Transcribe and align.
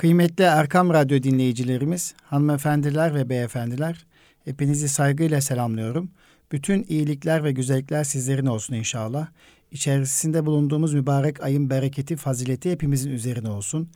Kıymetli 0.00 0.44
Erkam 0.44 0.90
Radyo 0.90 1.22
dinleyicilerimiz, 1.22 2.14
hanımefendiler 2.22 3.14
ve 3.14 3.28
beyefendiler, 3.28 4.06
hepinizi 4.44 4.88
saygıyla 4.88 5.40
selamlıyorum. 5.40 6.10
Bütün 6.52 6.86
iyilikler 6.88 7.44
ve 7.44 7.52
güzellikler 7.52 8.04
sizlerin 8.04 8.46
olsun 8.46 8.74
inşallah. 8.74 9.28
İçerisinde 9.70 10.46
bulunduğumuz 10.46 10.94
mübarek 10.94 11.42
ayın 11.42 11.70
bereketi, 11.70 12.16
fazileti 12.16 12.70
hepimizin 12.70 13.10
üzerine 13.10 13.48
olsun. 13.48 13.88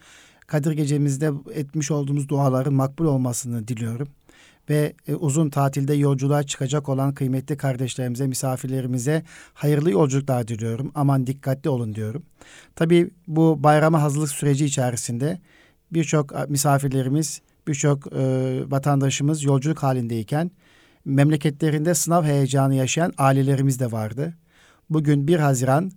Kadir 0.46 0.72
gecemizde 0.72 1.30
etmiş 1.54 1.90
olduğumuz 1.90 2.28
duaların 2.28 2.74
makbul 2.74 3.04
olmasını 3.06 3.68
diliyorum. 3.68 4.08
Ve 4.70 4.92
e, 5.08 5.14
uzun 5.14 5.50
tatilde 5.50 5.94
yolculuğa 5.94 6.42
çıkacak 6.42 6.88
olan 6.88 7.14
kıymetli 7.14 7.56
kardeşlerimize, 7.56 8.26
misafirlerimize 8.26 9.22
hayırlı 9.54 9.90
yolculuklar 9.90 10.48
diliyorum. 10.48 10.92
Aman 10.94 11.26
dikkatli 11.26 11.70
olun 11.70 11.94
diyorum. 11.94 12.22
Tabii 12.76 13.10
bu 13.26 13.62
bayrama 13.62 14.02
hazırlık 14.02 14.30
süreci 14.30 14.64
içerisinde 14.64 15.38
birçok 15.94 16.48
misafirlerimiz, 16.48 17.40
birçok 17.68 18.12
e, 18.12 18.20
vatandaşımız 18.70 19.44
yolculuk 19.44 19.82
halindeyken 19.82 20.50
memleketlerinde 21.04 21.94
sınav 21.94 22.24
heyecanı 22.24 22.74
yaşayan 22.74 23.12
ailelerimiz 23.18 23.80
de 23.80 23.92
vardı. 23.92 24.34
Bugün 24.90 25.28
1 25.28 25.38
Haziran 25.38 25.92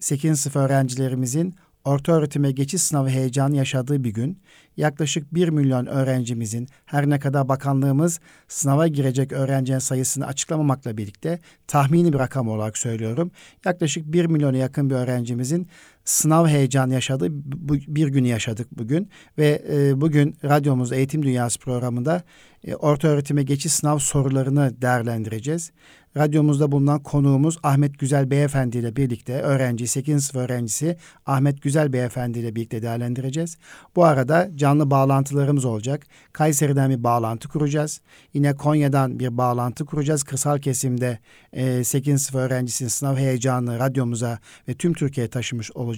8. 0.00 0.40
sınıf 0.40 0.56
öğrencilerimizin 0.56 1.54
orta 1.84 2.12
öğretime 2.12 2.52
geçiş 2.52 2.82
sınavı 2.82 3.08
heyecanı 3.08 3.56
yaşadığı 3.56 4.04
bir 4.04 4.10
gün 4.10 4.38
yaklaşık 4.76 5.34
1 5.34 5.48
milyon 5.48 5.86
öğrencimizin 5.86 6.68
her 6.84 7.10
ne 7.10 7.18
kadar 7.18 7.48
bakanlığımız 7.48 8.20
sınava 8.48 8.86
girecek 8.86 9.32
öğrencinin 9.32 9.78
sayısını 9.78 10.26
açıklamamakla 10.26 10.96
birlikte 10.96 11.40
tahmini 11.66 12.12
bir 12.12 12.18
rakam 12.18 12.48
olarak 12.48 12.78
söylüyorum. 12.78 13.30
Yaklaşık 13.64 14.12
1 14.12 14.26
milyona 14.26 14.56
yakın 14.56 14.90
bir 14.90 14.94
öğrencimizin 14.94 15.68
sınav 16.06 16.46
heyecanı 16.46 16.94
yaşadığı 16.94 17.28
bir 17.88 18.08
günü 18.08 18.28
yaşadık 18.28 18.68
bugün 18.78 19.10
ve 19.38 19.62
e, 19.72 20.00
bugün 20.00 20.36
radyomuz 20.44 20.92
Eğitim 20.92 21.22
Dünyası 21.22 21.58
programında 21.58 22.22
e, 22.64 22.74
orta 22.74 23.08
öğretime 23.08 23.42
geçiş 23.42 23.72
sınav 23.72 23.98
sorularını 23.98 24.82
değerlendireceğiz. 24.82 25.72
Radyomuzda 26.16 26.72
bulunan 26.72 27.02
konuğumuz 27.02 27.58
Ahmet 27.62 27.98
Güzel 27.98 28.30
Beyefendi 28.30 28.78
ile 28.78 28.96
birlikte 28.96 29.40
öğrenci 29.40 29.86
8. 29.86 30.24
sınıf 30.24 30.44
öğrencisi 30.44 30.96
Ahmet 31.26 31.62
Güzel 31.62 31.92
Beyefendi 31.92 32.38
ile 32.38 32.56
birlikte 32.56 32.82
değerlendireceğiz. 32.82 33.58
Bu 33.96 34.04
arada 34.04 34.50
canlı 34.54 34.90
bağlantılarımız 34.90 35.64
olacak. 35.64 36.06
Kayseri'den 36.32 36.90
bir 36.90 37.04
bağlantı 37.04 37.48
kuracağız. 37.48 38.00
Yine 38.34 38.56
Konya'dan 38.56 39.18
bir 39.18 39.36
bağlantı 39.38 39.84
kuracağız. 39.84 40.22
Kırsal 40.22 40.58
kesimde 40.58 41.18
e, 41.52 41.84
8. 41.84 42.22
sınıf 42.22 42.44
öğrencisinin 42.44 42.88
sınav 42.88 43.16
heyecanını 43.16 43.78
radyomuza 43.78 44.38
ve 44.68 44.74
tüm 44.74 44.92
Türkiye'ye 44.92 45.30
taşımış 45.30 45.70
olacağız. 45.72 45.95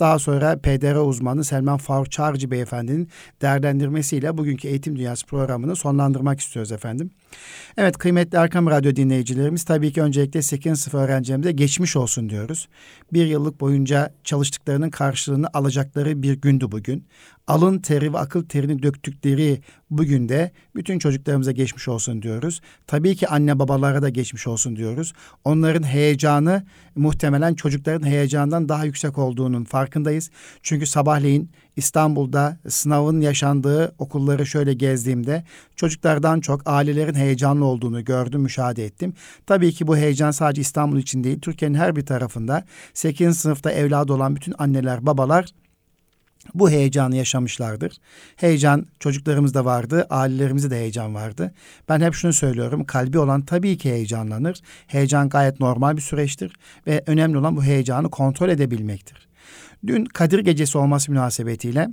Daha 0.00 0.18
sonra 0.18 0.58
PDR 0.58 0.94
uzmanı 0.94 1.44
Selman 1.44 1.78
Faruk 1.78 2.10
Çağrıcı 2.10 2.50
Beyefendi'nin 2.50 3.08
değerlendirmesiyle 3.42 4.38
bugünkü 4.38 4.68
Eğitim 4.68 4.96
Dünyası 4.96 5.26
programını 5.26 5.76
sonlandırmak 5.76 6.40
istiyoruz 6.40 6.72
efendim. 6.72 7.10
Evet 7.76 7.98
kıymetli 7.98 8.38
Erkam 8.38 8.66
Radyo 8.66 8.96
dinleyicilerimiz 8.96 9.64
tabii 9.64 9.92
ki 9.92 10.02
öncelikle 10.02 10.42
8. 10.42 10.80
sınıf 10.80 10.94
öğrencilerimize 10.94 11.52
geçmiş 11.52 11.96
olsun 11.96 12.30
diyoruz. 12.30 12.68
Bir 13.12 13.26
yıllık 13.26 13.60
boyunca 13.60 14.14
çalıştıklarının 14.24 14.90
karşılığını 14.90 15.46
alacakları 15.52 16.22
bir 16.22 16.40
gündü 16.40 16.66
bugün 16.72 17.06
alın 17.50 17.78
teri 17.78 18.12
ve 18.12 18.18
akıl 18.18 18.44
terini 18.44 18.82
döktükleri 18.82 19.60
bugün 19.90 20.28
de 20.28 20.52
bütün 20.76 20.98
çocuklarımıza 20.98 21.52
geçmiş 21.52 21.88
olsun 21.88 22.22
diyoruz. 22.22 22.60
Tabii 22.86 23.16
ki 23.16 23.28
anne 23.28 23.58
babalara 23.58 24.02
da 24.02 24.08
geçmiş 24.08 24.46
olsun 24.46 24.76
diyoruz. 24.76 25.12
Onların 25.44 25.82
heyecanı 25.82 26.66
muhtemelen 26.94 27.54
çocukların 27.54 28.06
heyecanından 28.06 28.68
daha 28.68 28.84
yüksek 28.84 29.18
olduğunun 29.18 29.64
farkındayız. 29.64 30.30
Çünkü 30.62 30.86
sabahleyin 30.86 31.50
İstanbul'da 31.76 32.56
sınavın 32.68 33.20
yaşandığı 33.20 33.94
okulları 33.98 34.46
şöyle 34.46 34.74
gezdiğimde 34.74 35.44
çocuklardan 35.76 36.40
çok 36.40 36.62
ailelerin 36.66 37.14
heyecanlı 37.14 37.64
olduğunu 37.64 38.04
gördüm, 38.04 38.40
müşahede 38.40 38.84
ettim. 38.84 39.14
Tabii 39.46 39.72
ki 39.72 39.86
bu 39.86 39.96
heyecan 39.96 40.30
sadece 40.30 40.60
İstanbul 40.60 40.98
için 40.98 41.24
değil, 41.24 41.40
Türkiye'nin 41.40 41.78
her 41.78 41.96
bir 41.96 42.06
tarafında 42.06 42.64
8. 42.94 43.38
sınıfta 43.38 43.70
evladı 43.70 44.12
olan 44.12 44.36
bütün 44.36 44.54
anneler, 44.58 45.06
babalar 45.06 45.46
bu 46.54 46.70
heyecanı 46.70 47.16
yaşamışlardır. 47.16 47.96
Heyecan 48.36 48.86
çocuklarımızda 48.98 49.64
vardı, 49.64 50.06
ailelerimizde 50.10 50.70
de 50.70 50.76
heyecan 50.76 51.14
vardı. 51.14 51.54
Ben 51.88 52.00
hep 52.00 52.14
şunu 52.14 52.32
söylüyorum, 52.32 52.84
kalbi 52.84 53.18
olan 53.18 53.42
tabii 53.42 53.78
ki 53.78 53.90
heyecanlanır. 53.90 54.60
Heyecan 54.86 55.28
gayet 55.28 55.60
normal 55.60 55.96
bir 55.96 56.02
süreçtir 56.02 56.52
ve 56.86 57.02
önemli 57.06 57.38
olan 57.38 57.56
bu 57.56 57.64
heyecanı 57.64 58.10
kontrol 58.10 58.48
edebilmektir. 58.48 59.29
Dün 59.86 60.04
Kadir 60.04 60.38
Gecesi 60.38 60.78
olması 60.78 61.12
münasebetiyle 61.12 61.88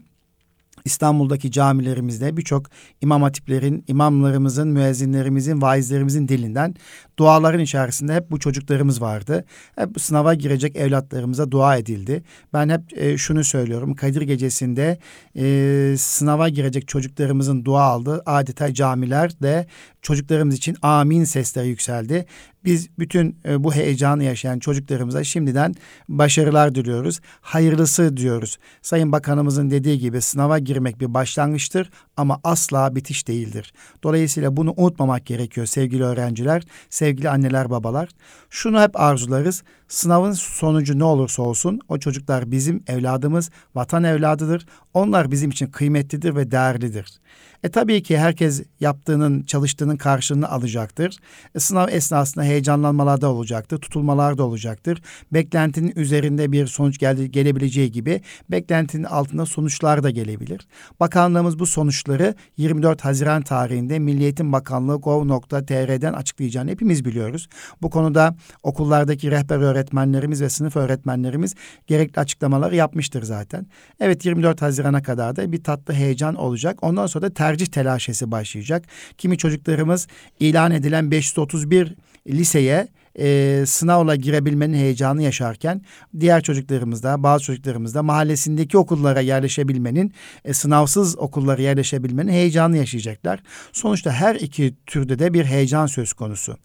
İstanbul'daki 0.86 1.52
camilerimizde 1.52 2.38
birçok 2.38 2.66
imam 3.02 3.22
hatiplerin, 3.22 3.84
imamlarımızın, 3.88 4.68
müezzinlerimizin, 4.68 5.62
vaizlerimizin 5.62 6.28
dilinden 6.28 6.76
duaların 7.20 7.60
içerisinde 7.60 8.16
hep 8.16 8.32
bu 8.32 8.40
çocuklarımız 8.40 9.02
vardı. 9.02 9.46
Hep 9.76 10.02
sınava 10.02 10.34
girecek 10.34 10.76
evlatlarımıza 10.76 11.52
dua 11.52 11.78
edildi. 11.78 12.24
Ben 12.54 12.70
hep 12.70 12.82
e, 12.98 13.18
şunu 13.18 13.44
söylüyorum. 13.44 13.96
Kadir 13.96 14.22
Gecesi'nde 14.22 15.00
e, 15.38 15.96
sınava 15.98 16.50
girecek 16.50 16.88
çocuklarımızın 16.88 17.66
dua 17.66 17.84
aldığı 17.84 18.24
adeta 18.26 18.74
camiler 18.74 19.42
de 19.42 19.68
çocuklarımız 20.02 20.56
için 20.56 20.78
amin 20.82 21.24
sesleri 21.24 21.68
yükseldi. 21.68 22.26
Biz 22.66 22.90
bütün 23.00 23.40
e, 23.46 23.64
bu 23.64 23.74
heyecanı 23.74 24.24
yaşayan 24.24 24.60
çocuklarımıza 24.60 25.24
şimdiden 25.24 25.76
başarılar 26.10 26.76
diliyoruz. 26.76 27.20
Hayırlısı 27.42 28.18
diyoruz. 28.18 28.58
Sayın 28.82 29.12
Bakanımızın 29.12 29.70
dediği 29.70 30.00
gibi 30.00 30.22
sınava 30.22 30.60
girmek 30.60 31.02
bir 31.02 31.14
başlangıçtır 31.14 31.90
ama 32.18 32.40
asla 32.44 32.96
bitiş 32.96 33.28
değildir. 33.28 33.74
Dolayısıyla 34.04 34.58
bunu 34.58 34.74
unutmamak 34.78 35.26
gerekiyor 35.26 35.68
sevgili 35.68 36.04
öğrenciler, 36.04 36.64
sevgili 36.90 37.30
anneler, 37.30 37.70
babalar. 37.70 38.10
Şunu 38.50 38.82
hep 38.82 39.00
arzularız. 39.00 39.64
Sınavın 39.88 40.32
sonucu 40.32 41.00
ne 41.00 41.04
olursa 41.04 41.44
olsun 41.44 41.80
o 41.90 42.00
çocuklar 42.00 42.52
bizim 42.52 42.84
evladımız, 42.88 43.50
vatan 43.76 44.04
evladıdır. 44.04 44.66
Onlar 44.94 45.32
bizim 45.32 45.50
için 45.50 45.68
kıymetlidir 45.68 46.36
ve 46.36 46.52
değerlidir. 46.52 47.20
E 47.64 47.70
tabii 47.70 48.04
ki 48.04 48.18
herkes 48.18 48.64
yaptığının, 48.80 49.44
çalıştığının 49.44 49.98
karşılığını 49.98 50.50
alacaktır. 50.50 51.18
E, 51.56 51.60
sınav 51.60 51.88
esnasında 51.90 52.44
heyecanlanmalar 52.44 53.22
da 53.22 53.32
olacaktır, 53.32 53.78
tutulmalar 53.78 54.38
da 54.38 54.44
olacaktır. 54.44 55.02
Beklentinin 55.34 55.94
üzerinde 55.96 56.52
bir 56.52 56.68
sonuç 56.68 56.98
geldi, 56.98 57.32
gelebileceği 57.32 57.92
gibi 57.92 58.22
beklentinin 58.52 59.04
altında 59.04 59.46
sonuçlar 59.46 60.04
da 60.04 60.10
gelebilir. 60.10 60.68
Bakanlığımız 61.00 61.60
bu 61.60 61.66
sonuçları 61.66 62.36
24 62.58 63.06
Haziran 63.06 63.42
tarihinde 63.42 64.00
Milli 64.00 64.24
Eğitim 64.24 64.52
Bakanlığı 64.52 64.96
gov.tr'den 64.96 66.14
açıklayacağını 66.14 66.72
hepimiz 66.72 67.06
biliyoruz. 67.06 67.50
Bu 67.82 67.90
konuda 67.90 68.36
okullardaki 68.64 69.32
rehber 69.32 69.62
öğretmenlerimiz 69.78 70.42
ve 70.42 70.50
sınıf 70.50 70.76
öğretmenlerimiz 70.76 71.56
gerekli 71.88 72.20
açıklamaları 72.20 72.76
yapmıştır 72.76 73.24
zaten. 73.24 73.68
Evet 74.00 74.26
24 74.26 74.62
Haziran'a 74.62 75.04
kadar 75.04 75.36
da 75.36 75.52
bir 75.52 75.64
tatlı 75.64 75.94
heyecan 75.94 76.36
olacak. 76.36 76.80
Ondan 76.82 77.08
sonra 77.08 77.26
da 77.26 77.34
tercih 77.34 77.66
telaşesi 77.66 78.32
başlayacak. 78.32 78.86
Kimi 79.18 79.38
çocuklarımız 79.38 80.08
ilan 80.40 80.72
edilen 80.72 81.12
531 81.12 81.96
liseye 82.28 82.88
e, 83.20 83.64
sınavla 83.68 84.16
girebilmenin 84.16 84.78
heyecanı 84.78 85.22
yaşarken 85.24 85.82
diğer 86.20 86.42
çocuklarımız 86.42 87.04
da 87.04 87.24
bazı 87.24 87.44
çocuklarımız 87.44 87.96
da 87.96 88.04
mahallesindeki 88.04 88.78
okullara 88.78 89.22
yerleşebilmenin 89.22 90.14
e, 90.46 90.54
sınavsız 90.54 91.18
okullara 91.18 91.62
yerleşebilmenin 91.62 92.32
heyecanı 92.32 92.78
yaşayacaklar. 92.78 93.40
Sonuçta 93.72 94.12
her 94.12 94.36
iki 94.36 94.76
türde 94.86 95.20
de 95.20 95.34
bir 95.34 95.46
heyecan 95.46 95.86
söz 95.86 96.14
konusu. 96.14 96.58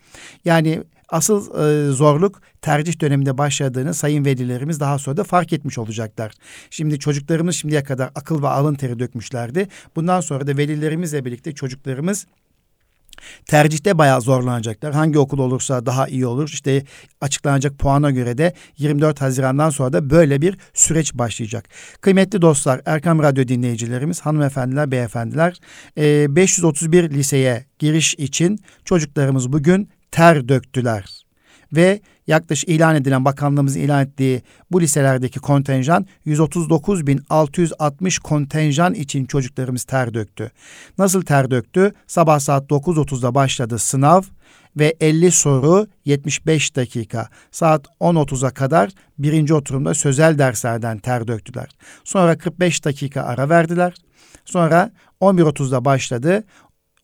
Yani 0.44 0.82
asıl 1.12 1.54
e, 1.64 1.92
zorluk 1.92 2.40
tercih 2.62 3.00
döneminde 3.00 3.38
başladığını 3.38 3.94
sayın 3.94 4.24
velilerimiz 4.24 4.80
daha 4.80 4.98
sonra 4.98 5.16
da 5.16 5.24
fark 5.24 5.52
etmiş 5.52 5.78
olacaklar. 5.78 6.32
Şimdi 6.70 6.98
çocuklarımız 6.98 7.56
şimdiye 7.56 7.82
kadar 7.82 8.10
akıl 8.14 8.42
ve 8.42 8.48
alın 8.48 8.74
teri 8.74 8.98
dökmüşlerdi. 8.98 9.68
Bundan 9.96 10.20
sonra 10.20 10.46
da 10.46 10.56
velilerimizle 10.56 11.24
birlikte 11.24 11.52
çocuklarımız 11.52 12.26
tercihte 13.46 13.98
bayağı 13.98 14.20
zorlanacaklar. 14.20 14.94
Hangi 14.94 15.18
okul 15.18 15.38
olursa 15.38 15.86
daha 15.86 16.08
iyi 16.08 16.26
olur. 16.26 16.48
İşte 16.48 16.84
açıklanacak 17.20 17.78
puana 17.78 18.10
göre 18.10 18.38
de 18.38 18.54
24 18.78 19.20
Haziran'dan 19.20 19.70
sonra 19.70 19.92
da 19.92 20.10
böyle 20.10 20.42
bir 20.42 20.58
süreç 20.74 21.14
başlayacak. 21.14 21.68
Kıymetli 22.00 22.42
dostlar, 22.42 22.80
Erkam 22.86 23.22
Radyo 23.22 23.48
dinleyicilerimiz, 23.48 24.20
hanımefendiler, 24.20 24.90
beyefendiler, 24.90 25.60
531 25.96 27.10
liseye 27.10 27.64
giriş 27.78 28.14
için 28.14 28.58
çocuklarımız 28.84 29.52
bugün 29.52 29.88
ter 30.12 30.48
döktüler. 30.48 31.22
Ve 31.72 32.00
yaklaşık 32.26 32.68
ilan 32.68 32.96
edilen 32.96 33.24
bakanlığımızın 33.24 33.80
ilan 33.80 34.04
ettiği 34.04 34.42
bu 34.70 34.80
liselerdeki 34.80 35.40
kontenjan 35.40 36.06
139.660 36.26 38.20
kontenjan 38.20 38.94
için 38.94 39.24
çocuklarımız 39.24 39.84
ter 39.84 40.14
döktü. 40.14 40.50
Nasıl 40.98 41.22
ter 41.22 41.50
döktü? 41.50 41.92
Sabah 42.06 42.38
saat 42.38 42.70
9.30'da 42.70 43.34
başladı 43.34 43.78
sınav 43.78 44.22
ve 44.76 44.94
50 45.00 45.30
soru 45.30 45.86
75 46.04 46.76
dakika. 46.76 47.28
Saat 47.50 47.86
10.30'a 48.00 48.50
kadar 48.50 48.90
birinci 49.18 49.54
oturumda 49.54 49.94
sözel 49.94 50.38
derslerden 50.38 50.98
ter 50.98 51.28
döktüler. 51.28 51.68
Sonra 52.04 52.38
45 52.38 52.84
dakika 52.84 53.22
ara 53.22 53.48
verdiler. 53.48 53.94
Sonra 54.44 54.90
11.30'da 55.20 55.84
başladı. 55.84 56.44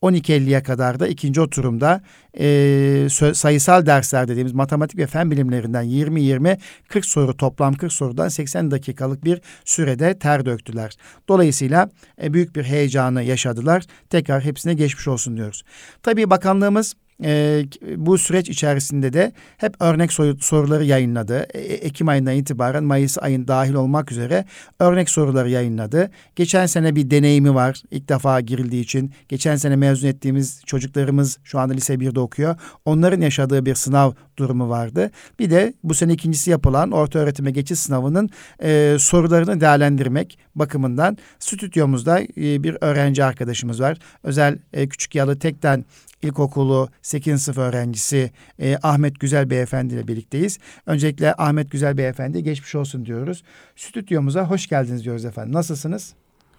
12.50'ye 0.01 0.63
kadar 0.63 0.99
da 0.99 1.07
ikinci 1.07 1.41
oturumda 1.41 2.01
e, 2.39 3.07
sayısal 3.33 3.85
dersler 3.85 4.27
dediğimiz 4.27 4.53
matematik 4.53 4.97
ve 4.97 5.07
fen 5.07 5.31
bilimlerinden 5.31 5.85
20-20 5.85 6.57
40 6.87 7.05
soru 7.05 7.37
toplam 7.37 7.73
40 7.73 7.93
sorudan 7.93 8.27
80 8.27 8.71
dakikalık 8.71 9.23
bir 9.23 9.41
sürede 9.65 10.19
ter 10.19 10.45
döktüler. 10.45 10.95
Dolayısıyla 11.27 11.89
e, 12.23 12.33
büyük 12.33 12.55
bir 12.55 12.63
heyecanı 12.63 13.23
yaşadılar. 13.23 13.83
Tekrar 14.09 14.43
hepsine 14.43 14.73
geçmiş 14.73 15.07
olsun 15.07 15.37
diyoruz. 15.37 15.63
Tabii 16.03 16.29
bakanlığımız 16.29 16.95
e, 17.23 17.63
bu 17.95 18.17
süreç 18.17 18.49
içerisinde 18.49 19.13
de 19.13 19.31
hep 19.57 19.75
örnek 19.79 20.13
soruları 20.39 20.85
yayınladı. 20.85 21.47
E, 21.53 21.59
Ekim 21.59 22.07
ayından 22.07 22.35
itibaren 22.35 22.83
Mayıs 22.83 23.17
ayın 23.21 23.47
dahil 23.47 23.73
olmak 23.73 24.11
üzere 24.11 24.45
örnek 24.79 25.09
soruları 25.09 25.49
yayınladı. 25.49 26.11
Geçen 26.35 26.65
sene 26.65 26.95
bir 26.95 27.11
deneyimi 27.11 27.55
var 27.55 27.83
ilk 27.91 28.09
defa 28.09 28.41
girildiği 28.41 28.83
için. 28.83 29.13
Geçen 29.29 29.55
sene 29.55 29.75
mezun 29.75 30.07
ettiğimiz 30.07 30.61
çocuklarımız 30.65 31.37
şu 31.43 31.59
anda 31.59 31.73
lise 31.73 31.93
1'de 31.93 32.19
okuyor. 32.19 32.55
Onların 32.85 33.21
yaşadığı 33.21 33.65
bir 33.65 33.75
sınav 33.75 34.11
durumu 34.37 34.69
vardı. 34.69 35.11
Bir 35.39 35.49
de 35.49 35.73
bu 35.83 35.93
sene 35.93 36.13
ikincisi 36.13 36.51
yapılan 36.51 36.91
orta 36.91 37.19
öğretime 37.19 37.51
geçiş 37.51 37.79
sınavının 37.79 38.29
e, 38.63 38.97
sorularını 38.99 39.61
değerlendirmek 39.61 40.39
bakımından 40.55 41.17
stüdyomuzda 41.39 42.21
e, 42.21 42.63
bir 42.63 42.77
öğrenci 42.81 43.23
arkadaşımız 43.23 43.81
var. 43.81 43.97
Özel 44.23 44.57
e, 44.73 44.89
Küçük 44.89 45.15
Yalı 45.15 45.39
Tek'ten 45.39 45.85
İlkokulu 46.21 46.89
8. 47.01 47.41
sınıf 47.41 47.57
öğrencisi 47.57 48.31
e, 48.59 48.77
Ahmet 48.83 49.19
Güzel 49.19 49.49
Beyefendi 49.49 49.93
ile 49.93 50.07
birlikteyiz. 50.07 50.59
Öncelikle 50.85 51.33
Ahmet 51.37 51.71
Güzel 51.71 51.97
Beyefendi 51.97 52.43
geçmiş 52.43 52.75
olsun 52.75 53.05
diyoruz. 53.05 53.43
Stüdyomuza 53.75 54.49
hoş 54.49 54.67
geldiniz 54.67 55.03
diyoruz 55.03 55.25
efendim. 55.25 55.53
Nasılsınız? 55.53 56.13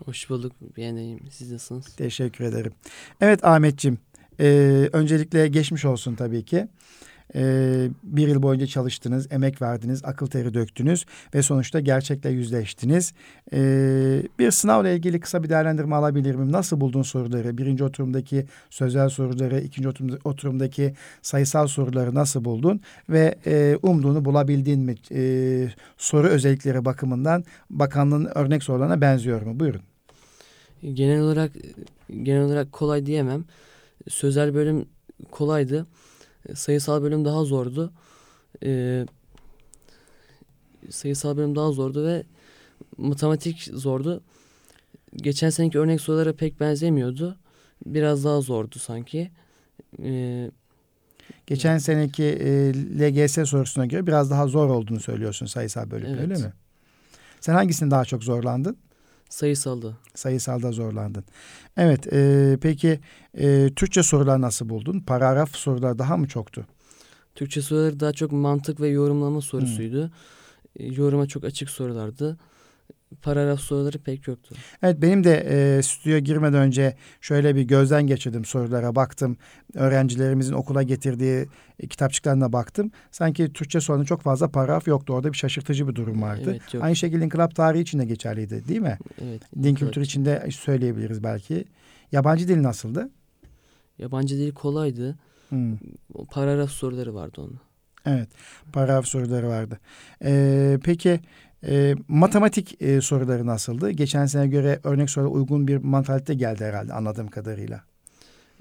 Hoş 0.04 0.30
bulduk. 0.30 0.52
Beğeneyim. 0.76 1.20
Siz 1.30 1.52
nasılsınız? 1.52 1.96
Teşekkür 1.96 2.44
ederim. 2.44 2.72
Evet 3.20 3.44
Ahmetciğim. 3.44 3.98
E, 4.40 4.46
öncelikle 4.92 5.48
geçmiş 5.48 5.84
olsun 5.84 6.14
tabii 6.14 6.44
ki. 6.44 6.68
Ee, 7.34 7.88
bir 8.02 8.28
yıl 8.28 8.42
boyunca 8.42 8.66
çalıştınız, 8.66 9.32
emek 9.32 9.62
verdiniz, 9.62 10.04
akıl 10.04 10.26
teri 10.26 10.54
döktünüz 10.54 11.04
ve 11.34 11.42
sonuçta 11.42 11.80
gerçekle 11.80 12.30
yüzleştiniz. 12.30 13.12
Ee, 13.52 14.22
bir 14.38 14.50
sınavla 14.50 14.88
ilgili 14.88 15.20
kısa 15.20 15.42
bir 15.42 15.48
değerlendirme 15.48 15.96
alabilir 15.96 16.34
miyim? 16.34 16.52
Nasıl 16.52 16.80
buldun 16.80 17.02
soruları? 17.02 17.58
Birinci 17.58 17.84
oturumdaki 17.84 18.46
sözel 18.70 19.08
soruları, 19.08 19.60
ikinci 19.60 19.88
oturumdaki 20.24 20.94
sayısal 21.22 21.66
soruları 21.66 22.14
nasıl 22.14 22.44
buldun? 22.44 22.80
Ve 23.08 23.34
e, 23.46 23.76
umduğunu 23.82 24.24
bulabildin 24.24 24.80
mi? 24.80 24.94
E, 25.12 25.68
soru 25.96 26.26
özellikleri 26.26 26.84
bakımından 26.84 27.44
bakanlığın 27.70 28.28
örnek 28.34 28.62
sorularına 28.62 29.00
benziyor 29.00 29.42
mu? 29.42 29.60
Buyurun. 29.60 29.80
Genel 30.94 31.20
olarak 31.20 31.52
genel 32.22 32.42
olarak 32.42 32.72
kolay 32.72 33.06
diyemem. 33.06 33.44
Sözel 34.08 34.54
bölüm 34.54 34.84
kolaydı. 35.30 35.86
Sayısal 36.54 37.02
bölüm 37.02 37.24
daha 37.24 37.44
zordu. 37.44 37.92
Ee, 38.64 39.06
sayısal 40.90 41.36
bölüm 41.36 41.56
daha 41.56 41.72
zordu 41.72 42.06
ve 42.06 42.24
matematik 42.98 43.62
zordu. 43.74 44.22
Geçen 45.16 45.50
seneki 45.50 45.78
örnek 45.78 46.00
sorulara 46.00 46.32
pek 46.32 46.60
benzemiyordu. 46.60 47.38
Biraz 47.86 48.24
daha 48.24 48.40
zordu 48.40 48.78
sanki. 48.78 49.30
Ee, 50.02 50.50
Geçen 51.46 51.78
seneki 51.78 52.24
e, 52.24 52.72
LGS 52.74 53.48
sorusuna 53.50 53.86
göre 53.86 54.06
biraz 54.06 54.30
daha 54.30 54.46
zor 54.46 54.68
olduğunu 54.68 55.00
söylüyorsun 55.00 55.46
sayısal 55.46 55.90
bölüm 55.90 56.06
evet. 56.08 56.20
öyle 56.20 56.34
mi? 56.34 56.52
Sen 57.40 57.54
hangisini 57.54 57.90
daha 57.90 58.04
çok 58.04 58.24
zorlandın? 58.24 58.76
Sayısalda. 59.30 59.96
Sayısalda 60.14 60.72
zorlandın. 60.72 61.24
Evet 61.76 62.12
e, 62.12 62.58
peki 62.62 63.00
e, 63.34 63.70
Türkçe 63.76 64.02
sorular 64.02 64.40
nasıl 64.40 64.68
buldun? 64.68 65.00
Paragraf 65.00 65.56
sorular 65.56 65.98
daha 65.98 66.16
mı 66.16 66.28
çoktu? 66.28 66.66
Türkçe 67.34 67.62
soruları 67.62 68.00
daha 68.00 68.12
çok 68.12 68.32
mantık 68.32 68.80
ve 68.80 68.88
yorumlama 68.88 69.40
sorusuydu. 69.40 70.10
Hmm. 70.76 70.92
Yoruma 70.92 71.26
çok 71.26 71.44
açık 71.44 71.70
sorulardı 71.70 72.38
paragraf 73.22 73.60
soruları 73.60 73.98
pek 73.98 74.28
yoktu. 74.28 74.54
Evet 74.82 75.02
benim 75.02 75.24
de 75.24 75.46
e, 75.50 75.82
stüdyoya 75.82 76.18
girmeden 76.18 76.60
önce 76.60 76.96
şöyle 77.20 77.56
bir 77.56 77.62
gözden 77.62 78.06
geçirdim 78.06 78.44
sorulara 78.44 78.94
baktım. 78.94 79.36
Öğrencilerimizin 79.74 80.52
okula 80.52 80.82
getirdiği 80.82 81.46
e, 81.78 81.86
kitapçıklarına 81.86 82.52
baktım. 82.52 82.90
Sanki 83.10 83.52
Türkçe 83.52 83.80
sorunun 83.80 84.04
çok 84.04 84.22
fazla 84.22 84.48
paragraf 84.48 84.86
yoktu. 84.86 85.12
Orada 85.12 85.32
bir 85.32 85.36
şaşırtıcı 85.36 85.88
bir 85.88 85.94
durum 85.94 86.22
vardı. 86.22 86.50
Evet, 86.50 86.74
yok. 86.74 86.84
Aynı 86.84 86.96
şekilde 86.96 87.24
inkılap 87.24 87.54
tarihi 87.54 87.82
için 87.82 87.98
de 87.98 88.04
geçerliydi 88.04 88.68
değil 88.68 88.80
mi? 88.80 88.98
Evet. 89.22 89.42
Din 89.62 89.74
kültürü 89.74 90.04
için 90.04 90.24
de 90.24 90.48
söyleyebiliriz 90.50 91.22
belki. 91.22 91.64
Yabancı 92.12 92.48
dil 92.48 92.62
nasıldı? 92.62 93.10
Yabancı 93.98 94.38
dil 94.38 94.52
kolaydı. 94.52 95.18
Hmm. 95.48 95.76
Paragraf 96.30 96.70
soruları 96.70 97.14
vardı 97.14 97.40
onun. 97.40 97.60
Evet, 98.06 98.28
paragraf 98.72 99.06
soruları 99.06 99.48
vardı. 99.48 99.78
Ee, 100.24 100.78
peki 100.84 101.20
e, 101.66 101.94
matematik 102.08 102.82
e, 102.82 103.00
soruları 103.00 103.46
nasıldı? 103.46 103.90
Geçen 103.90 104.26
sene 104.26 104.46
göre 104.46 104.80
örnek 104.84 105.10
sorulara 105.10 105.32
uygun 105.32 105.68
bir 105.68 105.76
mantalite 105.76 106.34
geldi 106.34 106.64
herhalde 106.64 106.92
anladığım 106.92 107.28
kadarıyla. 107.28 107.82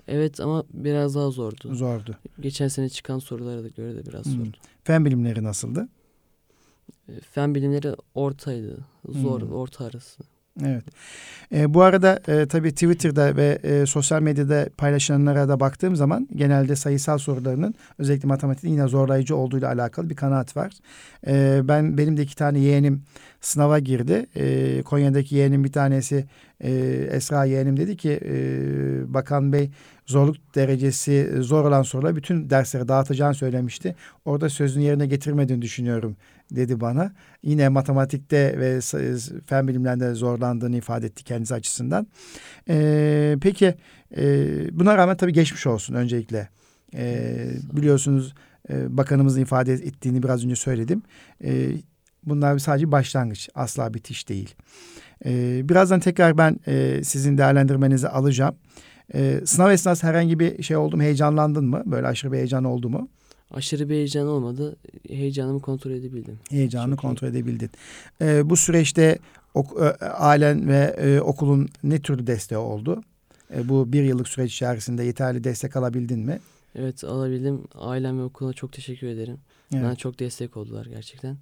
Evet 0.07 0.40
ama 0.40 0.63
biraz 0.74 1.16
daha 1.16 1.30
zordu. 1.30 1.75
Zordu. 1.75 2.18
Geçen 2.40 2.68
sene 2.68 2.90
çıkan 2.90 3.19
sorulara 3.19 3.63
da 3.63 3.68
göre 3.68 3.96
de 3.96 4.06
biraz 4.06 4.25
hmm. 4.25 4.34
zordu. 4.34 4.57
Fen 4.84 5.06
bilimleri 5.06 5.44
nasıldı? 5.44 5.90
Fen 7.31 7.56
bilimleri 7.56 7.96
ortaydı. 8.16 8.78
Zor, 9.10 9.42
hmm. 9.42 9.51
orta 9.51 9.86
arası. 9.86 10.24
Evet. 10.66 10.84
E, 11.54 11.74
bu 11.74 11.82
arada 11.82 12.20
e, 12.28 12.46
tabii 12.46 12.72
Twitter'da 12.72 13.36
ve 13.36 13.60
e, 13.64 13.86
sosyal 13.86 14.22
medyada 14.22 14.70
paylaşılanlara 14.78 15.50
da 15.50 15.60
baktığım 15.60 15.96
zaman 15.96 16.28
genelde 16.36 16.76
sayısal 16.76 17.18
sorularının 17.18 17.76
özellikle 17.98 18.28
matematikte 18.28 18.70
yine 18.70 18.88
zorlayıcı 18.88 19.36
olduğuyla 19.36 19.68
alakalı 19.68 20.10
bir 20.10 20.16
kanaat 20.16 20.58
var. 20.58 20.72
E, 21.28 21.62
ben 21.64 21.98
benim 21.98 22.18
de 22.18 22.22
iki 22.22 22.36
tane 22.36 22.60
yeğenim 22.60 23.04
sınava 23.42 23.80
girdi. 23.80 24.26
E, 24.36 24.82
Konya'daki 24.82 25.36
yeğenim 25.36 25.64
bir 25.64 25.72
tanesi 25.72 26.26
e, 26.62 26.72
Esra 27.12 27.46
yeğenim 27.46 27.78
dedi 27.78 27.98
ki 27.98 28.20
e, 28.26 28.34
Bakan 29.14 29.54
Bey 29.54 29.72
zorluk 30.10 30.56
derecesi 30.56 31.32
zor 31.40 31.66
olan 31.66 31.82
sorular 31.82 32.16
bütün 32.16 32.50
dersleri 32.50 32.88
dağıtacağını 32.88 33.36
söylemişti. 33.36 33.96
Orada 34.26 34.50
sözünü 34.50 34.84
yerine 34.84 35.06
getirmediğini 35.06 35.62
düşünüyorum 35.62 36.16
dedi 36.52 36.82
bana. 36.82 37.12
Yine 37.44 37.70
matematikte 37.70 38.60
ve 38.60 38.80
fen 39.46 39.68
bilimlerinde 39.68 40.14
zorlandığını 40.14 40.76
ifade 40.78 41.06
etti 41.06 41.24
kendisi 41.24 41.54
açısından. 41.54 42.08
Ee, 42.70 43.38
peki 43.42 43.76
e, 44.18 44.46
buna 44.80 44.98
rağmen 44.98 45.18
tabii 45.18 45.34
geçmiş 45.34 45.68
olsun 45.68 45.94
öncelikle. 45.94 46.50
Ee, 46.96 47.50
biliyorsunuz 47.74 48.34
e, 48.70 48.98
bakanımızın 48.98 49.42
ifade 49.42 49.74
ettiğini 49.74 50.24
biraz 50.24 50.46
önce 50.46 50.56
söyledim. 50.56 51.01
Ee, 51.44 51.70
bunlar 52.24 52.58
sadece 52.58 52.92
başlangıç 52.92 53.50
asla 53.56 53.94
bitiş 53.94 54.30
değil. 54.30 54.56
Ee, 55.25 55.62
birazdan 55.70 56.00
tekrar 56.00 56.38
ben 56.38 56.60
e, 56.68 57.01
sizin 57.04 57.38
değerlendirmenizi 57.38 58.08
alacağım. 58.08 58.56
Ee, 59.13 59.42
sınav 59.46 59.72
esnası 59.72 60.08
herhangi 60.08 60.39
bir 60.39 60.63
şey 60.63 60.78
oldu 60.78 60.98
mu? 60.98 61.04
Heyecanlandın 61.04 61.66
mı? 61.66 61.84
Böyle 61.86 62.08
aşırı 62.08 62.32
bir 62.32 62.38
heyecan 62.38 62.63
oldu 62.63 62.89
mu? 62.89 63.10
Aşırı 63.51 63.89
bir 63.89 63.94
heyecan 63.94 64.28
olmadı. 64.28 64.75
Heyecanımı 65.10 65.62
kontrol 65.62 65.92
edebildim. 65.92 66.39
Heyecanını 66.50 66.96
Çok 66.96 67.01
kontrol 67.01 67.28
iyi. 67.28 67.32
edebildin. 67.32 67.70
Ee, 68.22 68.50
bu 68.50 68.56
süreçte 68.58 69.20
ok, 69.54 69.82
e, 69.82 70.06
ailen 70.06 70.68
ve 70.68 70.96
e, 71.00 71.20
okulun 71.22 71.70
ne 71.84 72.00
türlü 72.01 72.28
desteği 72.28 72.58
oldu? 72.58 73.04
E, 73.56 73.70
bu 73.70 73.94
bir 73.94 74.04
yıllık 74.04 74.28
süreç 74.28 74.54
içerisinde 74.54 75.04
yeterli 75.04 75.44
destek 75.44 75.75
alabildin 75.75 76.20
mi? 76.20 76.39
Evet 76.75 77.04
alabildim. 77.04 77.62
Ailem 77.75 78.20
ve 78.20 78.24
okula 78.24 78.54
çok 78.54 78.74
teşekkür 78.74 79.08
ederim. 79.08 79.38
Evet. 79.74 79.84
Bana 79.84 79.96
çok 79.96 80.20
destek 80.20 80.58
oldular 80.58 80.86
gerçekten. 80.86 81.38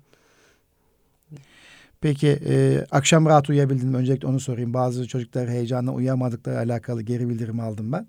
Peki 2.01 2.39
e, 2.49 2.85
akşam 2.91 3.25
rahat 3.25 3.49
uyuyabildin 3.49 3.89
mi? 3.89 3.97
Öncelikle 3.97 4.27
onu 4.27 4.39
sorayım. 4.39 4.73
Bazı 4.73 5.07
çocuklar 5.07 5.49
heyecanla 5.49 5.91
uyuyamadıkları 5.91 6.57
alakalı 6.57 7.01
geri 7.01 7.29
bildirim 7.29 7.59
aldım 7.59 7.91
ben. 7.91 8.07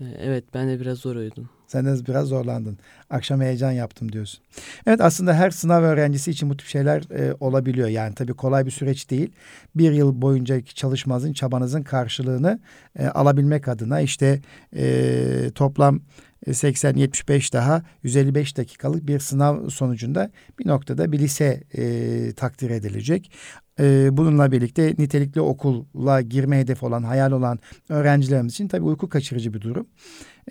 E, 0.00 0.04
evet 0.18 0.44
ben 0.54 0.68
de 0.68 0.80
biraz 0.80 0.98
zor 0.98 1.16
uyudum. 1.16 1.48
Sen 1.66 1.86
de 1.86 2.06
biraz 2.08 2.28
zorlandın. 2.28 2.78
Akşam 3.10 3.40
heyecan 3.40 3.72
yaptım 3.72 4.12
diyorsun. 4.12 4.40
Evet 4.86 5.00
aslında 5.00 5.34
her 5.34 5.50
sınav 5.50 5.82
öğrencisi 5.82 6.30
için 6.30 6.50
bu 6.50 6.56
tip 6.56 6.66
şeyler 6.66 7.02
e, 7.10 7.34
olabiliyor. 7.40 7.88
Yani 7.88 8.14
tabii 8.14 8.32
kolay 8.32 8.66
bir 8.66 8.70
süreç 8.70 9.10
değil. 9.10 9.32
Bir 9.74 9.92
yıl 9.92 10.22
boyunca 10.22 10.60
çalışmanızın, 10.60 11.32
çabanızın 11.32 11.82
karşılığını 11.82 12.60
e, 12.98 13.06
alabilmek 13.06 13.68
adına 13.68 14.00
işte 14.00 14.40
e, 14.76 15.50
toplam 15.54 16.00
80-75 16.46 17.52
daha 17.52 17.82
155 18.02 18.56
dakikalık 18.56 19.06
bir 19.06 19.18
sınav 19.18 19.68
sonucunda 19.68 20.30
bir 20.58 20.66
noktada 20.66 21.12
bir 21.12 21.18
lise 21.18 21.64
e, 21.74 22.32
takdir 22.32 22.70
edilecek. 22.70 23.32
E, 23.80 24.08
bununla 24.16 24.52
birlikte 24.52 24.94
nitelikli 24.98 25.40
okula 25.40 26.20
girme 26.20 26.58
hedefi 26.58 26.84
olan, 26.84 27.02
hayal 27.02 27.32
olan 27.32 27.58
öğrencilerimiz 27.88 28.52
için 28.52 28.68
tabii 28.68 28.84
uyku 28.84 29.08
kaçırıcı 29.08 29.54
bir 29.54 29.60
durum. 29.60 29.86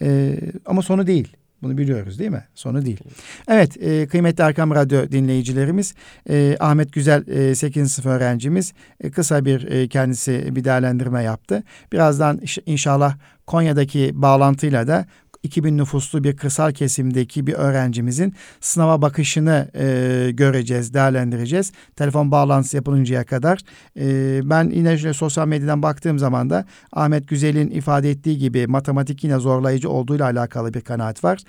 E, 0.02 0.38
ama 0.66 0.82
sonu 0.82 1.08
değil. 1.08 1.38
Bunu 1.62 1.78
biliyoruz 1.78 2.20
değil 2.20 2.32
mi? 2.32 2.44
Sonu 2.56 2.86
değil. 2.86 3.00
Evet 3.48 3.84
e, 3.84 4.08
kıymetli 4.08 4.44
Erkam 4.44 4.72
Radyo 4.72 5.12
dinleyicilerimiz 5.12 5.94
e, 6.30 6.58
Ahmet 6.60 6.94
Güzel 6.94 7.28
e, 7.28 7.56
8. 7.56 7.92
sınıf 7.92 8.06
öğrencimiz 8.06 8.74
e, 9.04 9.12
kısa 9.12 9.46
bir 9.46 9.72
e, 9.72 9.88
kendisi 9.88 10.56
bir 10.56 10.64
değerlendirme 10.64 11.24
yaptı. 11.24 11.64
Birazdan 11.94 12.42
inşallah 12.66 13.18
Konya'daki 13.48 14.12
bağlantıyla 14.14 14.88
da 14.88 15.06
2000 15.44 15.78
nüfuslu 15.78 16.24
bir 16.24 16.38
kırsal 16.38 16.72
kesimdeki 16.72 17.48
bir 17.48 17.54
öğrencimizin 17.54 18.34
sınava 18.62 19.02
bakışını 19.02 19.72
e, 19.76 20.32
göreceğiz, 20.32 20.94
değerlendireceğiz. 20.94 21.72
Telefon 21.96 22.32
bağlantısı 22.32 22.76
yapılıncaya 22.76 23.24
kadar. 23.24 23.60
E, 24.00 24.40
ben 24.50 24.70
yine 24.70 24.98
şöyle 24.98 25.14
sosyal 25.14 25.48
medyadan 25.48 25.84
baktığım 25.84 26.20
zaman 26.20 26.50
da 26.50 26.66
Ahmet 26.94 27.28
Güzel'in 27.28 27.72
ifade 27.72 28.10
ettiği 28.12 28.38
gibi 28.38 28.68
matematik 28.68 29.24
yine 29.24 29.40
zorlayıcı 29.40 29.90
olduğuyla 29.90 30.26
alakalı 30.26 30.74
bir 30.74 30.82
kanaat 30.82 31.24
var. 31.24 31.40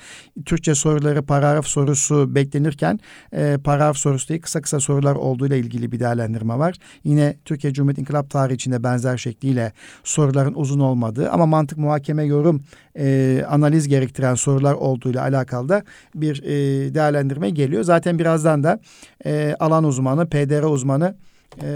Türkçe 0.47 0.75
soruları 0.75 1.23
paragraf 1.23 1.67
sorusu 1.67 2.35
beklenirken 2.35 3.01
e, 3.33 3.59
paragraf 3.65 3.97
sorusu 3.97 4.29
değil 4.29 4.43
kısa 4.43 4.61
kısa 4.61 4.81
sorular 4.81 5.15
olduğuyla 5.15 5.57
ilgili 5.57 5.93
bir 5.93 6.01
değerlendirme 6.01 6.59
var. 6.59 6.77
Yine 7.05 7.37
Türkiye 7.45 7.73
Cumhuriyeti 7.73 8.01
İnkılap 8.01 8.31
tarihi 8.31 8.55
içinde 8.55 8.83
benzer 8.83 9.17
şekliyle 9.17 9.73
soruların 10.05 10.55
uzun 10.55 10.81
olmadığı 10.81 11.31
ama 11.31 11.47
mantık 11.47 11.79
muhakeme 11.79 12.25
yorum 12.25 12.63
e, 12.99 13.45
analiz 13.49 13.80
gerektiren 13.89 14.35
sorular 14.35 14.75
olduğuyla 14.75 15.23
alakalı 15.23 15.69
da 15.69 15.85
bir 16.15 16.43
e, 16.43 16.95
değerlendirme 16.95 17.51
geliyor. 17.51 17.83
Zaten 17.83 18.19
birazdan 18.19 18.65
da 18.65 18.81
e, 19.27 19.57
alan 19.61 19.85
uzmanı, 19.85 20.29
PDR 20.29 20.63
uzmanı 20.63 21.17
e, 21.63 21.71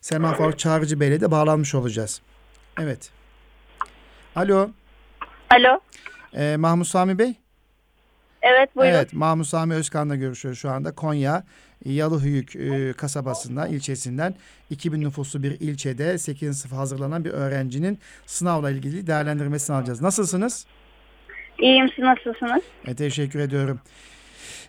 Sema 0.00 0.34
Faruk 0.34 0.58
Çağrıcı 0.58 1.00
Bey'le 1.00 1.20
de 1.20 1.30
bağlanmış 1.30 1.74
olacağız. 1.74 2.20
Evet. 2.80 3.10
Alo. 4.36 4.70
Alo. 5.50 5.80
E, 6.34 6.56
Mahmut 6.56 6.86
Sami 6.86 7.18
Bey. 7.18 7.34
Evet 8.46 8.76
buyurun. 8.76 8.94
Evet 8.94 9.12
Mahmut 9.12 9.46
Sami 9.46 9.74
Özkan'la 9.74 10.16
görüşüyoruz 10.16 10.60
şu 10.60 10.70
anda. 10.70 10.94
Konya 10.94 11.44
Yalıhüyük 11.84 12.56
e, 12.56 12.92
kasabasından, 12.92 13.72
ilçesinden 13.72 14.34
2000 14.70 15.00
nüfuslu 15.00 15.42
bir 15.42 15.60
ilçede 15.60 16.18
8. 16.18 16.58
sınıf 16.58 16.74
hazırlanan 16.74 17.24
bir 17.24 17.30
öğrencinin 17.30 17.98
sınavla 18.26 18.70
ilgili 18.70 19.06
değerlendirmesini 19.06 19.76
alacağız. 19.76 20.02
Nasılsınız? 20.02 20.66
İyiyim 21.58 21.88
siz 21.96 22.04
nasılsınız? 22.04 22.62
E, 22.86 22.94
teşekkür 22.94 23.38
ediyorum. 23.38 23.80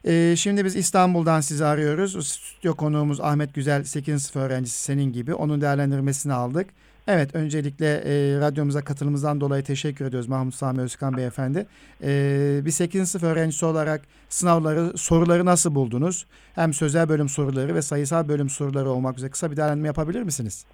E, 0.06 0.36
şimdi 0.38 0.66
biz 0.66 0.76
İstanbul'dan 0.76 1.42
sizi 1.42 1.66
arıyoruz. 1.66 2.28
Stüdyo 2.28 2.76
konuğumuz 2.76 3.22
Ahmet 3.22 3.54
Güzel 3.54 3.84
8. 3.84 4.24
sınıf 4.24 4.46
öğrencisi 4.46 4.84
senin 4.84 5.14
gibi. 5.14 5.34
Onun 5.34 5.62
değerlendirmesini 5.62 6.34
aldık. 6.34 6.70
Evet, 7.08 7.36
öncelikle 7.36 7.86
e, 7.86 8.40
radyomuza 8.42 8.84
katılımınızdan 8.84 9.42
dolayı 9.42 9.64
teşekkür 9.64 10.06
ediyoruz 10.06 10.30
Mahmut 10.30 10.56
Sami 10.56 10.82
Özkan 10.82 11.18
Beyefendi. 11.18 11.66
E, 12.04 12.10
bir 12.66 12.72
8. 12.72 13.12
sınıf 13.12 13.24
öğrencisi 13.24 13.66
olarak 13.66 14.02
sınavları, 14.30 14.98
soruları 14.98 15.46
nasıl 15.46 15.76
buldunuz? 15.76 16.26
Hem 16.56 16.74
sözel 16.74 17.10
bölüm 17.10 17.30
soruları 17.30 17.76
ve 17.76 17.82
sayısal 17.82 18.28
bölüm 18.28 18.50
soruları 18.50 18.90
olmak 18.90 19.18
üzere 19.18 19.32
kısa 19.32 19.52
bir 19.52 19.58
değerlendirme 19.58 19.88
yapabilir 19.88 20.24
misiniz? 20.24 20.66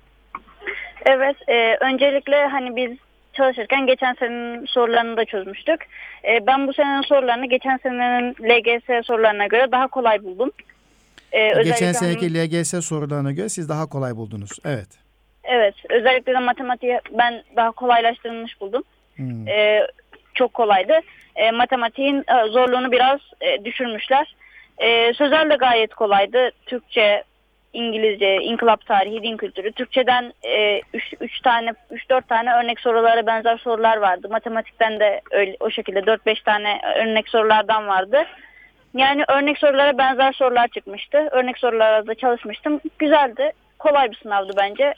Evet, 1.05 1.35
e, 1.47 1.75
öncelikle 1.85 2.47
hani 2.47 2.75
biz 2.75 2.97
çalışırken 3.33 3.87
geçen 3.87 4.13
senenin 4.13 4.65
sorularını 4.65 5.17
da 5.17 5.25
çözmüştük. 5.25 5.81
E, 6.23 6.47
ben 6.47 6.67
bu 6.67 6.73
senenin 6.73 7.01
sorularını 7.01 7.45
geçen 7.45 7.77
senenin 7.77 8.31
LGS 8.31 9.05
sorularına 9.05 9.47
göre 9.47 9.71
daha 9.71 9.87
kolay 9.87 10.23
buldum. 10.23 10.51
E, 11.31 11.63
geçen 11.63 11.91
seneki 11.91 12.33
LGS 12.33 12.85
sorularına 12.85 13.31
göre 13.31 13.49
siz 13.49 13.69
daha 13.69 13.85
kolay 13.85 14.15
buldunuz. 14.15 14.51
Evet. 14.65 15.02
Evet. 15.43 15.75
Özellikle 15.89 16.33
de 16.33 16.39
matematiği 16.39 16.99
ben 17.11 17.43
daha 17.55 17.71
kolaylaştırılmış 17.71 18.61
buldum. 18.61 18.83
Hmm. 19.15 19.47
E, 19.47 19.87
çok 20.33 20.53
kolaydı. 20.53 20.99
E, 21.35 21.51
matematiğin 21.51 22.17
e, 22.17 22.47
zorluğunu 22.49 22.91
biraz 22.91 23.19
e, 23.41 23.65
düşürmüşler. 23.65 24.35
E, 24.77 25.13
sözel 25.13 25.49
de 25.49 25.55
gayet 25.55 25.95
kolaydı. 25.95 26.51
Türkçe, 26.65 27.23
İngilizce, 27.73 28.35
inkılap 28.35 28.85
tarihi, 28.85 29.23
din 29.23 29.37
kültürü. 29.37 29.71
Türkçeden 29.71 30.33
3 30.93 31.13
e, 31.21 31.41
tane, 31.43 31.73
3-4 31.91 32.27
tane 32.27 32.53
örnek 32.55 32.79
sorulara 32.79 33.25
benzer 33.25 33.57
sorular 33.57 33.97
vardı. 33.97 34.27
Matematikten 34.31 34.99
de 34.99 35.21
öyle, 35.31 35.57
o 35.59 35.69
şekilde 35.69 35.99
4-5 35.99 36.43
tane 36.43 36.81
örnek 36.95 37.29
sorulardan 37.29 37.87
vardı. 37.87 38.25
Yani 38.93 39.23
örnek 39.27 39.57
sorulara 39.57 39.97
benzer 39.97 40.33
sorular 40.33 40.67
çıkmıştı. 40.67 41.17
Örnek 41.31 41.57
sorularda 41.57 42.15
çalışmıştım. 42.15 42.81
Güzeldi. 42.99 43.51
Kolay 43.79 44.11
bir 44.11 44.15
sınavdı 44.15 44.53
bence 44.57 44.93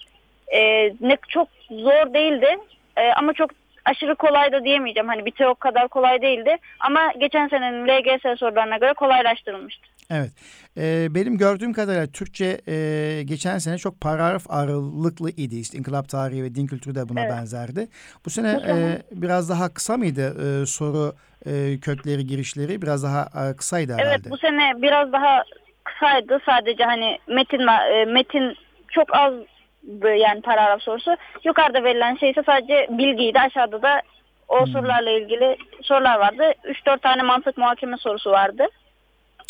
e, 0.48 0.60
ne 1.02 1.18
çok 1.28 1.48
zor 1.70 2.14
değildi 2.14 2.58
e, 2.98 3.12
ama 3.12 3.34
çok 3.34 3.50
aşırı 3.86 4.16
kolay 4.16 4.52
da 4.52 4.64
diyemeyeceğim. 4.64 5.08
Hani 5.08 5.26
bir 5.26 5.32
TEOK 5.32 5.60
kadar 5.60 5.88
kolay 5.88 6.22
değildi 6.22 6.58
ama 6.80 7.12
geçen 7.20 7.48
senenin 7.48 7.88
LGS 7.88 8.40
sorularına 8.40 8.78
göre 8.78 8.94
kolaylaştırılmıştı. 8.94 9.88
Evet. 10.12 10.32
Ee, 10.78 11.08
benim 11.16 11.38
gördüğüm 11.38 11.74
kadarıyla 11.74 12.08
Türkçe 12.08 12.62
e, 12.68 13.24
geçen 13.24 13.58
sene 13.58 13.78
çok 13.78 14.02
paragraf 14.02 14.46
ağırlıklı 14.50 15.30
idi. 15.30 15.56
İşte 15.56 15.78
inkılap 15.78 16.10
tarihi 16.10 16.44
ve 16.44 16.56
din 16.56 16.68
kültürü 16.68 16.96
de 16.96 17.10
buna 17.10 17.22
evet. 17.22 17.32
benzerdi. 17.32 17.88
Bu 18.26 18.30
sene 18.30 18.56
Bu 18.56 18.70
e, 18.70 19.02
biraz 19.12 19.50
daha 19.50 19.74
kısa 19.74 19.98
mıydı 19.98 20.36
e, 20.62 20.66
soru 20.66 21.14
e, 21.46 21.80
kökleri, 21.80 22.28
girişleri? 22.28 22.82
Biraz 22.82 23.04
daha 23.04 23.22
e, 23.22 23.56
kısaydı 23.56 23.94
herhalde. 23.94 24.10
Evet 24.10 24.30
bu 24.30 24.38
sene 24.38 24.74
biraz 24.82 25.12
daha 25.12 25.44
kısaydı. 25.84 26.40
Sadece 26.46 26.84
hani 26.84 27.20
metin 27.28 27.68
e, 27.68 28.06
metin 28.06 28.56
çok 28.90 29.16
az 29.16 29.34
yani 30.04 30.42
paragraf 30.42 30.82
sorusu. 30.82 31.16
Yukarıda 31.44 31.84
verilen 31.84 32.16
şey 32.16 32.30
ise 32.30 32.44
sadece 32.46 32.88
bilgiydi. 32.90 33.40
Aşağıda 33.40 33.82
da 33.82 34.02
o 34.48 34.60
hmm. 34.60 34.68
sorularla 34.68 35.10
ilgili 35.10 35.58
sorular 35.82 36.20
vardı. 36.20 36.54
3-4 36.64 37.00
tane 37.00 37.22
mantık 37.22 37.58
muhakeme 37.58 37.98
sorusu 37.98 38.32
vardı. 38.32 38.68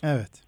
Evet. 0.04 0.45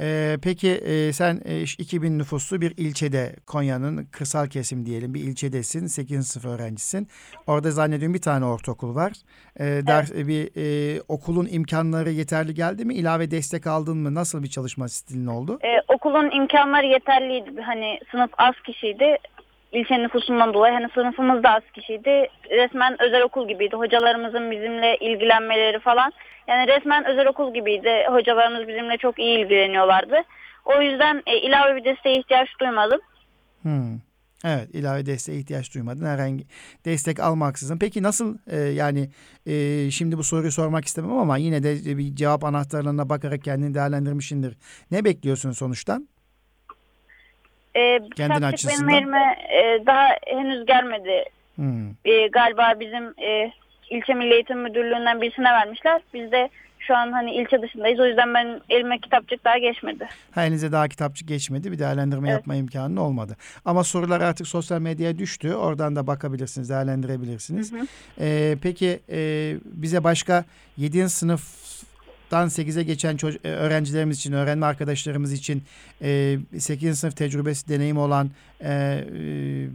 Ee, 0.00 0.36
peki 0.42 0.70
e, 0.70 1.12
sen 1.12 1.40
e, 1.44 1.62
2000 1.62 2.18
nüfuslu 2.18 2.60
bir 2.60 2.74
ilçede 2.76 3.36
Konya'nın 3.46 4.04
kırsal 4.04 4.46
kesim 4.46 4.86
diyelim 4.86 5.14
bir 5.14 5.20
ilçedesin 5.20 5.86
8. 5.86 6.26
sınıf 6.26 6.46
öğrencisin. 6.46 7.08
Orada 7.46 7.70
zannediyorum 7.70 8.14
bir 8.14 8.20
tane 8.20 8.44
ortaokul 8.44 8.94
var. 8.94 9.12
Ee, 9.60 9.66
evet. 9.66 9.86
ders, 9.86 10.12
bir 10.12 10.50
e, 10.56 11.00
okulun 11.08 11.48
imkanları 11.50 12.10
yeterli 12.10 12.54
geldi 12.54 12.84
mi? 12.84 12.94
İlave 12.94 13.30
destek 13.30 13.66
aldın 13.66 13.96
mı? 13.96 14.14
Nasıl 14.14 14.42
bir 14.42 14.48
çalışma 14.48 14.88
stilin 14.88 15.26
oldu? 15.26 15.58
Ee, 15.62 15.94
okulun 15.94 16.30
imkanları 16.30 16.86
yeterliydi. 16.86 17.60
Hani 17.60 17.98
sınıf 18.10 18.30
az 18.38 18.54
kişiydi 18.66 19.18
ilçe 19.74 20.02
nüfusundan 20.02 20.54
dolayı 20.54 20.74
hani 20.74 20.88
sınıfımız 20.94 21.42
da 21.42 21.54
az 21.54 21.62
kişiydi. 21.74 22.28
Resmen 22.50 23.02
özel 23.02 23.22
okul 23.22 23.48
gibiydi. 23.48 23.76
Hocalarımızın 23.76 24.50
bizimle 24.50 24.96
ilgilenmeleri 24.96 25.78
falan. 25.78 26.12
Yani 26.48 26.68
resmen 26.68 27.04
özel 27.04 27.26
okul 27.26 27.54
gibiydi. 27.54 28.06
Hocalarımız 28.10 28.68
bizimle 28.68 28.96
çok 28.96 29.18
iyi 29.18 29.38
ilgileniyorlardı. 29.38 30.16
O 30.64 30.82
yüzden 30.82 31.22
e, 31.26 31.36
ilave 31.36 31.76
bir 31.76 31.84
desteğe 31.84 32.18
ihtiyaç 32.18 32.48
duymadım. 32.60 33.00
Hmm. 33.62 33.98
Evet 34.44 34.68
ilave 34.74 35.06
desteğe 35.06 35.38
ihtiyaç 35.38 35.74
duymadın 35.74 36.06
herhangi 36.06 36.44
destek 36.84 37.20
almaksızın. 37.20 37.78
Peki 37.78 38.02
nasıl 38.02 38.38
e, 38.46 38.56
yani 38.56 39.10
e, 39.46 39.90
şimdi 39.90 40.18
bu 40.18 40.24
soruyu 40.24 40.52
sormak 40.52 40.84
istemem 40.84 41.18
ama 41.18 41.36
yine 41.36 41.62
de 41.62 41.98
bir 41.98 42.16
cevap 42.16 42.44
anahtarlarına 42.44 43.08
bakarak 43.08 43.44
kendini 43.44 43.74
değerlendirmişindir. 43.74 44.56
Ne 44.90 45.04
bekliyorsun 45.04 45.52
sonuçtan? 45.52 46.08
E, 47.76 48.00
Kendin 48.16 48.42
açısından. 48.42 48.88
benim 48.88 48.98
elime 48.98 49.36
e, 49.52 49.86
daha 49.86 50.08
henüz 50.26 50.66
gelmedi. 50.66 51.24
Hmm. 51.56 51.90
E, 52.04 52.26
galiba 52.28 52.74
bizim 52.80 53.04
e, 53.04 53.52
ilçe 53.90 54.14
Milli 54.14 54.34
Eğitim 54.34 54.58
Müdürlüğü'nden 54.62 55.20
birisine 55.20 55.52
vermişler. 55.52 56.00
Biz 56.14 56.32
de 56.32 56.50
şu 56.86 56.96
an 56.96 57.12
hani 57.12 57.34
ilçe 57.34 57.62
dışındayız. 57.62 58.00
O 58.00 58.06
yüzden 58.06 58.34
ben 58.34 58.60
elime 58.70 58.98
kitapçık 58.98 59.44
daha 59.44 59.58
geçmedi. 59.58 60.08
Ha, 60.30 60.44
elinize 60.44 60.72
daha 60.72 60.88
kitapçık 60.88 61.28
geçmedi. 61.28 61.72
Bir 61.72 61.78
değerlendirme 61.78 62.28
evet. 62.28 62.38
yapma 62.38 62.54
imkanı 62.54 63.02
olmadı. 63.02 63.36
Ama 63.64 63.84
sorular 63.84 64.20
artık 64.20 64.48
sosyal 64.48 64.80
medyaya 64.80 65.18
düştü. 65.18 65.54
Oradan 65.54 65.96
da 65.96 66.06
bakabilirsiniz, 66.06 66.70
değerlendirebilirsiniz. 66.70 67.72
Hı 67.72 67.76
hı. 67.76 67.86
Ee, 68.20 68.56
peki 68.62 69.00
e, 69.10 69.52
bize 69.64 70.04
başka 70.04 70.44
7. 70.76 71.08
sınıf 71.08 71.42
dan 72.34 72.46
8'e 72.46 72.82
geçen 72.82 73.16
e, 73.44 73.48
öğrencilerimiz 73.48 74.18
için, 74.18 74.32
öğrenme 74.32 74.66
arkadaşlarımız 74.66 75.32
için 75.32 75.62
e, 76.02 76.36
8. 76.58 76.98
sınıf 77.00 77.16
tecrübesi, 77.16 77.68
deneyim 77.68 77.98
olan 77.98 78.30
e, 78.60 78.70
e, 78.70 79.02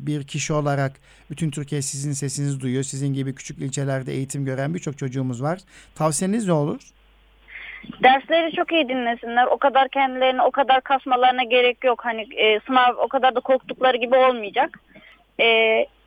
bir 0.07 0.27
kişi 0.27 0.53
olarak 0.53 0.91
bütün 1.29 1.51
Türkiye 1.51 1.81
sizin 1.81 2.11
sesinizi 2.11 2.59
duyuyor. 2.59 2.83
Sizin 2.83 3.13
gibi 3.13 3.35
küçük 3.35 3.57
ilçelerde 3.59 4.11
eğitim 4.13 4.45
gören 4.45 4.73
birçok 4.73 4.97
çocuğumuz 4.97 5.43
var. 5.43 5.59
Tavsiyeniz 5.95 6.47
ne 6.47 6.53
olur? 6.53 6.81
Dersleri 8.03 8.55
çok 8.55 8.71
iyi 8.71 8.89
dinlesinler. 8.89 9.45
O 9.45 9.57
kadar 9.57 9.89
kendilerini 9.89 10.41
o 10.41 10.51
kadar 10.51 10.81
kasmalarına 10.81 11.43
gerek 11.43 11.83
yok. 11.83 12.05
Hani 12.05 12.21
e, 12.21 12.59
sınav 12.59 12.95
o 12.97 13.07
kadar 13.07 13.35
da 13.35 13.39
korktukları 13.39 13.97
gibi 13.97 14.15
olmayacak. 14.15 14.79
E, 15.39 15.45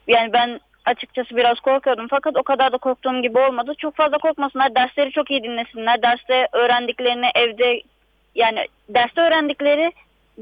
yani 0.06 0.32
ben 0.32 0.60
açıkçası 0.84 1.36
biraz 1.36 1.60
korkuyordum 1.60 2.06
fakat 2.10 2.36
o 2.36 2.42
kadar 2.42 2.72
da 2.72 2.78
korktuğum 2.78 3.22
gibi 3.22 3.38
olmadı. 3.38 3.74
Çok 3.78 3.96
fazla 3.96 4.18
korkmasınlar, 4.18 4.74
dersleri 4.74 5.10
çok 5.10 5.30
iyi 5.30 5.42
dinlesinler. 5.42 6.02
Derste 6.02 6.48
öğrendiklerini 6.52 7.26
evde 7.34 7.82
yani 8.34 8.66
derste 8.88 9.20
öğrendikleri 9.20 9.92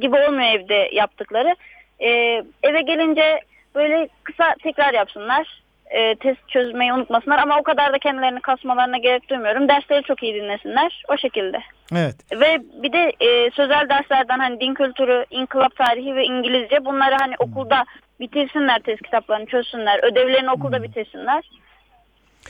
gibi 0.00 0.16
olmuyor 0.16 0.50
evde 0.50 0.90
yaptıkları. 0.92 1.56
Ee, 2.00 2.42
eve 2.62 2.82
gelince 2.82 3.40
böyle 3.74 4.08
kısa 4.24 4.54
tekrar 4.62 4.94
yapsınlar. 4.94 5.60
e, 5.90 6.14
test 6.14 6.48
çözmeyi 6.48 6.92
unutmasınlar 6.92 7.38
ama 7.38 7.58
o 7.58 7.62
kadar 7.62 7.92
da 7.92 7.98
kendilerini 7.98 8.40
kasmalarına 8.40 8.98
gerek 8.98 9.30
duymuyorum. 9.30 9.68
Dersleri 9.68 10.02
çok 10.02 10.22
iyi 10.22 10.34
dinlesinler. 10.34 11.02
O 11.08 11.16
şekilde. 11.16 11.60
Evet. 11.92 12.16
Ve 12.40 12.62
bir 12.82 12.92
de 12.92 13.12
e, 13.20 13.50
sözel 13.50 13.88
derslerden 13.88 14.38
hani 14.38 14.60
din 14.60 14.74
kültürü, 14.74 15.24
inkılap 15.30 15.76
tarihi 15.76 16.14
ve 16.14 16.24
İngilizce 16.24 16.84
bunları 16.84 17.14
hani 17.20 17.34
okulda 17.38 17.84
bitirsinler 18.20 18.78
test 18.78 19.02
kitaplarını 19.02 19.46
çözsünler. 19.46 20.12
Ödevlerini 20.12 20.50
okulda 20.50 20.82
bitirsinler. 20.82 21.50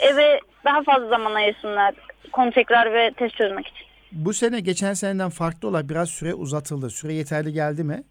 Eve 0.00 0.40
daha 0.64 0.82
fazla 0.82 1.09
zaman 1.09 1.35
ayırsınlar 1.35 1.94
konu 2.32 2.50
tekrar 2.50 2.92
ve 2.92 3.11
test 3.11 3.37
çözmek 3.37 3.66
için. 3.66 3.87
Bu 4.12 4.32
sene 4.32 4.61
geçen 4.61 4.92
seneden 4.92 5.30
farklı 5.30 5.68
olarak 5.68 5.88
biraz 5.90 6.11
süre 6.11 6.35
uzatıldı. 6.35 6.90
Süre 6.90 7.12
yeterli 7.12 7.52
geldi 7.52 7.85
mi? 7.85 8.02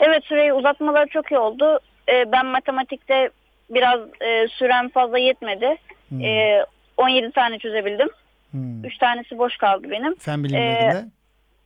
Evet 0.00 0.24
süreyi 0.24 0.52
uzatmaları 0.52 1.08
çok 1.08 1.30
iyi 1.32 1.38
oldu. 1.38 1.80
E, 2.08 2.32
ben 2.32 2.46
matematikte 2.46 3.30
biraz 3.70 4.00
e, 4.20 4.48
sürem 4.48 4.88
fazla 4.88 5.18
yetmedi. 5.18 5.76
Hmm. 6.08 6.20
E, 6.20 6.64
17 6.96 7.30
tane 7.30 7.58
çözebildim. 7.58 8.08
Hmm. 8.50 8.84
3 8.84 8.98
tanesi 8.98 9.38
boş 9.38 9.56
kaldı 9.56 9.90
benim. 9.90 10.14
Fen 10.14 10.44
bilimlerinde. 10.44 11.08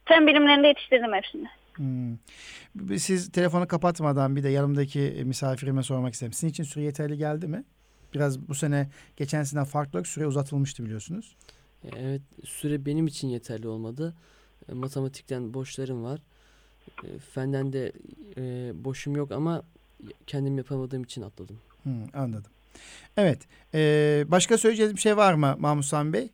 Fen 0.05 0.27
bilimlerinde 0.27 0.67
yetiştirdim 0.67 1.13
hepsini. 1.13 1.49
Hmm. 1.75 2.99
Siz 2.99 3.33
telefonu 3.33 3.69
kapatmadan 3.69 4.37
bir 4.37 4.43
de 4.43 4.49
yanımdaki 4.49 5.23
misafirime 5.25 5.83
sormak 5.83 6.15
istedim. 6.15 6.33
Sizin 6.33 6.49
için 6.49 6.65
süre 6.65 6.85
yeterli 6.85 7.17
geldi 7.19 7.47
mi? 7.47 7.65
Biraz 8.15 8.49
bu 8.49 8.55
sene 8.55 8.89
geçen 9.17 9.43
seneden 9.43 9.65
farklı 9.65 9.91
olarak 9.97 10.07
süre 10.07 10.27
uzatılmıştı 10.27 10.85
biliyorsunuz. 10.85 11.37
Evet 11.97 12.23
süre 12.45 12.87
benim 12.87 13.07
için 13.07 13.29
yeterli 13.29 13.69
olmadı. 13.69 14.15
E, 14.69 14.73
matematikten 14.73 15.55
boşlarım 15.55 16.05
var. 16.05 16.21
E, 17.05 17.19
fenden 17.19 17.73
de 17.73 17.93
e, 18.37 18.73
boşum 18.85 19.17
yok 19.17 19.33
ama 19.33 19.63
kendim 20.27 20.59
yapamadığım 20.59 21.03
için 21.03 21.23
atladım. 21.23 21.59
Hmm, 21.83 22.05
anladım. 22.15 22.53
Evet. 23.17 23.39
Ee, 23.75 24.25
başka 24.29 24.59
söyleyeceğiniz 24.59 24.97
bir 24.97 25.01
şey 25.01 25.17
var 25.17 25.35
mı 25.35 25.57
Mahmut 25.59 25.85
Sami 25.85 26.13
Bey? 26.13 26.31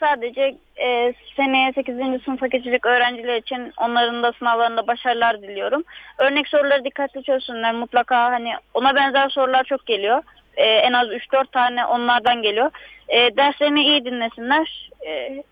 Sadece 0.00 0.54
e, 0.76 1.14
seneye 1.36 1.72
8. 1.72 2.22
sınıfa 2.24 2.46
geçecek 2.46 2.86
öğrenciler 2.86 3.36
için 3.36 3.72
onların 3.76 4.22
da 4.22 4.32
sınavlarında 4.32 4.86
başarılar 4.86 5.42
diliyorum. 5.42 5.84
Örnek 6.18 6.48
soruları 6.48 6.84
dikkatli 6.84 7.22
çözsünler 7.22 7.74
mutlaka 7.74 8.32
hani 8.32 8.52
ona 8.74 8.94
benzer 8.94 9.28
sorular 9.28 9.64
çok 9.64 9.86
geliyor. 9.86 10.22
Ee, 10.56 10.64
en 10.64 10.92
az 10.92 11.08
3-4 11.08 11.50
tane 11.52 11.86
onlardan 11.86 12.42
geliyor. 12.42 12.70
Ee, 13.08 13.36
derslerini 13.36 13.82
iyi 13.84 14.04
dinlesinler. 14.04 14.90
Ee, 15.06 15.42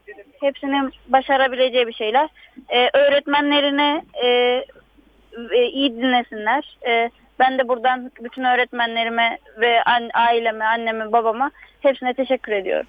hepsinin 0.41 0.93
başarabileceği 1.09 1.87
bir 1.87 1.93
şeyler. 1.93 2.29
Ee, 2.69 2.91
öğretmenlerine 2.95 4.05
e, 4.25 4.29
e, 5.53 5.65
iyi 5.67 5.97
dinlesinler. 5.97 6.77
Ee, 6.87 7.11
ben 7.39 7.59
de 7.59 7.69
buradan 7.69 8.11
bütün 8.21 8.45
öğretmenlerime 8.45 9.39
ve 9.57 9.83
an, 9.83 10.11
aileme, 10.15 10.65
anneme, 10.65 11.13
babama 11.13 11.51
hepsine 11.81 12.15
teşekkür 12.15 12.53
ediyorum. 12.53 12.87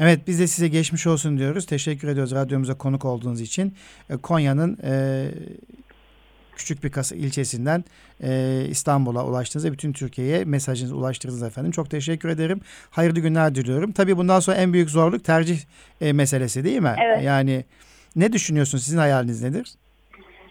Evet 0.00 0.20
biz 0.26 0.40
de 0.40 0.46
size 0.46 0.68
geçmiş 0.68 1.06
olsun 1.06 1.38
diyoruz. 1.38 1.66
Teşekkür 1.66 2.08
ediyoruz 2.08 2.32
radyomuza 2.32 2.74
konuk 2.74 3.04
olduğunuz 3.04 3.40
için. 3.40 3.74
E, 4.10 4.16
Konya'nın 4.16 4.78
e, 4.84 5.24
küçük 6.56 6.84
bir 6.84 6.90
kasa 6.90 7.16
ilçesinden 7.16 7.84
e, 8.22 8.62
İstanbul'a 8.68 9.24
ulaştığınızda 9.26 9.72
bütün 9.72 9.92
Türkiye'ye 9.92 10.44
mesajınızı 10.44 10.96
ulaştırdınız 10.96 11.42
efendim. 11.42 11.72
Çok 11.72 11.90
teşekkür 11.90 12.28
ederim. 12.28 12.60
Hayırlı 12.90 13.20
günler 13.20 13.54
diliyorum. 13.54 13.92
Tabii 13.92 14.16
bundan 14.16 14.40
sonra 14.40 14.56
en 14.56 14.72
büyük 14.72 14.90
zorluk 14.90 15.24
tercih 15.24 15.58
e, 16.00 16.12
meselesi 16.12 16.64
değil 16.64 16.80
mi? 16.80 16.94
Evet. 17.04 17.24
Yani 17.24 17.64
ne 18.16 18.32
düşünüyorsunuz? 18.32 18.84
Sizin 18.84 18.98
hayaliniz 18.98 19.42
nedir? 19.42 19.74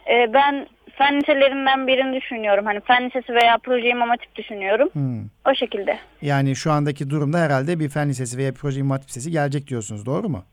Ee, 0.08 0.34
ben 0.34 0.68
fen 0.98 1.20
liselerinden 1.20 1.88
birini 1.88 2.22
düşünüyorum. 2.22 2.66
Hani 2.66 2.80
fen 2.82 3.06
lisesi 3.06 3.34
veya 3.34 3.58
proje 3.64 3.88
imam 3.90 4.10
hatip 4.10 4.36
düşünüyorum. 4.36 4.90
Hmm. 4.94 5.24
O 5.52 5.56
şekilde. 5.56 6.00
Yani 6.22 6.56
şu 6.56 6.72
andaki 6.72 7.10
durumda 7.10 7.40
herhalde 7.40 7.80
bir 7.80 7.90
fen 7.90 8.10
lisesi 8.10 8.38
veya 8.38 8.54
proje 8.54 8.80
imam 8.80 8.92
hatip 8.92 9.10
lisesi 9.10 9.32
gelecek 9.32 9.68
diyorsunuz. 9.68 10.06
Doğru 10.06 10.30
mu? 10.30 10.44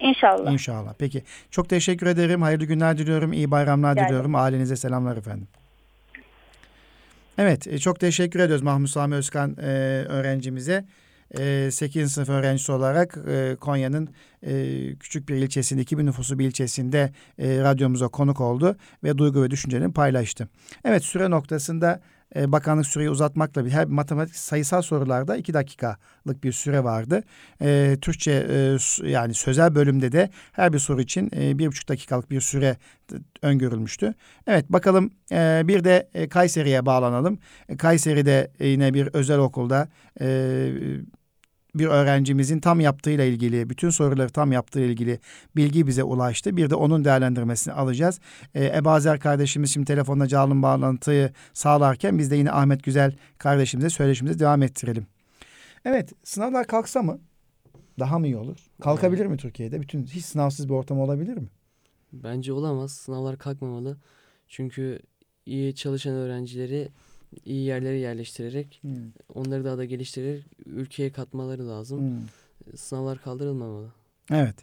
İnşallah. 0.00 0.52
İnşallah. 0.52 0.94
Peki. 0.98 1.22
Çok 1.50 1.68
teşekkür 1.68 2.06
ederim. 2.06 2.42
Hayırlı 2.42 2.64
günler 2.64 2.98
diliyorum. 2.98 3.32
İyi 3.32 3.50
bayramlar 3.50 3.96
Rica 3.96 4.04
diliyorum. 4.04 4.34
Ailenize 4.34 4.76
selamlar 4.76 5.16
efendim. 5.16 5.48
Evet. 7.38 7.66
e, 7.66 7.78
Çok 7.78 8.00
teşekkür 8.00 8.40
ediyoruz 8.40 8.62
Mahmut 8.62 8.90
Sami 8.90 9.14
Özkan 9.14 9.56
e, 9.62 9.64
öğrencimize. 10.08 10.84
E, 11.38 11.70
8. 11.70 12.12
sınıf 12.12 12.28
öğrencisi 12.28 12.72
olarak 12.72 13.18
e, 13.28 13.56
Konya'nın 13.60 14.08
e, 14.42 14.96
küçük 14.96 15.28
bir 15.28 15.34
ilçesinde, 15.34 15.80
2000 15.80 16.06
nüfusu 16.06 16.38
bir 16.38 16.46
ilçesinde 16.46 17.12
e, 17.38 17.58
radyomuza 17.58 18.08
konuk 18.08 18.40
oldu 18.40 18.76
ve 19.04 19.18
duygu 19.18 19.42
ve 19.42 19.50
düşüncelerini 19.50 19.92
paylaştı. 19.92 20.48
Evet 20.84 21.04
süre 21.04 21.30
noktasında 21.30 22.00
bakanlık 22.36 22.86
süreyi 22.86 23.10
uzatmakla 23.10 23.64
bir 23.64 23.70
her 23.70 23.84
matematik 23.84 24.36
sayısal 24.36 24.82
sorularda 24.82 25.36
iki 25.36 25.54
dakikalık 25.54 26.44
bir 26.44 26.52
süre 26.52 26.84
vardı. 26.84 27.22
E, 27.62 27.96
Türkçe 28.00 28.46
e, 28.50 28.78
yani 29.10 29.34
sözel 29.34 29.74
bölümde 29.74 30.12
de 30.12 30.30
her 30.52 30.72
bir 30.72 30.78
soru 30.78 31.00
için 31.00 31.30
e, 31.36 31.58
bir 31.58 31.66
buçuk 31.66 31.88
dakikalık 31.88 32.30
bir 32.30 32.40
süre 32.40 32.76
öngörülmüştü. 33.42 34.14
Evet 34.46 34.72
bakalım 34.72 35.10
e, 35.32 35.62
bir 35.64 35.84
de 35.84 36.08
e, 36.14 36.28
Kayseri'ye 36.28 36.86
bağlanalım. 36.86 37.38
E, 37.68 37.76
Kayseri'de 37.76 38.50
yine 38.60 38.94
bir 38.94 39.06
özel 39.12 39.38
okulda 39.38 39.88
e, 40.20 40.70
bir 41.74 41.86
öğrencimizin 41.86 42.60
tam 42.60 42.80
yaptığıyla 42.80 43.24
ilgili, 43.24 43.70
bütün 43.70 43.90
soruları 43.90 44.28
tam 44.28 44.52
yaptığıyla 44.52 44.88
ilgili 44.88 45.18
bilgi 45.56 45.86
bize 45.86 46.02
ulaştı. 46.02 46.56
Bir 46.56 46.70
de 46.70 46.74
onun 46.74 47.04
değerlendirmesini 47.04 47.74
alacağız. 47.74 48.20
Ee, 48.54 48.64
Ebazer 48.64 49.20
kardeşimiz 49.20 49.72
şimdi 49.72 49.86
telefonla 49.86 50.28
canlı 50.28 50.62
bağlantıyı 50.62 51.30
sağlarken 51.52 52.18
biz 52.18 52.30
de 52.30 52.36
yine 52.36 52.52
Ahmet 52.52 52.84
Güzel 52.84 53.16
kardeşimize 53.38 53.90
söyleşimize 53.90 54.38
devam 54.38 54.62
ettirelim. 54.62 55.06
Evet, 55.84 56.12
sınavlar 56.24 56.66
kalksa 56.66 57.02
mı? 57.02 57.18
Daha 57.98 58.18
mı 58.18 58.26
iyi 58.26 58.36
olur? 58.36 58.56
Kalkabilir 58.80 59.26
mi 59.26 59.36
Türkiye'de? 59.36 59.82
Bütün 59.82 60.06
hiç 60.06 60.24
sınavsız 60.24 60.68
bir 60.68 60.74
ortam 60.74 61.00
olabilir 61.00 61.36
mi? 61.36 61.48
Bence 62.12 62.52
olamaz. 62.52 62.92
Sınavlar 62.92 63.38
kalkmamalı. 63.38 63.96
Çünkü 64.48 65.00
iyi 65.46 65.74
çalışan 65.74 66.12
öğrencileri 66.12 66.88
iyi 67.44 67.64
yerlere 67.64 67.98
yerleştirerek 67.98 68.82
onları 69.34 69.64
daha 69.64 69.78
da 69.78 69.84
geliştirerek 69.84 70.44
ülkeye 70.66 71.12
katmaları 71.12 71.68
lazım. 71.68 72.00
Hmm. 72.00 72.76
Sınavlar 72.76 73.18
kaldırılmamalı. 73.22 73.92
Evet. 74.30 74.54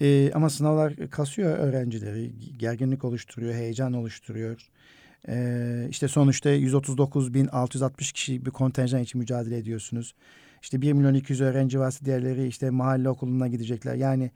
Ee, 0.00 0.32
ama 0.34 0.50
sınavlar 0.50 1.10
kasıyor 1.10 1.58
öğrencileri. 1.58 2.32
Gerginlik 2.58 3.04
oluşturuyor, 3.04 3.54
heyecan 3.54 3.92
oluşturuyor. 3.92 4.70
Ee, 5.28 5.86
işte 5.90 6.08
sonuçta 6.08 6.50
139.660 6.50 8.12
kişi 8.12 8.46
bir 8.46 8.50
kontenjan 8.50 9.02
için 9.02 9.18
mücadele 9.18 9.58
ediyorsunuz. 9.58 10.14
İşte 10.62 10.82
1 10.82 10.92
milyon 10.92 11.14
200 11.14 11.40
öğrenci 11.40 11.80
varsa 11.80 12.04
diğerleri 12.04 12.46
işte 12.46 12.70
mahalle 12.70 13.08
okuluna 13.08 13.48
gidecekler. 13.48 13.94
Yani 13.94 14.30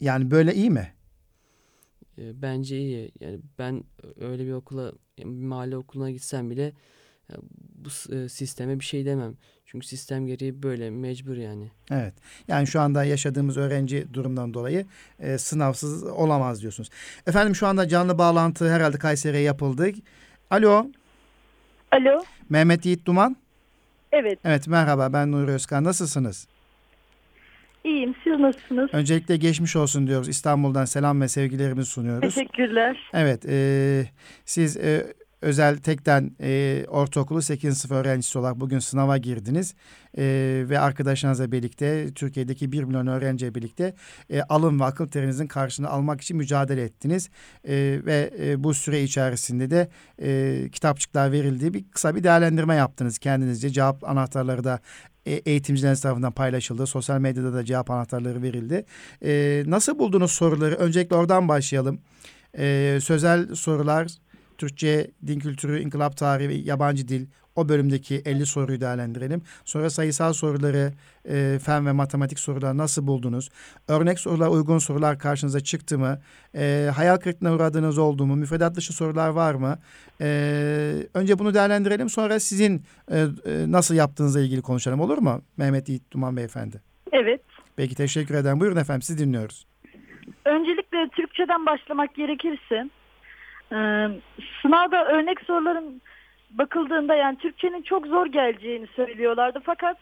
yani 0.00 0.30
böyle 0.30 0.54
iyi 0.54 0.70
mi? 0.70 0.92
E, 2.18 2.42
Bence 2.42 2.78
iyi. 2.78 3.12
Yani 3.20 3.40
ben 3.58 3.84
öyle 4.20 4.46
bir 4.46 4.52
okula, 4.52 4.92
bir 5.18 5.24
mahalle 5.24 5.76
okuluna 5.76 6.10
gitsem 6.10 6.50
bile 6.50 6.72
bu 7.74 8.14
e, 8.14 8.28
sisteme 8.28 8.80
bir 8.80 8.84
şey 8.84 9.06
demem. 9.06 9.34
Çünkü 9.66 9.86
sistem 9.86 10.26
gereği 10.26 10.62
böyle 10.62 10.90
mecbur 10.90 11.36
yani. 11.36 11.70
Evet. 11.90 12.14
Yani 12.48 12.66
şu 12.66 12.80
anda 12.80 13.04
yaşadığımız 13.04 13.56
öğrenci 13.56 14.06
durumdan 14.14 14.54
dolayı 14.54 14.86
e, 15.18 15.38
sınavsız 15.38 16.04
olamaz 16.04 16.60
diyorsunuz. 16.60 16.90
Efendim 17.26 17.54
şu 17.54 17.66
anda 17.66 17.88
canlı 17.88 18.18
bağlantı 18.18 18.72
herhalde 18.72 18.98
Kayseri'ye 18.98 19.42
yapıldı. 19.42 19.90
Alo, 20.50 20.86
Alo. 21.92 22.24
Mehmet 22.50 22.86
Yiğit 22.86 23.06
Duman. 23.06 23.36
Evet, 24.12 24.38
Evet 24.44 24.68
merhaba 24.68 25.12
ben 25.12 25.32
Nuri 25.32 25.50
Özkan. 25.50 25.84
Nasılsınız? 25.84 26.48
iyiyim. 27.86 28.14
Siz 28.24 28.40
nasılsınız? 28.40 28.90
Öncelikle 28.92 29.36
geçmiş 29.36 29.76
olsun 29.76 30.06
diyoruz. 30.06 30.28
İstanbul'dan 30.28 30.84
selam 30.84 31.20
ve 31.20 31.28
sevgilerimizi 31.28 31.90
sunuyoruz. 31.90 32.34
Teşekkürler. 32.34 33.10
Evet 33.12 33.46
e, 33.48 34.04
siz 34.44 34.76
e, 34.76 35.14
özel 35.42 35.76
tekten 35.76 36.36
e, 36.40 36.84
ortaokulu 36.88 37.42
8. 37.42 37.78
sınıf 37.78 37.92
öğrencisi 37.92 38.38
olarak 38.38 38.60
bugün 38.60 38.78
sınava 38.78 39.16
girdiniz. 39.18 39.74
E, 40.18 40.24
ve 40.68 40.78
arkadaşlarınızla 40.78 41.52
birlikte 41.52 42.14
Türkiye'deki 42.14 42.72
1 42.72 42.84
milyon 42.84 43.06
öğrenciyle 43.06 43.54
birlikte 43.54 43.94
e, 44.30 44.42
alın 44.42 44.80
ve 44.80 44.84
akıl 44.84 45.06
terinizin 45.06 45.46
karşılığını 45.46 45.90
almak 45.90 46.20
için 46.20 46.36
mücadele 46.36 46.82
ettiniz. 46.82 47.30
E, 47.64 48.00
ve 48.06 48.30
e, 48.40 48.64
bu 48.64 48.74
süre 48.74 49.02
içerisinde 49.02 49.70
de 49.70 49.88
e, 50.22 50.68
kitapçıklar 50.72 51.32
verildiği 51.32 51.74
bir 51.74 51.90
kısa 51.90 52.14
bir 52.14 52.24
değerlendirme 52.24 52.74
yaptınız 52.74 53.18
kendinizce. 53.18 53.70
Cevap 53.70 54.04
anahtarları 54.04 54.64
da 54.64 54.80
e, 55.26 55.32
eğitimcileriniz 55.32 56.00
tarafından 56.00 56.32
paylaşıldı. 56.32 56.86
Sosyal 56.86 57.20
medyada 57.20 57.54
da 57.54 57.64
cevap 57.64 57.90
anahtarları 57.90 58.42
verildi. 58.42 58.84
E, 59.24 59.62
nasıl 59.66 59.98
buldunuz 59.98 60.30
soruları? 60.32 60.74
Öncelikle 60.74 61.16
oradan 61.16 61.48
başlayalım. 61.48 62.00
E, 62.58 62.98
sözel 63.02 63.54
sorular, 63.54 64.06
Türkçe, 64.58 65.10
din 65.26 65.38
kültürü, 65.38 65.80
inkılap 65.80 66.16
tarihi 66.16 66.48
ve 66.48 66.54
yabancı 66.54 67.08
dil 67.08 67.26
o 67.56 67.68
bölümdeki 67.68 68.22
50 68.24 68.46
soruyu 68.46 68.80
değerlendirelim. 68.80 69.42
Sonra 69.64 69.90
sayısal 69.90 70.32
soruları, 70.32 70.92
e, 71.28 71.58
fen 71.58 71.86
ve 71.86 71.92
matematik 71.92 72.38
soruları 72.38 72.78
nasıl 72.78 73.06
buldunuz? 73.06 73.50
Örnek 73.88 74.18
sorular, 74.20 74.48
uygun 74.48 74.78
sorular 74.78 75.18
karşınıza 75.18 75.60
çıktı 75.60 75.98
mı? 75.98 76.18
E, 76.54 76.90
hayal 76.96 77.16
kırıklığına 77.16 77.54
uğradığınız 77.54 77.98
oldu 77.98 78.26
mu? 78.26 78.36
Müfredat 78.36 78.74
dışı 78.76 78.92
sorular 78.92 79.28
var 79.28 79.54
mı? 79.54 79.78
E, 80.20 80.26
önce 81.14 81.38
bunu 81.38 81.54
değerlendirelim. 81.54 82.08
Sonra 82.08 82.40
sizin 82.40 82.82
e, 83.10 83.18
e, 83.18 83.26
nasıl 83.72 83.94
yaptığınızla 83.94 84.40
ilgili 84.40 84.62
konuşalım 84.62 85.00
olur 85.00 85.18
mu? 85.18 85.42
Mehmet 85.56 85.88
Yiğit 85.88 86.12
Duman 86.12 86.36
Beyefendi. 86.36 86.82
Evet. 87.12 87.42
Peki 87.76 87.94
teşekkür 87.94 88.34
ederim. 88.34 88.60
Buyurun 88.60 88.76
efendim 88.76 89.02
sizi 89.02 89.26
dinliyoruz. 89.26 89.66
Öncelikle 90.44 91.08
Türkçeden 91.08 91.66
başlamak 91.66 92.14
gerekirse 92.14 92.90
e, 93.72 93.76
sınavda 94.62 95.04
örnek 95.04 95.40
soruların 95.40 96.02
bakıldığında 96.50 97.14
yani 97.14 97.36
Türkçenin 97.38 97.82
çok 97.82 98.06
zor 98.06 98.26
geleceğini 98.26 98.86
söylüyorlardı. 98.96 99.60
Fakat 99.64 99.96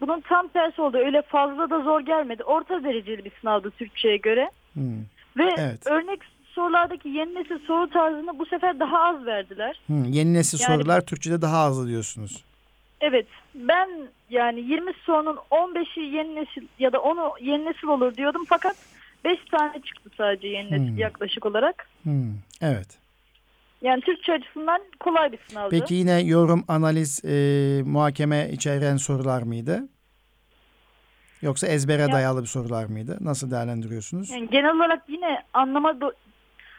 bunun 0.00 0.20
tam 0.20 0.48
tersi 0.48 0.82
oldu. 0.82 0.96
Öyle 0.96 1.22
fazla 1.22 1.70
da 1.70 1.80
zor 1.80 2.00
gelmedi. 2.00 2.44
Orta 2.44 2.84
dereceli 2.84 3.24
bir 3.24 3.32
sınavdı 3.40 3.70
Türkçe'ye 3.70 4.16
göre. 4.16 4.50
Hmm. 4.72 5.00
Ve 5.36 5.54
Evet. 5.58 5.86
örnek 5.86 6.20
sorulardaki 6.44 7.08
yeni 7.08 7.34
nesil 7.34 7.58
soru 7.66 7.90
tarzını 7.90 8.38
bu 8.38 8.46
sefer 8.46 8.80
daha 8.80 8.98
az 9.04 9.26
verdiler. 9.26 9.80
Hmm, 9.86 10.04
Yeni 10.04 10.34
nesil 10.34 10.58
Yani- 10.60 10.76
sorular 10.78 11.00
Türkçe'de 11.00 11.42
daha 11.42 11.58
azı 11.58 11.88
diyorsunuz. 11.88 12.44
Evet 13.00 13.26
ben 13.54 13.88
yani 14.30 14.60
20 14.60 14.92
sorunun 14.92 15.38
15'i 15.50 16.00
yeni 16.04 16.34
nesil 16.34 16.66
ya 16.78 16.92
da 16.92 16.98
10'u 16.98 17.30
yeni 17.40 17.64
nesil 17.64 17.86
olur 17.88 18.14
diyordum 18.14 18.42
fakat 18.48 18.76
5 19.24 19.38
tane 19.50 19.80
çıktı 19.80 20.10
sadece 20.16 20.48
yeni 20.48 20.70
nesil 20.70 20.88
Hmm. 20.88 20.98
yaklaşık 20.98 21.46
olarak. 21.46 21.88
Hmm, 22.02 22.32
Evet. 22.60 22.98
Yani 23.82 24.00
Türkçe 24.00 24.32
açısından 24.32 24.80
kolay 25.00 25.32
bir 25.32 25.38
sınavdı. 25.48 25.70
Peki 25.70 25.94
yine 25.94 26.20
yorum, 26.20 26.64
analiz, 26.68 27.24
e, 27.24 27.82
muhakeme 27.86 28.50
içeren 28.52 28.96
sorular 28.96 29.42
mıydı? 29.42 29.88
Yoksa 31.42 31.66
ezbere 31.66 32.02
Ya- 32.02 32.12
dayalı 32.12 32.42
bir 32.42 32.46
sorular 32.46 32.84
mıydı? 32.84 33.18
Nasıl 33.20 33.50
değerlendiriyorsunuz? 33.50 34.30
Yani 34.30 34.50
genel 34.50 34.76
olarak 34.76 35.02
yine 35.08 35.42
anlama 35.52 35.90
do- 35.90 36.14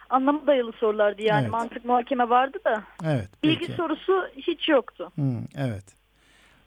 anlama 0.09 0.47
dayalı 0.47 0.71
sorulardı 0.71 1.21
yani 1.21 1.41
Evet. 1.41 1.51
mantık 1.51 1.85
muhakeme 1.85 2.29
vardı 2.29 2.57
da 2.65 2.83
Evet. 3.05 3.43
bilgi 3.43 3.59
Peki. 3.59 3.73
sorusu 3.73 4.27
hiç 4.37 4.69
yoktu. 4.69 5.11
Hmm, 5.15 5.43
evet. 5.57 5.83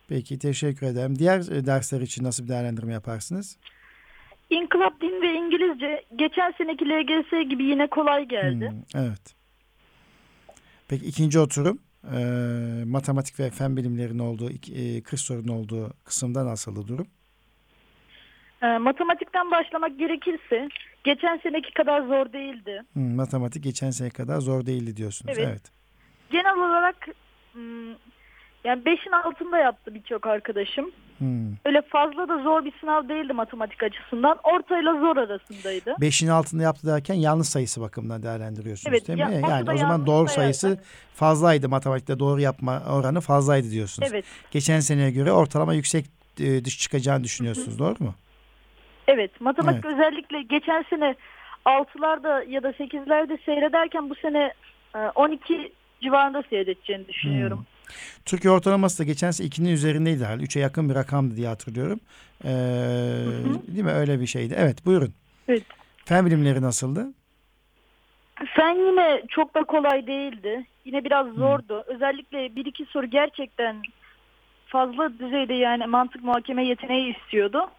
Peki 0.09 0.39
teşekkür 0.39 0.87
ederim. 0.87 1.19
Diğer 1.19 1.39
e, 1.57 1.67
dersler 1.67 2.01
için 2.01 2.25
nasıl 2.25 2.45
bir 2.45 2.49
değerlendirme 2.49 2.93
yaparsınız? 2.93 3.59
İnkılap 4.51 5.01
din 5.01 5.23
ve 5.23 5.33
İngilizce 5.35 6.05
geçen 6.17 6.55
seneki 6.59 6.85
LGS 6.89 7.49
gibi 7.51 7.65
yine 7.65 7.87
kolay 7.87 8.25
geldi. 8.29 8.69
Hmm, 8.71 9.03
evet. 9.03 9.35
Peki 10.91 11.07
ikinci 11.07 11.39
oturum 11.39 11.79
e, 12.05 12.19
matematik 12.87 13.41
ve 13.41 13.51
fen 13.51 13.77
bilimlerinin 13.77 14.19
olduğu, 14.19 14.51
e, 14.51 15.03
40 15.03 15.21
sorunun 15.21 15.49
olduğu 15.49 15.91
kısımda 16.05 16.47
nasıldı 16.47 16.89
durum? 16.89 17.07
Ee, 18.63 18.79
matematikten 18.79 19.51
başlamak 19.51 19.99
gerekirse 19.99 20.69
geçen 21.05 21.39
seneki 21.43 21.75
kadar 21.75 22.01
zor 22.01 22.33
değildi. 22.33 22.83
Hmm, 22.93 23.15
matematik 23.15 23.65
geçen 23.65 23.91
sene 23.91 24.11
kadar 24.11 24.41
zor 24.41 24.67
değildi 24.67 24.97
diyorsunuz. 24.97 25.35
Evet. 25.39 25.49
evet. 25.49 25.63
Genel 26.31 26.57
olarak 26.57 27.09
hmm, 27.53 27.91
yani 28.65 28.83
5'in 28.83 29.13
altında 29.13 29.59
yaptı 29.59 29.95
birçok 29.95 30.27
arkadaşım. 30.27 30.91
Hmm. 31.21 31.53
Öyle 31.65 31.83
fazla 31.83 32.29
da 32.29 32.43
zor 32.43 32.65
bir 32.65 32.73
sınav 32.81 33.09
değildi 33.09 33.33
matematik 33.33 33.83
açısından. 33.83 34.39
Ortayla 34.43 34.93
zor 35.01 35.17
arasındaydı. 35.17 35.95
Beşin 36.01 36.29
altında 36.29 36.63
yaptı 36.63 36.87
derken 36.87 37.15
yanlış 37.15 37.49
sayısı 37.49 37.81
bakımından 37.81 38.23
değerlendiriyorsunuz 38.23 38.95
Evet, 38.95 39.09
değil 39.09 39.19
ya- 39.19 39.29
mi? 39.29 39.41
onu 39.45 39.51
Yani 39.51 39.71
o 39.71 39.77
zaman 39.77 40.07
doğru 40.07 40.29
sayısı 40.29 40.79
fazlaydı. 41.15 41.69
Matematikte 41.69 42.19
doğru 42.19 42.41
yapma 42.41 42.83
oranı 42.91 43.21
fazlaydı 43.21 43.71
diyorsunuz. 43.71 44.09
Evet. 44.13 44.25
Geçen 44.51 44.81
seneye 44.81 45.11
göre 45.11 45.33
ortalama 45.33 45.75
yüksek 45.75 46.07
e, 46.41 46.65
dış 46.65 46.79
çıkacağını 46.79 47.25
düşünüyorsunuz. 47.25 47.79
Doğru 47.79 48.05
mu? 48.05 48.15
Evet. 49.09 49.41
Matematik 49.41 49.85
özellikle 49.85 50.43
geçen 50.43 50.85
sene 50.91 51.15
6'larda 51.67 52.51
ya 52.51 52.63
da 52.63 52.71
8'lerde 52.71 53.45
seyrederken 53.45 54.11
bu 54.11 54.15
sene 54.15 54.53
e, 54.95 54.99
12 54.99 55.73
civarında 56.03 56.43
seyredeceğini 56.51 57.09
düşünüyorum. 57.09 57.59
Hmm. 57.59 57.65
Türkiye 58.25 58.53
ortalaması 58.53 58.99
da 58.99 59.05
geçen 59.05 59.31
sene 59.31 59.47
2'nin 59.47 59.69
üzerindeydi 59.69 60.25
herhalde. 60.25 60.45
3'e 60.45 60.63
yakın 60.63 60.91
bir 60.91 60.95
rakamdı 60.95 61.37
diye 61.37 61.49
hatırlıyorum. 61.49 62.01
Ee, 62.45 62.49
değil 63.69 63.85
mi? 63.85 63.93
Öyle 63.93 64.21
bir 64.21 64.27
şeydi. 64.27 64.55
Evet 64.59 64.87
buyurun. 64.87 65.15
Evet. 65.49 65.63
Fen 66.05 66.27
bilimleri 66.27 66.63
nasıldı? 66.63 67.07
Fen 68.57 68.75
yine 68.75 69.23
çok 69.29 69.55
da 69.55 69.65
kolay 69.65 70.07
değildi. 70.07 70.67
Yine 70.85 71.05
biraz 71.05 71.27
zordu. 71.27 71.85
Özellikle 71.87 72.57
bir 72.57 72.67
iki 72.67 72.85
soru 72.85 73.07
gerçekten 73.07 73.83
fazla 74.67 75.19
düzeyde 75.19 75.55
yani 75.55 75.87
mantık 75.87 76.25
muhakeme 76.25 76.67
yeteneği 76.67 77.17
istiyordu. 77.17 77.71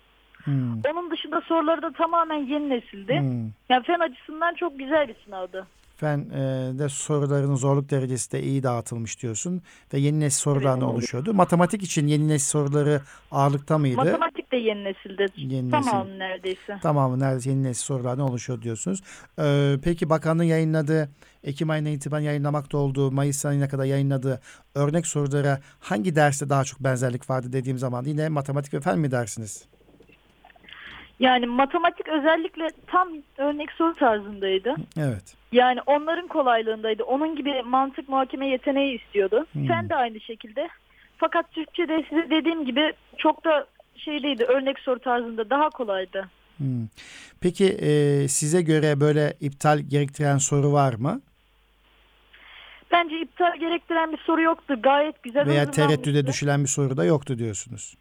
Hmm. 0.43 0.81
Onun 0.93 1.11
dışında 1.11 1.41
soruları 1.41 1.81
da 1.81 1.91
tamamen 1.91 2.45
yeni 2.45 2.69
nesildi. 2.69 3.19
Hmm. 3.19 3.51
Yani 3.69 3.83
fen 3.83 3.99
açısından 3.99 4.53
çok 4.53 4.79
güzel 4.79 5.07
bir 5.07 5.15
sınavdı. 5.25 5.67
Fen 6.01 6.19
e, 6.19 6.39
de 6.79 6.89
soruların 6.89 7.55
zorluk 7.55 7.89
derecesi 7.89 8.31
de 8.31 8.43
iyi 8.43 8.63
dağıtılmış 8.63 9.21
diyorsun 9.21 9.61
ve 9.93 9.99
yeni 9.99 10.19
nesil 10.19 10.39
sorulardan 10.39 10.81
Evet. 10.81 10.93
oluşuyordu. 10.93 11.33
Matematik 11.33 11.83
için 11.83 12.07
yeni 12.07 12.27
nesil 12.27 12.47
soruları 12.47 13.01
ağırlıkta 13.31 13.77
mıydı? 13.77 13.95
Matematik 13.95 14.51
de 14.51 14.57
yeni 14.57 14.83
nesilde. 14.83 15.25
Yeni 15.35 15.71
nesil. 15.71 15.87
Tamam 15.89 16.07
neredeyse. 16.07 16.79
Tamamı 16.81 17.19
neredeyse 17.19 17.49
yeni 17.49 17.63
nesil 17.63 17.83
sorulardan 17.83 18.29
oluşuyor 18.29 18.61
diyorsunuz. 18.61 19.01
Ee, 19.39 19.77
peki 19.83 20.09
bakanlığın 20.09 20.43
yayınladığı, 20.43 21.09
Ekim 21.43 21.69
ayına 21.69 21.89
itibaren 21.89 22.23
yayınlamakta 22.23 22.77
olduğu, 22.77 23.11
Mayıs 23.11 23.45
ayına 23.45 23.67
kadar 23.67 23.85
yayınladığı 23.85 24.41
örnek 24.75 25.07
sorulara 25.07 25.59
hangi 25.79 26.15
derste 26.15 26.49
daha 26.49 26.63
çok 26.63 26.79
benzerlik 26.79 27.29
vardı 27.29 27.53
dediğim 27.53 27.77
zaman 27.77 28.05
yine 28.05 28.29
matematik 28.29 28.73
ve 28.73 28.79
fen 28.79 28.99
mi 28.99 29.11
dersiniz? 29.11 29.65
Yani 31.21 31.45
matematik 31.45 32.07
özellikle 32.07 32.67
tam 32.87 33.09
örnek 33.37 33.71
soru 33.71 33.93
tarzındaydı. 33.93 34.75
Evet. 34.97 35.35
Yani 35.51 35.79
onların 35.85 36.27
kolaylığındaydı. 36.27 37.03
Onun 37.03 37.35
gibi 37.35 37.61
mantık 37.65 38.09
muhakeme 38.09 38.47
yeteneği 38.47 39.01
istiyordu. 39.01 39.45
Hmm. 39.53 39.67
Fen 39.67 39.89
de 39.89 39.95
aynı 39.95 40.19
şekilde. 40.19 40.69
Fakat 41.17 41.51
Türkçe'de 41.51 42.05
size 42.09 42.29
dediğim 42.29 42.65
gibi 42.65 42.93
çok 43.17 43.45
da 43.45 43.67
şey 43.95 44.23
değildi. 44.23 44.43
Örnek 44.43 44.79
soru 44.79 44.99
tarzında 44.99 45.49
daha 45.49 45.69
kolaydı. 45.69 46.29
Hmm. 46.57 46.87
Peki 47.41 47.65
e, 47.65 48.27
size 48.27 48.61
göre 48.61 48.99
böyle 48.99 49.33
iptal 49.39 49.79
gerektiren 49.79 50.37
soru 50.37 50.73
var 50.73 50.93
mı? 50.93 51.21
Bence 52.91 53.19
iptal 53.19 53.59
gerektiren 53.59 54.11
bir 54.11 54.17
soru 54.17 54.41
yoktu. 54.41 54.75
Gayet 54.83 55.23
güzel 55.23 55.45
Veya 55.45 55.71
tereddüde 55.71 56.27
düşülen 56.27 56.63
bir 56.63 56.69
soru 56.69 56.97
da 56.97 57.05
yoktu 57.05 57.37
diyorsunuz. 57.37 57.95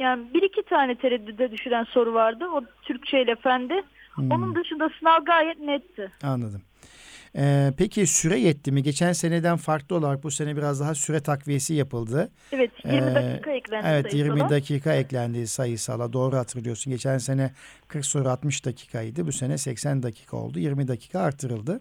Yani 0.00 0.34
bir 0.34 0.42
iki 0.42 0.62
tane 0.62 0.94
tereddüde 0.98 1.50
düşüren 1.52 1.84
soru 1.84 2.14
vardı. 2.14 2.44
O 2.54 2.62
Türkçe 2.82 3.22
ile 3.22 3.36
fende. 3.36 3.82
Hmm. 4.14 4.30
Onun 4.30 4.54
dışında 4.54 4.90
sınav 4.98 5.24
gayet 5.24 5.60
netti. 5.60 6.10
Anladım. 6.22 6.62
Ee, 7.36 7.72
peki 7.78 8.06
süre 8.06 8.38
yetti 8.38 8.72
mi? 8.72 8.82
Geçen 8.82 9.12
seneden 9.12 9.56
farklı 9.56 9.96
olarak 9.96 10.22
bu 10.24 10.30
sene 10.30 10.56
biraz 10.56 10.80
daha 10.80 10.94
süre 10.94 11.20
takviyesi 11.20 11.74
yapıldı. 11.74 12.30
Evet 12.52 12.70
20 12.84 12.96
Ee, 12.96 13.14
dakika 13.14 13.50
eklendi 13.50 13.86
Evet 13.90 14.14
20 14.14 14.28
sayısala. 14.30 14.50
dakika 14.50 14.94
eklendi 14.94 15.46
sayısala 15.46 16.12
doğru 16.12 16.36
hatırlıyorsun. 16.36 16.92
Geçen 16.92 17.18
sene 17.18 17.50
40 17.88 18.06
soru 18.06 18.28
60 18.28 18.64
dakikaydı. 18.66 19.26
Bu 19.26 19.32
sene 19.32 19.58
80 19.58 20.02
dakika 20.02 20.36
oldu. 20.36 20.58
20 20.58 20.88
dakika 20.88 21.20
artırıldı. 21.20 21.80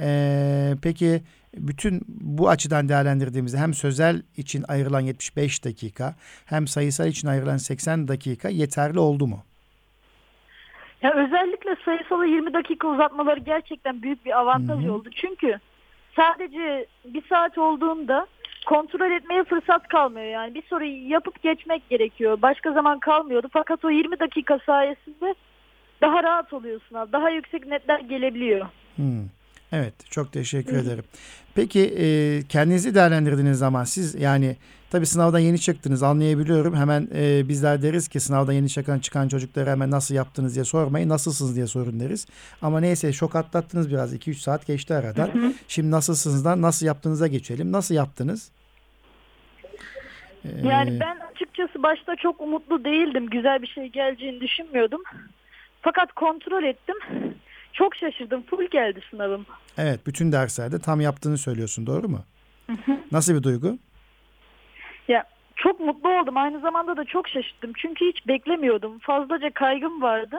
Ee, 0.00 0.74
peki 0.82 1.22
bütün 1.60 2.00
bu 2.08 2.48
açıdan 2.48 2.88
değerlendirdiğimizde 2.88 3.58
hem 3.58 3.74
sözel 3.74 4.22
için 4.36 4.64
ayrılan 4.68 5.00
75 5.00 5.64
dakika 5.64 6.14
hem 6.46 6.66
sayısal 6.66 7.06
için 7.06 7.28
ayrılan 7.28 7.56
80 7.56 8.08
dakika 8.08 8.48
yeterli 8.48 8.98
oldu 8.98 9.26
mu? 9.26 9.44
Ya 11.02 11.14
özellikle 11.14 11.76
sayısalı 11.84 12.26
20 12.26 12.54
dakika 12.54 12.88
uzatmaları 12.88 13.40
gerçekten 13.40 14.02
büyük 14.02 14.24
bir 14.24 14.38
avantaj 14.38 14.84
Hı 14.84 14.88
hı. 14.88 14.92
oldu. 14.92 15.08
Çünkü 15.14 15.58
sadece 16.16 16.86
bir 17.04 17.22
saat 17.28 17.58
olduğunda 17.58 18.26
kontrol 18.66 19.10
etmeye 19.10 19.44
fırsat 19.44 19.88
kalmıyor. 19.88 20.26
Yani 20.26 20.54
bir 20.54 20.62
soruyu 20.62 21.10
yapıp 21.10 21.42
geçmek 21.42 21.88
gerekiyor. 21.88 22.42
Başka 22.42 22.72
zaman 22.72 22.98
kalmıyordu. 22.98 23.48
Fakat 23.52 23.84
o 23.84 23.90
20 23.90 24.20
dakika 24.20 24.58
sayesinde 24.66 25.34
daha 26.00 26.22
rahat 26.22 26.52
oluyor 26.52 26.80
sınav. 26.88 27.06
Daha 27.12 27.30
yüksek 27.30 27.66
netler 27.66 28.00
gelebiliyor. 28.00 28.66
Hmm. 28.96 29.24
Evet, 29.72 29.94
çok 30.10 30.32
teşekkür 30.32 30.76
ederim. 30.76 31.04
Peki 31.54 31.94
e, 31.98 32.42
kendinizi 32.48 32.94
değerlendirdiğiniz 32.94 33.58
zaman 33.58 33.84
siz 33.84 34.14
yani 34.14 34.56
tabii 34.90 35.06
sınavdan 35.06 35.38
yeni 35.38 35.58
çıktınız 35.58 36.02
anlayabiliyorum. 36.02 36.76
Hemen 36.76 37.08
e, 37.14 37.48
bizler 37.48 37.82
deriz 37.82 38.08
ki 38.08 38.20
sınavdan 38.20 38.52
yeni 38.52 38.68
çıkan 38.68 38.98
çıkan 38.98 39.28
çocuklara 39.28 39.70
hemen 39.70 39.90
nasıl 39.90 40.14
yaptınız 40.14 40.54
diye 40.54 40.64
sormayın. 40.64 41.08
Nasılsınız 41.08 41.56
diye 41.56 41.66
sorun 41.66 42.00
deriz. 42.00 42.26
Ama 42.62 42.80
neyse 42.80 43.12
şok 43.12 43.36
atlattınız 43.36 43.90
biraz 43.90 44.14
2-3 44.14 44.34
saat 44.34 44.66
geçti 44.66 44.94
aradan. 44.94 45.54
Şimdi 45.68 45.90
nasılsınızdan 45.90 46.62
nasıl 46.62 46.86
yaptığınıza 46.86 47.26
geçelim. 47.26 47.72
Nasıl 47.72 47.94
yaptınız? 47.94 48.50
Ee, 50.44 50.68
Yani 50.68 51.00
ben 51.00 51.18
açıkçası 51.32 51.82
başta 51.82 52.16
çok 52.16 52.40
umutlu 52.40 52.84
değildim. 52.84 53.26
Güzel 53.30 53.62
bir 53.62 53.66
şey 53.66 53.86
geleceğini 53.86 54.40
düşünmüyordum. 54.40 55.00
Fakat 55.82 56.12
kontrol 56.12 56.62
ettim. 56.62 56.96
Çok 57.78 57.96
şaşırdım. 57.96 58.42
Full 58.42 58.70
geldi 58.70 59.00
sınavım. 59.10 59.46
Evet 59.78 60.06
bütün 60.06 60.32
derslerde 60.32 60.78
tam 60.78 61.00
yaptığını 61.00 61.38
söylüyorsun 61.38 61.86
doğru 61.86 62.08
mu? 62.08 62.24
Nasıl 63.12 63.34
bir 63.34 63.42
duygu? 63.42 63.78
Ya 65.08 65.24
çok 65.56 65.80
mutlu 65.80 66.20
oldum. 66.20 66.36
Aynı 66.36 66.60
zamanda 66.60 66.96
da 66.96 67.04
çok 67.04 67.28
şaşırdım. 67.28 67.72
Çünkü 67.78 68.04
hiç 68.06 68.28
beklemiyordum. 68.28 68.98
Fazlaca 68.98 69.50
kaygım 69.54 70.02
vardı. 70.02 70.36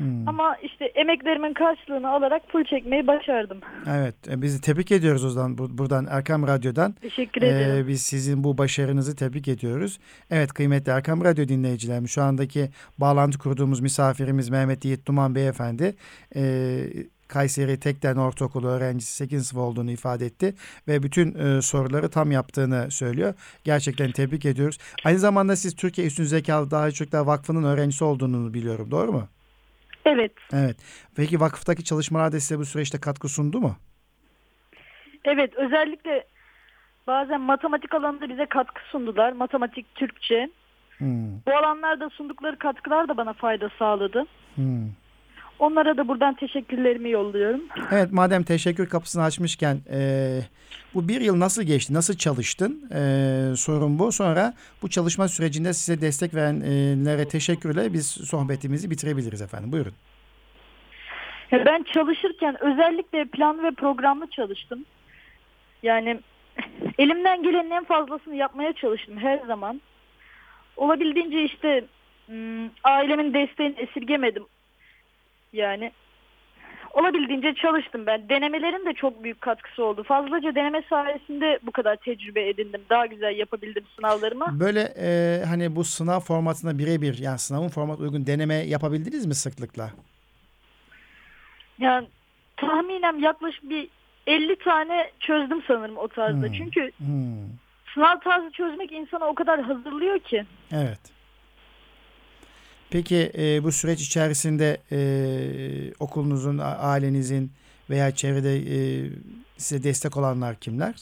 Hmm. 0.00 0.28
Ama 0.28 0.56
işte 0.62 0.84
emeklerimin 0.84 1.54
karşılığını 1.54 2.08
alarak 2.10 2.42
full 2.52 2.64
çekmeyi 2.64 3.06
başardım. 3.06 3.58
Evet, 3.90 4.14
e, 4.28 4.42
bizi 4.42 4.60
tebrik 4.60 4.92
ediyoruz 4.92 5.24
o 5.24 5.30
zaman 5.30 5.58
bu- 5.58 5.78
buradan 5.78 6.06
Erkam 6.10 6.46
Radyo'dan. 6.46 6.92
Teşekkür 6.92 7.42
Ee, 7.42 7.46
ederim. 7.48 7.88
biz 7.88 8.02
sizin 8.02 8.44
bu 8.44 8.58
başarınızı 8.58 9.16
tebrik 9.16 9.48
ediyoruz. 9.48 9.98
Evet 10.30 10.52
kıymetli 10.52 10.92
Erkam 10.92 11.24
Radyo 11.24 11.48
dinleyicilerimiz 11.48 12.10
şu 12.10 12.22
andaki 12.22 12.70
bağlantı 12.98 13.38
kurduğumuz 13.38 13.80
misafirimiz 13.80 14.48
Mehmet 14.48 14.84
Yiğit 14.84 15.06
Duman 15.06 15.34
Beyefendi 15.34 15.94
e, 16.36 16.80
Kayseri 17.28 17.80
Tekden 17.80 18.16
Ortaokulu 18.16 18.68
öğrencisi 18.68 19.14
8 19.14 19.46
sınıf 19.46 19.62
olduğunu 19.62 19.90
ifade 19.90 20.26
etti 20.26 20.54
ve 20.88 21.02
bütün 21.02 21.34
e, 21.38 21.62
soruları 21.62 22.08
tam 22.08 22.30
yaptığını 22.30 22.90
söylüyor. 22.90 23.34
Gerçekten 23.64 24.10
tebrik 24.12 24.44
ediyoruz. 24.44 24.78
Aynı 25.04 25.18
zamanda 25.18 25.56
siz 25.56 25.76
Türkiye 25.76 26.06
Üstün 26.06 26.24
Zekalı 26.24 26.70
Daha 26.70 26.90
Çocuklar 26.90 27.20
Vakfı'nın 27.20 27.62
öğrencisi 27.64 28.04
olduğunu 28.04 28.54
biliyorum. 28.54 28.90
Doğru 28.90 29.12
mu? 29.12 29.28
Evet. 30.04 30.32
Evet. 30.52 30.76
Peki 31.16 31.40
vakıftaki 31.40 31.84
çalışmalar 31.84 32.32
da 32.32 32.40
size 32.40 32.58
bu 32.58 32.64
süreçte 32.64 33.00
katkı 33.00 33.28
sundu 33.28 33.60
mu? 33.60 33.76
Evet. 35.24 35.54
Özellikle 35.54 36.26
bazen 37.06 37.40
matematik 37.40 37.94
alanında 37.94 38.28
bize 38.28 38.46
katkı 38.46 38.82
sundular. 38.90 39.32
Matematik, 39.32 39.94
Türkçe. 39.94 40.50
Hmm. 40.98 41.40
Bu 41.46 41.56
alanlarda 41.56 42.10
sundukları 42.10 42.58
katkılar 42.58 43.08
da 43.08 43.16
bana 43.16 43.32
fayda 43.32 43.70
sağladı. 43.78 44.26
Hmm. 44.54 44.88
Onlara 45.60 45.96
da 45.96 46.08
buradan 46.08 46.34
teşekkürlerimi 46.34 47.10
yolluyorum. 47.10 47.60
Evet 47.92 48.12
madem 48.12 48.42
teşekkür 48.42 48.88
kapısını 48.88 49.22
açmışken 49.22 49.78
e, 49.92 49.98
bu 50.94 51.08
bir 51.08 51.20
yıl 51.20 51.40
nasıl 51.40 51.62
geçti? 51.62 51.94
Nasıl 51.94 52.16
çalıştın? 52.16 52.90
E, 52.94 53.56
sorun 53.56 53.98
bu. 53.98 54.12
Sonra 54.12 54.54
bu 54.82 54.90
çalışma 54.90 55.28
sürecinde 55.28 55.72
size 55.72 56.00
destek 56.00 56.34
verenlere 56.34 57.28
teşekkürle 57.28 57.92
biz 57.92 58.06
sohbetimizi 58.06 58.90
bitirebiliriz 58.90 59.42
efendim. 59.42 59.72
Buyurun. 59.72 59.92
Ben 61.52 61.82
çalışırken 61.82 62.64
özellikle 62.64 63.24
planlı 63.24 63.62
ve 63.62 63.70
programlı 63.70 64.26
çalıştım. 64.26 64.84
Yani 65.82 66.20
elimden 66.98 67.42
gelenin 67.42 67.70
en 67.70 67.84
fazlasını 67.84 68.34
yapmaya 68.34 68.72
çalıştım 68.72 69.18
her 69.18 69.38
zaman. 69.38 69.80
Olabildiğince 70.76 71.44
işte 71.44 71.84
ım, 72.28 72.70
ailemin 72.84 73.34
desteğini 73.34 73.74
esirgemedim. 73.78 74.44
Yani 75.52 75.92
olabildiğince 76.92 77.54
çalıştım 77.54 78.06
ben. 78.06 78.28
Denemelerin 78.28 78.86
de 78.86 78.92
çok 78.92 79.24
büyük 79.24 79.40
katkısı 79.40 79.84
oldu. 79.84 80.02
Fazlaca 80.02 80.54
deneme 80.54 80.82
sayesinde 80.90 81.58
bu 81.62 81.70
kadar 81.72 81.96
tecrübe 81.96 82.48
edindim. 82.48 82.80
Daha 82.90 83.06
güzel 83.06 83.36
yapabildim 83.36 83.84
sınavlarımı. 83.96 84.60
Böyle 84.60 84.94
e, 84.98 85.42
hani 85.44 85.76
bu 85.76 85.84
sınav 85.84 86.20
formatına 86.20 86.78
birebir 86.78 87.18
yani 87.18 87.38
sınavın 87.38 87.68
format 87.68 88.00
uygun 88.00 88.26
deneme 88.26 88.54
yapabildiniz 88.54 89.26
mi 89.26 89.34
sıklıkla? 89.34 89.90
Yani 91.78 92.06
tahminen 92.56 93.18
yaklaşık 93.18 93.70
bir 93.70 93.88
50 94.26 94.56
tane 94.56 95.10
çözdüm 95.20 95.62
sanırım 95.66 95.96
o 95.96 96.08
tarzda. 96.08 96.46
Hmm. 96.46 96.52
Çünkü 96.52 96.90
Hmm. 96.96 97.48
Sınav 97.94 98.20
tarzı 98.20 98.50
çözmek 98.50 98.92
insanı 98.92 99.24
o 99.24 99.34
kadar 99.34 99.60
hazırlıyor 99.60 100.18
ki. 100.18 100.44
Evet. 100.72 101.00
Peki 102.90 103.32
e, 103.38 103.64
bu 103.64 103.72
süreç 103.72 104.00
içerisinde 104.00 104.76
e, 104.92 104.98
okulunuzun, 106.00 106.60
ailenizin 106.62 107.52
veya 107.90 108.14
çevrede 108.14 108.56
e, 108.56 108.78
size 109.56 109.82
destek 109.84 110.16
olanlar 110.16 110.56
kimler? 110.56 110.94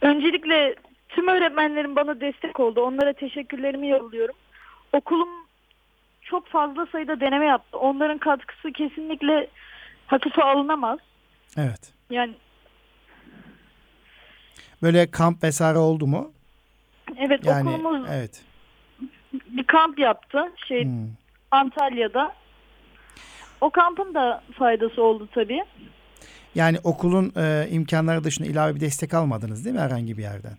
Öncelikle 0.00 0.74
tüm 1.08 1.28
öğretmenlerim 1.28 1.96
bana 1.96 2.20
destek 2.20 2.60
oldu. 2.60 2.80
Onlara 2.80 3.12
teşekkürlerimi 3.12 3.88
yolluyorum. 3.88 4.34
Okulum 4.92 5.28
çok 6.22 6.48
fazla 6.48 6.86
sayıda 6.86 7.20
deneme 7.20 7.46
yaptı. 7.46 7.78
Onların 7.78 8.18
katkısı 8.18 8.72
kesinlikle 8.72 9.48
hafife 10.06 10.42
alınamaz. 10.42 10.98
Evet. 11.56 11.92
Yani 12.10 12.34
Böyle 14.82 15.10
kamp 15.10 15.42
vesaire 15.44 15.78
oldu 15.78 16.06
mu? 16.06 16.32
evet 17.18 17.46
Yani 17.46 17.68
okulumuz 17.70 18.08
evet. 18.12 18.42
Bir 19.46 19.64
kamp 19.64 19.98
yaptı 19.98 20.44
şey 20.68 20.84
Hmm. 20.84 21.08
Antalya'da. 21.50 22.32
O 23.60 23.70
kampın 23.70 24.14
da 24.14 24.42
faydası 24.58 25.02
oldu 25.02 25.28
tabii. 25.34 25.64
Yani 26.54 26.78
okulun 26.84 27.32
e, 27.36 27.66
imkanları 27.70 28.24
dışında 28.24 28.48
ilave 28.48 28.74
bir 28.74 28.80
destek 28.80 29.14
almadınız 29.14 29.64
değil 29.64 29.76
mi 29.76 29.82
herhangi 29.82 30.18
bir 30.18 30.22
yerden? 30.22 30.52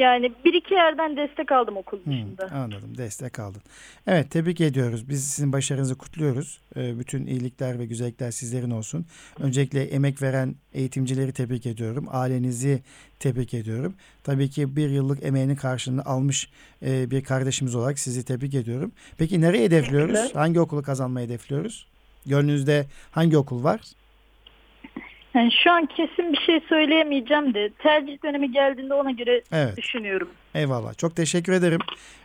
Yani 0.00 0.32
bir 0.44 0.54
iki 0.54 0.74
yerden 0.74 1.16
destek 1.16 1.52
aldım 1.52 1.76
okul 1.76 1.98
Hmm, 2.04 2.12
dışında. 2.12 2.50
anladım. 2.54 2.98
Destek 2.98 3.38
aldın. 3.38 3.62
Evet 4.06 4.30
tebrik 4.30 4.60
ediyoruz. 4.60 5.08
Biz 5.08 5.24
sizin 5.30 5.52
başarınızı 5.52 5.98
kutluyoruz. 5.98 6.60
Ee, 6.76 6.98
bütün 6.98 7.26
iyilikler 7.26 7.78
ve 7.78 7.86
güzellikler 7.86 8.30
sizlerin 8.30 8.70
olsun. 8.70 9.06
Öncelikle 9.38 9.82
emek 9.84 10.22
veren 10.22 10.54
eğitimcileri 10.74 11.32
tebrik 11.32 11.66
ediyorum. 11.66 12.06
Ailenizi 12.10 12.82
tebrik 13.18 13.54
ediyorum. 13.54 13.94
Tabii 14.24 14.50
ki 14.50 14.76
bir 14.76 14.90
yıllık 14.90 15.24
emeğinin 15.24 15.56
karşılığını 15.56 16.04
almış 16.04 16.50
e, 16.82 17.10
bir 17.10 17.24
kardeşimiz 17.24 17.74
olarak 17.74 17.98
sizi 17.98 18.24
tebrik 18.24 18.54
ediyorum. 18.54 18.92
Peki 19.18 19.40
nereye 19.40 19.64
hedefliyoruz? 19.64 20.34
Hangi 20.34 20.60
okulu 20.60 20.82
kazanmayı 20.82 21.26
hedefliyoruz? 21.26 21.86
Gönlünüzde 22.26 22.86
hangi 23.10 23.36
okul 23.38 23.64
var? 23.64 23.80
Yani 25.34 25.52
şu 25.52 25.70
an 25.70 25.86
kesin 25.86 26.32
bir 26.32 26.38
şey 26.38 26.60
söyleyemeyeceğim 26.68 27.54
de 27.54 27.70
tercih 27.78 28.22
dönemi 28.24 28.52
geldiğinde 28.52 28.94
ona 28.94 29.10
göre 29.10 29.42
Evet. 29.52 29.76
düşünüyorum. 29.76 30.28
Eyvallah. 30.54 30.94
Çok 30.98 31.16
teşekkür 31.16 31.52
ederim. 31.52 31.80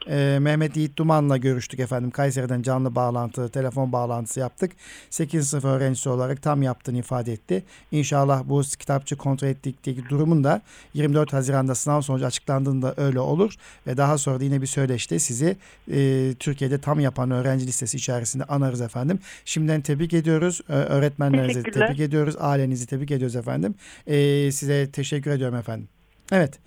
Ee, 0.09 0.37
Mehmet 0.41 0.77
Yiğit 0.77 0.97
Duman'la 0.97 1.37
görüştük 1.37 1.79
efendim. 1.79 2.11
Kayseri'den 2.11 2.61
canlı 2.61 2.95
bağlantı, 2.95 3.49
telefon 3.49 3.91
bağlantısı 3.91 4.39
yaptık. 4.39 4.71
8 5.09 5.49
sınıf 5.49 5.65
öğrencisi 5.65 6.09
olarak 6.09 6.41
tam 6.41 6.63
yaptığını 6.63 6.97
ifade 6.97 7.33
etti. 7.33 7.63
İnşallah 7.91 8.43
bu 8.45 8.61
kitapçı 8.61 9.15
kontrol 9.15 9.47
ettiği 9.47 9.75
durumun 10.09 10.43
da 10.43 10.61
24 10.93 11.33
Haziran'da 11.33 11.75
sınav 11.75 12.01
sonucu 12.01 12.25
açıklandığında 12.25 12.93
öyle 12.97 13.19
olur. 13.19 13.53
Ve 13.87 13.97
daha 13.97 14.17
sonra 14.17 14.39
da 14.39 14.43
yine 14.43 14.61
bir 14.61 14.67
söyleşte 14.67 15.19
sizi 15.19 15.57
e, 15.91 16.33
Türkiye'de 16.39 16.81
tam 16.81 16.99
yapan 16.99 17.31
öğrenci 17.31 17.67
listesi 17.67 17.97
içerisinde 17.97 18.43
anarız 18.43 18.81
efendim. 18.81 19.19
Şimdiden 19.45 19.81
tebrik 19.81 20.13
ediyoruz. 20.13 20.61
Ee, 20.69 20.73
öğretmenlerinizi 20.73 21.63
tebrik 21.63 21.99
ediyoruz. 21.99 22.35
Ailenizi 22.39 22.87
tebrik 22.87 23.11
ediyoruz 23.11 23.35
efendim. 23.35 23.75
Ee, 24.07 24.51
size 24.51 24.91
teşekkür 24.91 25.31
ediyorum 25.31 25.57
efendim. 25.57 25.87
Evet. 26.31 26.59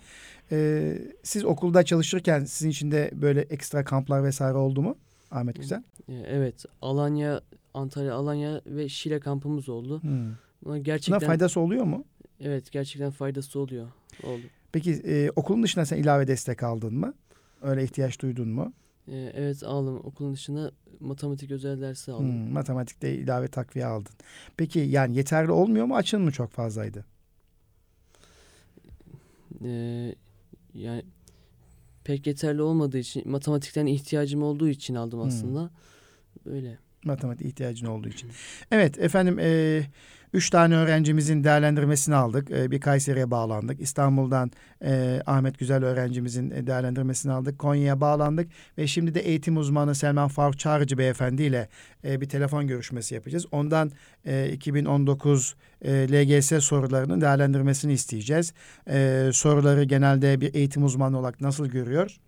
Ee, 0.51 0.97
siz 1.23 1.45
okulda 1.45 1.83
çalışırken 1.83 2.43
sizin 2.45 2.69
için 2.69 2.91
de 2.91 3.11
böyle 3.13 3.41
ekstra 3.41 3.83
kamplar 3.83 4.23
vesaire 4.23 4.57
oldu 4.57 4.81
mu? 4.81 4.97
Ahmet 5.31 5.55
Güzel. 5.55 5.83
E, 6.09 6.13
Evet, 6.13 6.65
Alanya, 6.81 7.41
Antalya, 7.73 8.15
Alanya 8.15 8.61
ve 8.65 8.89
Şile 8.89 9.19
kampımız 9.19 9.69
oldu. 9.69 10.01
Hmm. 10.01 10.09
Buna 10.19 10.33
Buna 10.65 10.77
gerçekten 10.77 11.19
faydası 11.27 11.59
oluyor 11.59 11.83
mu? 11.83 12.05
evet 12.39 12.71
gerçekten 12.71 13.11
faydası 13.11 13.59
oluyor. 13.59 13.87
Oldu. 14.23 14.41
Peki 14.71 14.91
e, 14.91 15.29
okulun 15.35 15.63
dışında 15.63 15.85
sen 15.85 15.97
ilave 15.97 16.27
destek 16.27 16.63
aldın 16.63 16.93
mı? 16.93 17.13
Öyle 17.61 17.83
ihtiyaç 17.83 18.21
duydun 18.21 18.47
mu? 18.49 18.73
E, 19.07 19.15
evet 19.35 19.63
aldım. 19.63 20.01
Okulun 20.03 20.33
dışında 20.33 20.71
matematik 20.99 21.51
özel 21.51 21.81
dersi 21.81 22.11
aldım. 22.11 22.25
Hmm, 22.29 22.51
matematikte 22.53 23.13
ilave 23.15 23.47
takviye 23.47 23.85
aldın. 23.85 24.11
Peki 24.57 24.79
yani 24.79 25.17
yeterli 25.17 25.51
olmuyor 25.51 25.85
mu? 25.85 25.95
Açın 25.95 26.21
mı 26.21 26.31
çok 26.31 26.51
fazlaydı? 26.51 27.05
E, 29.63 30.15
yani 30.81 31.03
pek 32.03 32.27
yeterli 32.27 32.61
olmadığı 32.61 32.97
için 32.97 33.29
matematikten 33.31 33.85
ihtiyacım 33.85 34.43
olduğu 34.43 34.69
için 34.69 34.95
aldım 34.95 35.19
Hmm. 35.19 35.27
aslında. 35.27 35.69
Böyle. 36.45 36.77
Matematik 37.03 37.47
ihtiyacın 37.47 37.85
olduğu 37.85 38.09
için. 38.09 38.29
Evet 38.71 38.99
efendim 38.99 39.39
e, 39.39 39.81
üç 40.33 40.49
tane 40.49 40.75
öğrencimizin 40.75 41.43
değerlendirmesini 41.43 42.15
aldık. 42.15 42.51
E, 42.51 42.71
bir 42.71 42.81
Kayseri'ye 42.81 43.31
bağlandık. 43.31 43.81
İstanbul'dan 43.81 44.51
e, 44.83 45.21
Ahmet 45.25 45.59
Güzel 45.59 45.83
öğrencimizin 45.83 46.51
e, 46.51 46.67
değerlendirmesini 46.67 47.31
aldık. 47.31 47.59
Konya'ya 47.59 48.01
bağlandık. 48.01 48.49
Ve 48.77 48.87
şimdi 48.87 49.15
de 49.15 49.19
eğitim 49.19 49.57
uzmanı 49.57 49.95
Selman 49.95 50.27
Faruk 50.27 50.59
Çağrıcı 50.59 50.97
Beyefendi 50.97 51.43
ile 51.43 51.69
e, 52.05 52.21
bir 52.21 52.29
telefon 52.29 52.67
görüşmesi 52.67 53.15
yapacağız. 53.15 53.45
Ondan 53.51 53.91
e, 54.25 54.49
2019 54.53 55.55
e, 55.81 55.91
LGS 55.91 56.63
sorularının 56.63 57.21
değerlendirmesini 57.21 57.93
isteyeceğiz. 57.93 58.53
E, 58.89 59.29
soruları 59.33 59.83
genelde 59.83 60.41
bir 60.41 60.53
eğitim 60.53 60.83
uzmanı 60.83 61.19
olarak 61.19 61.41
nasıl 61.41 61.67
görüyor? 61.67 62.19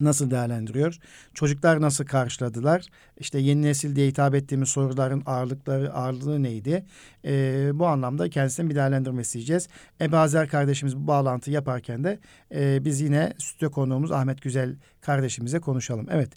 Nasıl 0.00 0.30
değerlendiriyor? 0.30 0.98
Çocuklar 1.34 1.80
nasıl 1.80 2.04
karşıladılar? 2.04 2.86
İşte 3.18 3.38
yeni 3.38 3.62
nesil 3.62 3.96
diye 3.96 4.08
hitap 4.08 4.34
ettiğimiz 4.34 4.68
soruların 4.68 5.22
ağırlıkları 5.26 5.92
ağırlığı 5.92 6.42
neydi? 6.42 6.86
Ee, 7.24 7.70
bu 7.74 7.86
anlamda 7.86 8.30
kendisinden 8.30 8.70
bir 8.70 8.74
değerlendirme 8.74 9.22
isteyeceğiz. 9.22 9.68
Ebu 10.00 10.16
Azer 10.16 10.48
kardeşimiz 10.48 10.96
bu 10.96 11.06
bağlantı 11.06 11.50
yaparken 11.50 12.04
de 12.04 12.18
e, 12.54 12.84
biz 12.84 13.00
yine 13.00 13.32
stüdyo 13.38 13.70
konuğumuz 13.70 14.12
Ahmet 14.12 14.42
Güzel 14.42 14.76
kardeşimize 15.00 15.60
konuşalım. 15.60 16.06
Evet. 16.10 16.32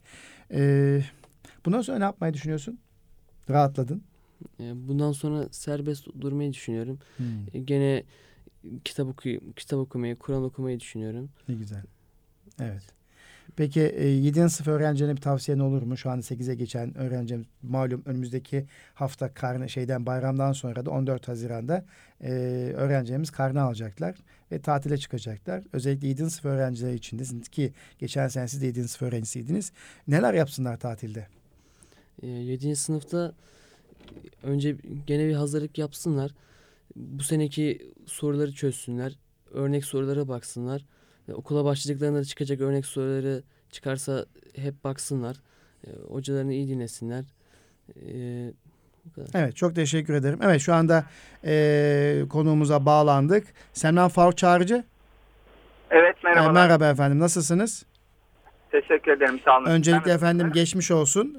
Ee, 0.51 1.01
bundan 1.65 1.81
sonra 1.81 1.97
ne 1.97 2.03
yapmayı 2.03 2.33
düşünüyorsun? 2.33 2.79
Rahatladın. 3.49 4.03
E, 4.59 4.87
bundan 4.87 5.11
sonra 5.11 5.47
serbest 5.51 6.07
durmayı 6.21 6.53
düşünüyorum. 6.53 6.99
Hmm. 7.17 7.25
E, 7.53 7.59
gene 7.59 8.03
kitap 8.85 9.07
okuy 9.07 9.39
kitap 9.55 9.79
okumayı, 9.79 10.15
Kur'an 10.15 10.43
okumayı 10.43 10.79
düşünüyorum. 10.79 11.29
Ne 11.49 11.55
güzel. 11.55 11.83
Evet. 12.59 12.83
Peki 13.55 13.81
e, 13.81 14.07
7. 14.07 14.49
sınıf 14.49 14.67
öğrencilerine 14.67 15.15
bir 15.15 15.21
tavsiyen 15.21 15.59
olur 15.59 15.81
mu? 15.81 15.97
Şu 15.97 16.09
anda 16.09 16.21
8'e 16.21 16.55
geçen 16.55 16.97
öğrencim 16.97 17.45
malum 17.63 18.03
önümüzdeki 18.05 18.65
hafta 18.93 19.33
karne 19.33 19.67
şeyden 19.67 20.05
bayramdan 20.05 20.51
sonra 20.53 20.85
da 20.85 20.91
14 20.91 21.27
Haziran'da 21.27 21.85
e, 22.21 22.31
öğrencilerimiz 22.75 23.31
karne 23.31 23.59
alacaklar 23.59 24.15
ve 24.51 24.61
tatile 24.61 24.97
çıkacaklar. 24.97 25.63
Özellikle 25.73 26.07
7. 26.07 26.29
sınıf 26.29 26.45
öğrencileri 26.45 26.95
için 26.95 27.19
de 27.19 27.23
ki 27.51 27.73
geçen 27.99 28.27
sene 28.27 28.47
siz 28.47 28.61
de 28.61 28.65
7. 28.65 28.87
sınıf 28.87 29.01
öğrencisiydiniz. 29.01 29.71
Neler 30.07 30.33
yapsınlar 30.33 30.79
tatilde? 30.79 31.27
E, 32.21 32.27
7. 32.27 32.75
sınıfta 32.75 33.33
e, 34.43 34.47
önce 34.47 34.75
gene 35.07 35.27
bir 35.27 35.33
hazırlık 35.33 35.77
yapsınlar. 35.77 36.31
Bu 36.95 37.23
seneki 37.23 37.93
soruları 38.05 38.53
çözsünler. 38.53 39.17
Örnek 39.51 39.85
sorulara 39.85 40.27
baksınlar. 40.27 40.85
Ve 41.29 41.33
okula 41.33 41.65
başladıklarında 41.65 42.19
da 42.19 42.25
çıkacak 42.25 42.61
örnek 42.61 42.85
soruları 42.85 43.43
çıkarsa 43.71 44.25
hep 44.55 44.83
baksınlar. 44.83 45.35
E, 45.87 45.89
hocalarını 46.09 46.53
iyi 46.53 46.67
dinlesinler. 46.67 47.23
E, 47.95 48.05
bu 49.05 49.13
kadar. 49.13 49.39
Evet 49.41 49.55
çok 49.55 49.75
teşekkür 49.75 50.13
ederim. 50.13 50.39
Evet 50.43 50.61
şu 50.61 50.73
anda 50.73 51.05
e, 51.45 52.23
konuğumuza 52.29 52.85
bağlandık. 52.85 53.47
Semran 53.73 54.09
Faruk 54.09 54.37
Çağrıcı. 54.37 54.83
Evet 55.91 56.15
E, 56.17 56.27
merhabalar. 56.27 56.51
merhaba 56.53 56.87
efendim 56.89 57.19
nasılsınız? 57.19 57.85
Teşekkür 58.73 59.11
ederim 59.11 59.39
sağ 59.45 59.57
olun. 59.57 59.65
Öncelikle 59.65 60.09
Ben- 60.09 60.15
efendim 60.15 60.51
geçmiş 60.53 60.91
olsun. 60.91 61.37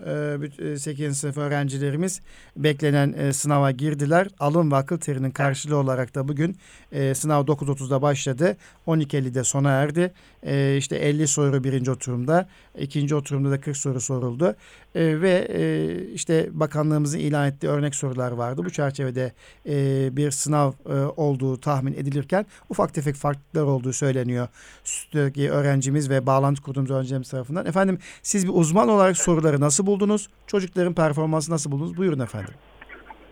Ee, 0.63 0.77
8. 0.79 1.19
sınıf 1.19 1.37
öğrencilerimiz 1.39 2.21
beklenen 2.57 3.13
e, 3.13 3.33
sınava 3.33 3.71
girdiler. 3.71 4.29
Alın 4.41 4.71
ve 4.71 4.77
akıl 4.77 4.99
terinin 4.99 5.31
karşılığı 5.31 5.77
olarak 5.77 6.15
da 6.15 6.29
bugün 6.29 6.57
e, 6.93 7.15
sınav 7.15 7.45
9.30'da 7.47 8.03
başladı. 8.03 8.57
12.50'de 8.87 9.45
sona 9.45 9.71
erdi. 9.71 10.13
E, 10.43 10.77
işte 10.77 10.97
50 10.97 11.27
soru 11.29 11.65
birinci 11.65 11.91
oturumda. 11.91 12.49
ikinci 12.79 13.15
oturumda 13.15 13.51
da 13.51 13.61
40 13.61 13.77
soru 13.77 14.01
soruldu. 14.01 14.57
E, 14.95 15.21
ve 15.21 15.49
e, 15.51 15.97
işte 16.13 16.49
bakanlığımızın 16.53 17.19
ilan 17.19 17.49
ettiği 17.49 17.69
örnek 17.69 17.95
sorular 17.95 18.33
vardı. 18.33 18.63
Bu 18.65 18.71
çerçevede 18.71 19.33
e, 19.69 20.09
bir 20.17 20.31
sınav 20.31 20.73
e, 20.89 20.95
olduğu 21.17 21.61
tahmin 21.61 21.93
edilirken 21.93 22.47
ufak 22.69 22.95
tefek 22.95 23.15
farklılıklar 23.15 23.63
olduğu 23.63 23.93
söyleniyor. 23.93 24.49
Stüdyodaki 24.85 25.51
öğrencimiz 25.51 26.11
ve 26.11 26.27
bağlantı 26.27 26.63
kurduğumuz 26.63 26.91
öğrencilerimiz 27.25 27.31
tarafından. 27.31 27.67
Efendim 27.67 27.99
siz 28.23 28.47
bir 28.47 28.53
uzman 28.55 28.89
olarak 28.89 29.17
soruları 29.17 29.61
nasıl 29.61 29.87
buldunuz? 29.87 30.29
Çocukların 30.47 30.95
performansı 30.95 31.53
nasıl 31.53 31.71
buldunuz? 31.71 31.97
Buyurun 31.97 32.21
efendim. 32.21 32.55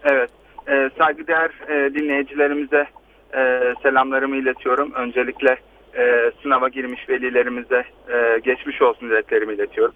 Evet. 0.04 0.30
E, 0.68 0.90
saygıdeğer 0.98 1.50
e, 1.68 1.94
dinleyicilerimize 1.94 2.86
e, 3.34 3.74
selamlarımı 3.82 4.36
iletiyorum. 4.36 4.92
Öncelikle 4.94 5.56
e, 5.94 6.32
sınava 6.42 6.68
girmiş 6.68 7.08
velilerimize 7.08 7.84
e, 8.08 8.38
geçmiş 8.44 8.82
olsun 8.82 9.10
dileklerimi 9.10 9.54
iletiyorum. 9.54 9.94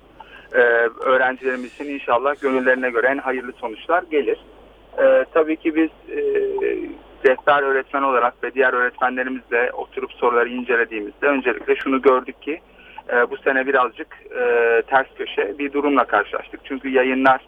E, 0.52 0.60
öğrencilerimiz 1.04 1.74
için 1.74 1.84
inşallah 1.84 2.40
gönüllerine 2.40 2.90
göre 2.90 3.06
en 3.06 3.18
hayırlı 3.18 3.52
sonuçlar 3.52 4.02
gelir. 4.10 4.38
E, 4.98 5.24
tabii 5.34 5.56
ki 5.56 5.74
biz 5.74 5.90
e, 6.16 6.20
rehber 7.24 7.62
öğretmen 7.62 8.02
olarak 8.02 8.44
ve 8.44 8.54
diğer 8.54 8.72
öğretmenlerimizle 8.72 9.70
oturup 9.72 10.12
soruları 10.12 10.48
incelediğimizde 10.48 11.26
öncelikle 11.26 11.76
şunu 11.76 12.02
gördük 12.02 12.42
ki 12.42 12.60
e, 13.12 13.30
bu 13.30 13.36
sene 13.36 13.66
birazcık 13.66 14.16
e, 14.38 14.82
ters 14.86 15.06
köşe 15.18 15.58
bir 15.58 15.72
durumla 15.72 16.04
karşılaştık. 16.04 16.60
Çünkü 16.64 16.88
yayınlar 16.88 17.40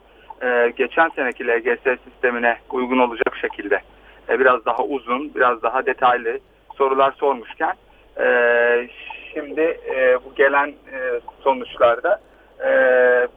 e, 0.43 0.73
geçen 0.77 1.09
seneki 1.09 1.47
LGS 1.47 2.01
sistemine 2.05 2.57
uygun 2.71 2.99
olacak 2.99 3.37
şekilde 3.41 3.81
e, 4.29 4.41
biraz 4.41 4.65
daha 4.65 4.85
uzun, 4.85 5.35
biraz 5.35 5.63
daha 5.63 5.87
detaylı 5.87 6.39
sorular 6.77 7.13
sormuşken 7.13 7.75
e, 8.21 8.89
şimdi 9.35 9.61
e, 9.95 10.19
bu 10.25 10.35
gelen 10.35 10.69
e, 10.69 11.21
sonuçlarda 11.41 12.21
e, 12.61 12.71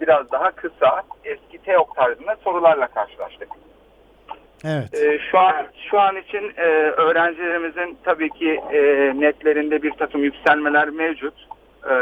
biraz 0.02 0.32
daha 0.32 0.52
kısa, 0.52 1.02
eski 1.24 1.58
TEOK 1.58 1.96
tarzında 1.96 2.36
sorularla 2.44 2.88
karşılaştık. 2.88 3.50
Evet. 4.66 4.94
E, 4.94 5.20
şu 5.32 5.40
an 5.40 5.68
şu 5.90 6.00
an 6.00 6.16
için 6.16 6.54
e, 6.58 6.66
öğrencilerimizin 6.98 7.98
tabii 8.04 8.30
ki 8.30 8.62
e, 8.74 8.80
netlerinde 9.16 9.84
bir 9.84 9.92
takım 9.92 10.24
yükselmeler 10.24 10.90
mevcut. 10.90 11.34
E, 11.90 11.94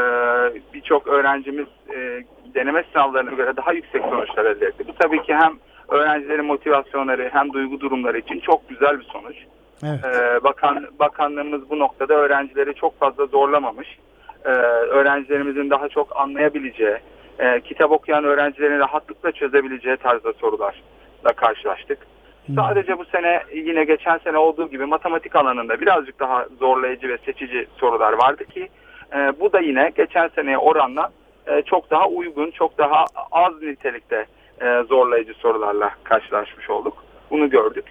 Birçok 0.74 1.06
öğrencimiz 1.06 1.66
e, 1.94 2.24
deneme 2.54 2.84
sınavlarına 2.92 3.30
göre 3.30 3.56
daha 3.56 3.72
yüksek 3.72 4.02
sonuçlar 4.02 4.44
elde 4.44 4.66
etti. 4.66 4.84
Bu 4.88 4.92
tabii 4.94 5.22
ki 5.22 5.34
hem 5.34 5.52
öğrencilerin 5.88 6.44
motivasyonları 6.44 7.30
hem 7.32 7.52
duygu 7.52 7.80
durumları 7.80 8.18
için 8.18 8.40
çok 8.40 8.68
güzel 8.68 8.98
bir 9.00 9.04
sonuç. 9.04 9.36
Evet. 9.84 10.00
Ee, 10.04 10.44
bakan 10.44 10.86
bakanlığımız 10.98 11.70
bu 11.70 11.78
noktada 11.78 12.14
öğrencileri 12.14 12.74
çok 12.74 12.98
fazla 13.00 13.26
zorlamamış. 13.26 13.98
Ee, 14.44 14.48
öğrencilerimizin 14.48 15.70
daha 15.70 15.88
çok 15.88 16.16
anlayabileceği, 16.16 16.96
e, 17.38 17.60
kitap 17.60 17.92
okuyan 17.92 18.24
öğrencilerin 18.24 18.78
rahatlıkla 18.78 19.32
çözebileceği 19.32 19.96
tarzda 19.96 20.32
sorularla 20.32 21.32
karşılaştık. 21.36 21.98
Hmm. 22.46 22.54
Sadece 22.54 22.98
bu 22.98 23.04
sene 23.04 23.42
yine 23.54 23.84
geçen 23.84 24.18
sene 24.18 24.38
olduğu 24.38 24.68
gibi 24.70 24.86
matematik 24.86 25.36
alanında 25.36 25.80
birazcık 25.80 26.20
daha 26.20 26.46
zorlayıcı 26.60 27.08
ve 27.08 27.18
seçici 27.18 27.66
sorular 27.76 28.12
vardı 28.12 28.44
ki 28.44 28.68
e, 29.14 29.40
bu 29.40 29.52
da 29.52 29.60
yine 29.60 29.92
geçen 29.96 30.28
seneye 30.28 30.58
oranla 30.58 31.10
e, 31.46 31.62
çok 31.62 31.90
daha 31.90 32.08
uygun, 32.08 32.50
çok 32.50 32.78
daha 32.78 33.04
az 33.32 33.62
nitelikte 33.62 34.26
e, 34.62 34.82
zorlayıcı 34.88 35.34
sorularla 35.34 35.90
karşılaşmış 36.04 36.70
olduk. 36.70 37.04
Bunu 37.30 37.50
gördük. 37.50 37.84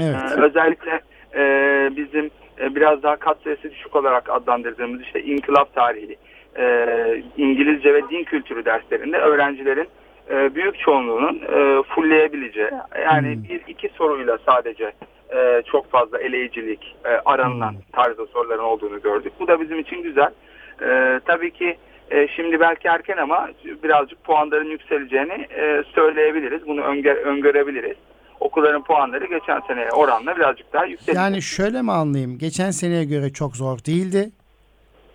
Evet. 0.00 0.14
Ee, 0.14 0.40
özellikle 0.40 1.00
e, 1.34 1.42
bizim 1.96 2.30
e, 2.60 2.74
biraz 2.74 3.02
daha 3.02 3.16
kat 3.16 3.38
sayısı 3.44 3.70
düşük 3.70 3.96
olarak 3.96 4.30
adlandırdığımız 4.30 5.02
işte 5.02 5.22
inkılap 5.22 5.74
tarihi, 5.74 6.16
e, 6.58 6.86
İngilizce 7.36 7.94
ve 7.94 8.08
din 8.10 8.24
kültürü 8.24 8.64
derslerinde 8.64 9.18
öğrencilerin 9.18 9.88
e, 10.30 10.54
büyük 10.54 10.78
çoğunluğunun 10.78 11.36
e, 11.42 11.82
fullleyebileceği, 11.82 12.70
yani 13.04 13.34
Hmm. 13.34 13.44
bir 13.44 13.60
iki 13.68 13.88
soruyla 13.88 14.38
sadece 14.46 14.92
e, 15.36 15.62
çok 15.72 15.90
fazla 15.90 16.18
eleyicilik 16.18 16.96
e, 17.04 17.08
aranılan 17.08 17.70
Hmm. 17.72 17.78
tarzda 17.92 18.26
soruların 18.26 18.62
olduğunu 18.64 19.02
gördük. 19.02 19.32
Bu 19.40 19.48
da 19.48 19.60
bizim 19.60 19.78
için 19.78 20.02
güzel. 20.02 20.30
E, 20.82 21.20
tabii 21.24 21.50
ki 21.50 21.76
e, 22.10 22.28
şimdi 22.28 22.60
belki 22.60 22.88
erken 22.88 23.16
ama 23.16 23.48
birazcık 23.82 24.24
puanların 24.24 24.70
yükseleceğini 24.70 25.46
e, 25.56 25.82
söyleyebiliriz. 25.94 26.66
Bunu 26.66 26.80
öngö- 26.80 27.22
öngörebiliriz 27.22 27.96
okulların 28.40 28.82
puanları 28.84 29.26
geçen 29.26 29.60
seneye 29.60 29.90
oranla 29.90 30.36
birazcık 30.36 30.72
daha 30.72 30.84
yüksek. 30.84 31.14
Yani 31.14 31.42
şöyle 31.42 31.82
mi 31.82 31.92
anlayayım? 31.92 32.38
Geçen 32.38 32.70
seneye 32.70 33.04
göre 33.04 33.32
çok 33.32 33.56
zor 33.56 33.78
değildi. 33.78 34.30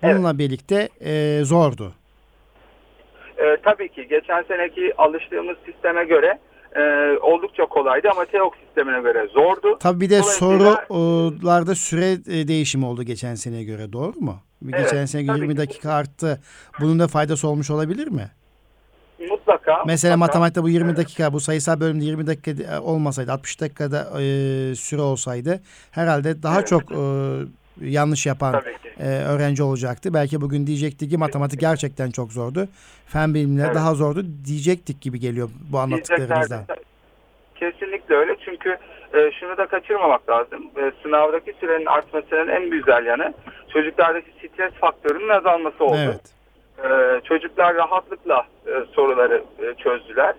Onunla 0.02 0.38
birlikte 0.38 0.88
e, 1.04 1.40
zordu. 1.44 1.92
Tabii 3.64 3.88
ki 3.88 4.08
geçen 4.08 4.42
seneki 4.42 4.92
alıştığımız 4.98 5.56
sisteme 5.66 6.04
göre 6.04 6.38
e, 6.76 6.82
oldukça 7.18 7.66
kolaydı 7.66 8.08
ama 8.12 8.24
TEOK 8.24 8.54
sistemine 8.66 9.00
göre 9.00 9.28
zordu. 9.34 9.78
Tabii 9.80 10.00
bir 10.00 10.10
de 10.10 10.22
sorularda 10.22 11.74
süre 11.74 12.10
e, 12.12 12.48
değişimi 12.48 12.86
oldu 12.86 13.02
geçen 13.02 13.34
seneye 13.34 13.64
göre. 13.64 13.92
Doğru 13.92 14.20
mu? 14.20 14.36
Evet, 14.64 14.84
Geçen 14.84 15.04
sene 15.04 15.26
tabii 15.26 15.38
20 15.38 15.52
ki. 15.54 15.58
dakika 15.58 15.92
arttı. 15.92 16.40
Bunun 16.80 16.98
da 16.98 17.08
faydası 17.08 17.48
olmuş 17.48 17.70
olabilir 17.70 18.08
mi? 18.08 18.30
Mutlaka. 19.30 19.82
Mesela 19.86 20.16
mutlaka, 20.16 20.38
matematikte 20.38 20.62
bu 20.62 20.68
20 20.68 20.96
dakika, 20.96 21.32
bu 21.32 21.40
sayısal 21.40 21.80
bölümde 21.80 22.04
20 22.04 22.26
dakika 22.26 22.50
e, 22.74 22.78
olmasaydı, 22.78 23.32
60 23.32 23.60
dakikada 23.60 23.98
e, 24.22 24.24
süre 24.74 25.00
olsaydı 25.02 25.60
herhalde 25.90 26.42
daha 26.42 26.56
Evet. 26.58 26.66
çok 26.68 26.82
e, 26.92 26.96
yanlış 27.80 28.26
yapan 28.26 28.62
e, 29.00 29.06
öğrenci 29.08 29.62
olacaktı. 29.62 30.14
Belki 30.14 30.40
bugün 30.40 30.66
diyecektik 30.66 31.10
ki 31.10 31.18
matematik 31.18 31.60
gerçekten 31.60 32.10
çok 32.10 32.32
zordu. 32.32 32.68
Fen 33.06 33.34
bilimleri 33.34 33.66
Evet. 33.66 33.76
daha 33.76 33.94
zordu 33.94 34.24
diyecektik 34.44 35.00
gibi 35.00 35.20
geliyor 35.20 35.50
bu 35.72 35.78
anlattıklarınızdan. 35.78 36.64
Kesinlikle 37.54 38.14
öyle 38.14 38.36
çünkü 38.44 38.78
e, 39.14 39.30
şunu 39.40 39.56
da 39.56 39.66
kaçırmamak 39.66 40.30
lazım. 40.30 40.70
E, 40.76 40.92
sınavdaki 41.02 41.52
sürenin 41.60 41.86
artmasının 41.86 42.48
en 42.48 42.70
güzel 42.70 43.06
yanı 43.06 43.34
çocuklardaki 43.72 44.30
stres 44.48 44.72
faktörünün 44.72 45.28
azalması 45.28 45.84
oldu. 45.84 45.98
Evet. 46.04 46.42
Ee, 46.84 47.20
çocuklar 47.24 47.74
rahatlıkla 47.74 48.46
e, 48.66 48.72
soruları 48.92 49.44
e, 49.58 49.74
çözdüler. 49.74 50.34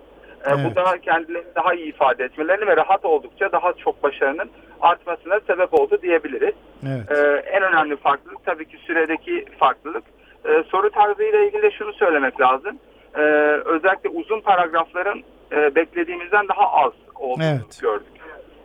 E, 0.46 0.50
Evet. 0.50 0.58
Bu 0.70 0.76
da 0.76 0.98
kendilerini 0.98 1.54
daha 1.54 1.74
iyi 1.74 1.86
ifade 1.86 2.24
etmelerini 2.24 2.66
ve 2.66 2.76
rahat 2.76 3.04
oldukça 3.04 3.52
daha 3.52 3.72
çok 3.72 4.02
başarının 4.02 4.50
artmasına 4.80 5.40
sebep 5.46 5.74
oldu 5.74 5.98
diyebiliriz. 6.02 6.54
Evet. 6.86 7.10
Ee, 7.18 7.42
en 7.50 7.62
önemli 7.62 7.96
farklılık 7.96 8.44
tabii 8.44 8.64
ki 8.68 8.76
süredeki 8.86 9.44
farklılık. 9.58 10.04
Ee, 10.46 10.62
soru 10.68 10.90
tarzıyla 10.90 11.38
ilgili 11.40 11.62
de 11.62 11.70
şunu 11.70 11.92
söylemek 11.92 12.40
lazım. 12.40 12.78
Ee, 13.16 13.20
özellikle 13.64 14.08
uzun 14.08 14.40
paragrafların 14.40 15.22
e, 15.52 15.74
beklediğimizden 15.74 16.48
daha 16.48 16.72
az 16.72 16.92
olduğunu 17.14 17.44
Evet. 17.44 17.78
gördük. 17.82 18.12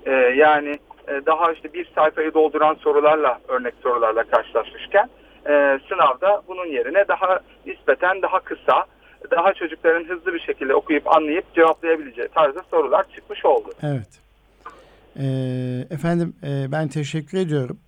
Ee, 0.05 0.11
yani 0.13 0.79
e, 1.07 1.25
daha 1.25 1.51
işte 1.51 1.73
bir 1.73 1.91
sayfayı 1.95 2.33
dolduran 2.33 2.73
sorularla 2.75 3.39
örnek 3.47 3.73
sorularla 3.83 4.23
karşılaşmışken 4.23 5.09
e, 5.49 5.79
sınavda 5.89 6.41
bunun 6.47 6.65
yerine 6.65 7.07
daha 7.07 7.39
nispeten 7.65 8.21
daha 8.21 8.39
kısa, 8.39 8.85
daha 9.31 9.53
çocukların 9.53 10.05
hızlı 10.09 10.33
bir 10.33 10.39
şekilde 10.39 10.75
okuyup 10.75 11.15
anlayıp 11.15 11.55
cevaplayabileceği 11.55 12.27
tarzda 12.27 12.61
sorular 12.71 13.05
çıkmış 13.15 13.45
oldu. 13.45 13.69
Evet. 13.83 14.09
Ee, 15.19 15.85
efendim 15.89 16.33
e, 16.43 16.71
ben 16.71 16.87
teşekkür 16.87 17.37
ediyorum. 17.37 17.79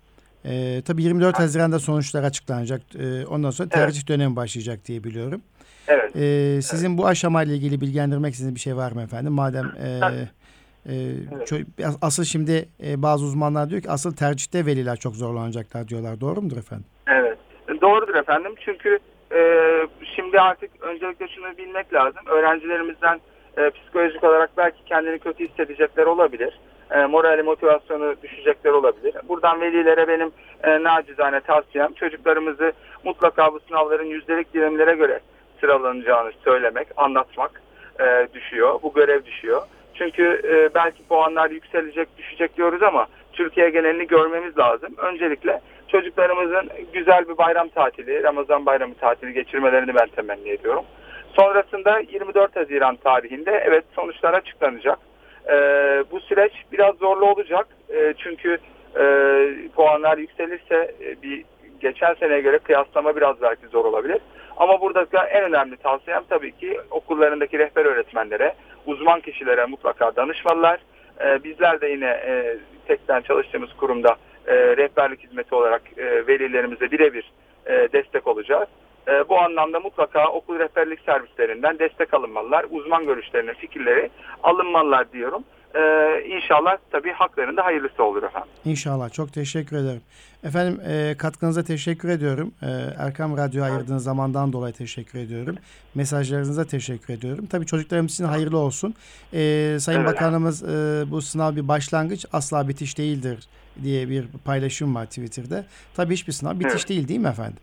E, 0.44 0.82
tabii 0.86 1.02
24 1.02 1.38
Haziran'da 1.38 1.78
sonuçlar 1.78 2.22
açıklanacak. 2.22 2.80
E, 2.98 3.26
ondan 3.26 3.50
sonra 3.50 3.68
tercih 3.68 4.08
dönemi 4.08 4.36
başlayacak 4.36 4.80
diye 4.86 5.04
biliyorum. 5.04 5.42
Evet. 5.88 6.16
E, 6.16 6.62
sizin 6.62 6.98
bu 6.98 7.06
aşamayla 7.06 7.54
ilgili 7.54 7.80
bilgilendirmek 7.80 8.32
istediğiniz 8.32 8.54
bir 8.54 8.60
şey 8.60 8.76
var 8.76 8.92
mı 8.92 9.02
efendim? 9.02 9.32
Madem 9.32 9.64
e, 9.84 9.88
e, 10.86 10.92
ço- 11.44 11.96
asıl 12.02 12.24
şimdi 12.24 12.68
e, 12.86 13.02
bazı 13.02 13.24
uzmanlar 13.24 13.70
diyor 13.70 13.82
ki 13.82 13.90
asıl 13.90 14.16
tercihte 14.16 14.66
veliler 14.66 14.96
çok 14.96 15.14
zorlanacaklar 15.16 15.88
diyorlar. 15.88 16.20
Doğru 16.20 16.42
mudur 16.42 16.56
efendim? 16.56 16.86
Evet. 17.06 17.38
Doğrudur 17.80 18.14
efendim. 18.14 18.54
Çünkü 18.64 18.98
e, 19.32 19.38
şimdi 20.16 20.40
artık 20.40 20.70
öncelikle 20.80 21.28
şunu 21.28 21.56
bilmek 21.58 21.94
lazım. 21.94 22.22
Öğrencilerimizden 22.26 23.20
e, 23.56 23.70
psikolojik 23.70 24.24
olarak 24.24 24.50
belki 24.56 24.84
kendini 24.84 25.18
kötü 25.18 25.48
hissedecekler 25.48 26.06
olabilir. 26.06 26.58
E, 26.90 27.06
morali 27.06 27.42
motivasyonu 27.42 28.14
düşecekler 28.22 28.70
olabilir. 28.70 29.14
Buradan 29.28 29.60
velilere 29.60 30.08
benim 30.08 30.32
e, 30.64 30.82
nacizane 30.82 31.40
tavsiyem 31.40 31.92
çocuklarımızı 31.92 32.72
mutlaka 33.04 33.54
bu 33.54 33.60
sınavların 33.60 34.06
yüzdelik 34.06 34.54
dilimlere 34.54 34.94
göre 34.94 35.20
sıralanacağını 35.60 36.32
söylemek, 36.44 36.88
anlatmak 36.96 37.62
e, 38.00 38.28
düşüyor. 38.34 38.78
Bu 38.82 38.92
görev 38.92 39.24
düşüyor. 39.24 39.62
Çünkü 39.94 40.42
e, 40.44 40.74
belki 40.74 41.02
puanlar 41.02 41.50
yükselecek, 41.50 42.18
düşecek 42.18 42.56
diyoruz 42.56 42.82
ama 42.82 43.06
Türkiye 43.32 43.70
genelini 43.70 44.06
görmemiz 44.06 44.58
lazım. 44.58 44.94
Öncelikle 44.96 45.60
çocuklarımızın 45.92 46.68
güzel 46.92 47.28
bir 47.28 47.38
bayram 47.38 47.68
tatili, 47.68 48.22
Ramazan 48.22 48.66
bayramı 48.66 48.94
tatili 48.94 49.32
geçirmelerini 49.32 49.94
ben 49.94 50.08
temenni 50.08 50.48
ediyorum. 50.48 50.84
Sonrasında 51.36 51.98
24 51.98 52.56
Haziran 52.56 52.96
tarihinde 52.96 53.62
evet 53.66 53.84
sonuçlar 53.94 54.34
açıklanacak. 54.34 54.98
E, 55.48 55.54
bu 56.10 56.20
süreç 56.20 56.52
biraz 56.72 56.94
zorlu 56.94 57.26
olacak. 57.26 57.66
E, 57.94 58.14
çünkü 58.18 58.58
e, 59.00 59.04
puanlar 59.76 60.18
yükselirse 60.18 60.94
e, 61.00 61.22
bir 61.22 61.44
geçen 61.80 62.14
seneye 62.14 62.40
göre 62.40 62.58
kıyaslama 62.58 63.16
biraz 63.16 63.42
belki 63.42 63.66
zor 63.66 63.84
olabilir. 63.84 64.18
Ama 64.56 64.80
buradaki 64.80 65.16
en 65.16 65.42
önemli 65.42 65.76
tavsiyem 65.76 66.22
tabii 66.28 66.52
ki 66.52 66.80
okullarındaki 66.90 67.58
rehber 67.58 67.84
öğretmenlere, 67.84 68.54
uzman 68.86 69.20
kişilere 69.20 69.66
mutlaka 69.66 70.16
danışmalılar. 70.16 70.80
Ee, 71.20 71.44
bizler 71.44 71.80
de 71.80 71.88
yine 71.88 72.06
e, 72.06 72.56
tekten 72.86 73.20
çalıştığımız 73.20 73.72
kurumda 73.72 74.16
e, 74.46 74.54
rehberlik 74.54 75.20
hizmeti 75.20 75.54
olarak 75.54 75.82
e, 75.96 76.26
velilerimize 76.26 76.90
birebir 76.90 77.32
e, 77.66 77.88
destek 77.92 78.26
olacağız. 78.26 78.68
E, 79.08 79.28
bu 79.28 79.38
anlamda 79.40 79.80
mutlaka 79.80 80.28
okul 80.28 80.58
rehberlik 80.58 81.00
servislerinden 81.00 81.78
destek 81.78 82.14
alınmalılar. 82.14 82.66
Uzman 82.70 83.06
görüşlerine, 83.06 83.54
fikirleri 83.54 84.10
alınmalılar 84.42 85.12
diyorum. 85.12 85.44
Ee, 85.74 86.24
inşallah 86.28 86.76
tabii 86.90 87.12
haklarında 87.12 87.64
hayırlısı 87.64 88.04
olur 88.04 88.22
efendim. 88.22 88.48
İnşallah. 88.64 89.12
Çok 89.12 89.32
teşekkür 89.32 89.76
ederim. 89.76 90.00
Efendim 90.44 90.80
e, 90.88 91.14
katkınıza 91.18 91.62
teşekkür 91.62 92.08
ediyorum. 92.08 92.52
E, 92.62 92.66
Erkam 92.98 93.36
Radyo 93.36 93.64
ayırdığınız 93.64 94.04
zamandan 94.04 94.52
dolayı 94.52 94.74
teşekkür 94.74 95.18
ediyorum. 95.18 95.56
Mesajlarınıza 95.94 96.64
teşekkür 96.64 97.14
ediyorum. 97.14 97.46
Tabii 97.46 97.66
çocuklarımız 97.66 98.12
için 98.12 98.24
hayırlı 98.24 98.58
olsun. 98.58 98.94
E, 99.32 99.76
Sayın 99.80 100.00
Evet. 100.00 100.08
Bakanımız 100.14 100.62
e, 100.62 101.04
bu 101.10 101.22
sınav 101.22 101.56
bir 101.56 101.68
başlangıç 101.68 102.26
asla 102.32 102.68
bitiş 102.68 102.98
değildir 102.98 103.48
diye 103.82 104.08
bir 104.08 104.24
paylaşım 104.44 104.94
var 104.94 105.04
Twitter'da. 105.06 105.64
Tabii 105.96 106.12
hiçbir 106.14 106.32
sınav 106.32 106.54
bitiş 106.54 106.72
Evet. 106.72 106.88
değil 106.88 107.08
değil 107.08 107.20
mi 107.20 107.28
efendim? 107.28 107.56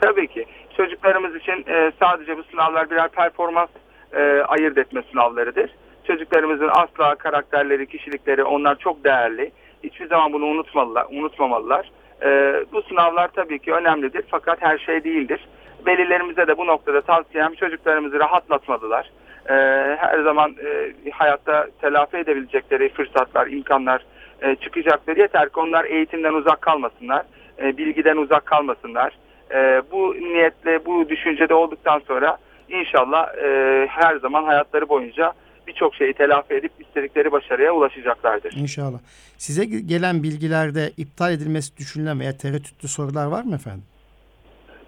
Tabii 0.00 0.28
ki. 0.28 0.46
Çocuklarımız 0.76 1.36
için 1.36 1.64
e, 1.68 1.92
sadece 2.00 2.36
bu 2.36 2.42
sınavlar 2.50 2.90
birer 2.90 3.08
performans 3.08 3.68
e, 4.12 4.20
ayırt 4.48 4.78
etme 4.78 5.02
sınavlarıdır. 5.10 5.70
Çocuklarımızın 6.08 6.70
asla 6.72 7.14
karakterleri, 7.14 7.86
kişilikleri 7.86 8.44
onlar 8.44 8.78
çok 8.78 9.04
değerli. 9.04 9.50
Hiçbir 9.84 10.06
zaman 10.06 10.32
bunu 10.32 10.44
unutmalılar, 10.44 11.06
unutmamalılar. 11.10 11.90
E, 12.22 12.28
bu 12.72 12.82
sınavlar 12.82 13.28
tabii 13.28 13.58
ki 13.58 13.72
önemlidir 13.72 14.24
fakat 14.30 14.62
her 14.62 14.78
şey 14.78 15.04
değildir. 15.04 15.48
Velilerimize 15.86 16.46
de 16.46 16.58
bu 16.58 16.66
noktada 16.66 17.00
tavsiyem 17.00 17.54
çocuklarımızı 17.54 18.20
rahatlatmalılar. 18.20 19.10
E, 19.48 19.54
her 19.98 20.20
zaman 20.20 20.56
e, 20.64 21.10
hayatta 21.10 21.66
telafi 21.80 22.16
edebilecekleri 22.16 22.88
fırsatlar, 22.88 23.46
imkanlar 23.46 24.06
e, 24.42 24.56
çıkacaktır. 24.56 25.16
Yeter 25.16 25.48
ki 25.48 25.60
onlar 25.60 25.84
eğitimden 25.84 26.34
uzak 26.34 26.62
kalmasınlar, 26.62 27.22
e, 27.62 27.76
bilgiden 27.76 28.16
uzak 28.16 28.46
kalmasınlar. 28.46 29.12
E, 29.54 29.82
bu 29.92 30.14
niyetle, 30.14 30.86
bu 30.86 31.08
düşüncede 31.08 31.54
olduktan 31.54 31.98
sonra 31.98 32.36
inşallah 32.68 33.34
e, 33.36 33.86
her 33.90 34.16
zaman 34.16 34.44
hayatları 34.44 34.88
boyunca 34.88 35.32
birçok 35.68 35.94
şeyi 35.94 36.12
telafi 36.14 36.54
edip 36.54 36.72
istedikleri 36.80 37.32
başarıya 37.32 37.72
ulaşacaklardır. 37.72 38.52
İnşallah. 38.52 38.98
Size 39.36 39.62
ge- 39.62 39.86
gelen 39.86 40.22
bilgilerde 40.22 40.90
iptal 40.96 41.32
edilmesi 41.32 41.76
düşünülen 41.76 42.20
veya 42.20 42.36
tereddütlü 42.36 42.88
sorular 42.88 43.26
var 43.26 43.42
mı 43.42 43.54
efendim? 43.54 43.84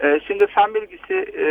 E, 0.03 0.21
şimdi 0.27 0.47
fen 0.47 0.75
bilgisi 0.75 1.15
e, 1.39 1.47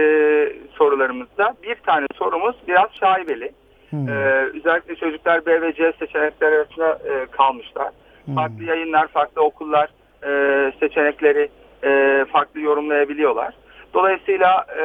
sorularımızda 0.77 1.55
bir 1.63 1.75
tane 1.75 2.05
sorumuz 2.15 2.55
biraz 2.67 2.89
şaibeli. 2.99 3.51
Hmm. 3.89 4.09
E, 4.09 4.13
özellikle 4.55 4.95
çocuklar 4.95 5.45
B 5.45 5.61
ve 5.61 5.73
C 5.73 5.93
seçenekleri 5.99 6.55
arasında 6.55 6.99
e, 7.09 7.25
kalmışlar. 7.31 7.91
Hmm. 8.25 8.35
Farklı 8.35 8.63
yayınlar, 8.63 9.07
farklı 9.07 9.41
okullar 9.41 9.89
e, 10.23 10.31
seçenekleri 10.79 11.49
e, 11.83 12.25
farklı 12.31 12.59
yorumlayabiliyorlar. 12.59 13.53
Dolayısıyla 13.93 14.65
e, 14.77 14.81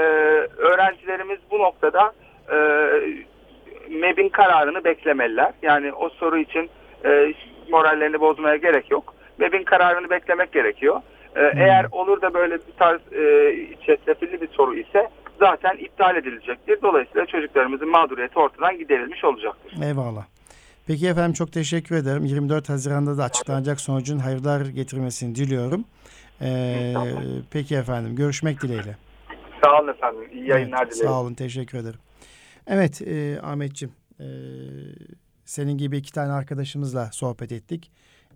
öğrencilerimiz 0.57 1.39
bu 1.51 1.59
noktada 1.59 2.13
e, 2.53 2.57
MEB'in 3.91 4.29
kararını 4.29 4.85
beklemeliler. 4.85 5.53
Yani 5.63 5.93
o 5.93 6.09
soru 6.09 6.39
için 6.39 6.71
e, 7.05 7.35
morallerini 7.71 8.21
bozmaya 8.21 8.57
gerek 8.57 8.91
yok. 8.91 9.15
MEB'in 9.39 9.65
kararını 9.65 10.11
beklemek 10.11 10.53
gerekiyor. 10.53 11.01
E, 11.37 11.41
Eğer 11.57 11.87
olur 11.93 12.23
da 12.23 12.35
böyle 12.35 12.55
bir 12.55 12.73
tarz 12.79 13.01
e, 13.13 13.57
çetrefilli 13.87 14.41
bir 14.41 14.49
soru 14.49 14.75
ise 14.77 15.09
zaten 15.39 15.77
iptal 15.77 16.17
edilecektir. 16.17 16.79
Dolayısıyla 16.83 17.27
çocuklarımızın 17.27 17.89
mağduriyeti 17.91 18.39
ortadan 18.39 18.79
giderilmiş 18.79 19.25
olacaktır. 19.25 19.75
Eyvallah. 19.83 20.25
Peki 20.87 21.09
efendim 21.09 21.33
çok 21.33 21.53
teşekkür 21.53 21.97
ederim. 21.97 22.25
24 22.25 22.69
Haziran'da 22.69 23.19
da 23.19 23.25
açıklanacak 23.25 23.81
sonucun 23.81 24.19
hayırlar 24.19 24.61
getirmesini 24.67 25.35
diliyorum. 25.35 25.85
Ee, 26.43 26.95
peki 27.53 27.77
efendim 27.77 28.17
görüşmek 28.17 28.61
dileğiyle. 28.63 28.97
Sağ 29.65 29.79
olun 29.81 29.89
efendim. 29.89 30.21
İyi 30.33 30.49
yayınlar 30.49 30.83
Evet, 30.83 30.95
dilerim. 30.95 31.09
Sağ 31.11 31.21
olun 31.21 31.35
teşekkür 31.35 31.79
ederim. 31.79 31.99
Evet 32.67 33.03
e, 33.03 33.41
Ahmetciğim 33.43 33.95
e, 34.21 34.27
senin 35.45 35.79
gibi 35.79 35.97
iki 35.97 36.13
tane 36.13 36.33
arkadaşımızla 36.33 37.11
sohbet 37.13 37.53
ettik. 37.53 37.91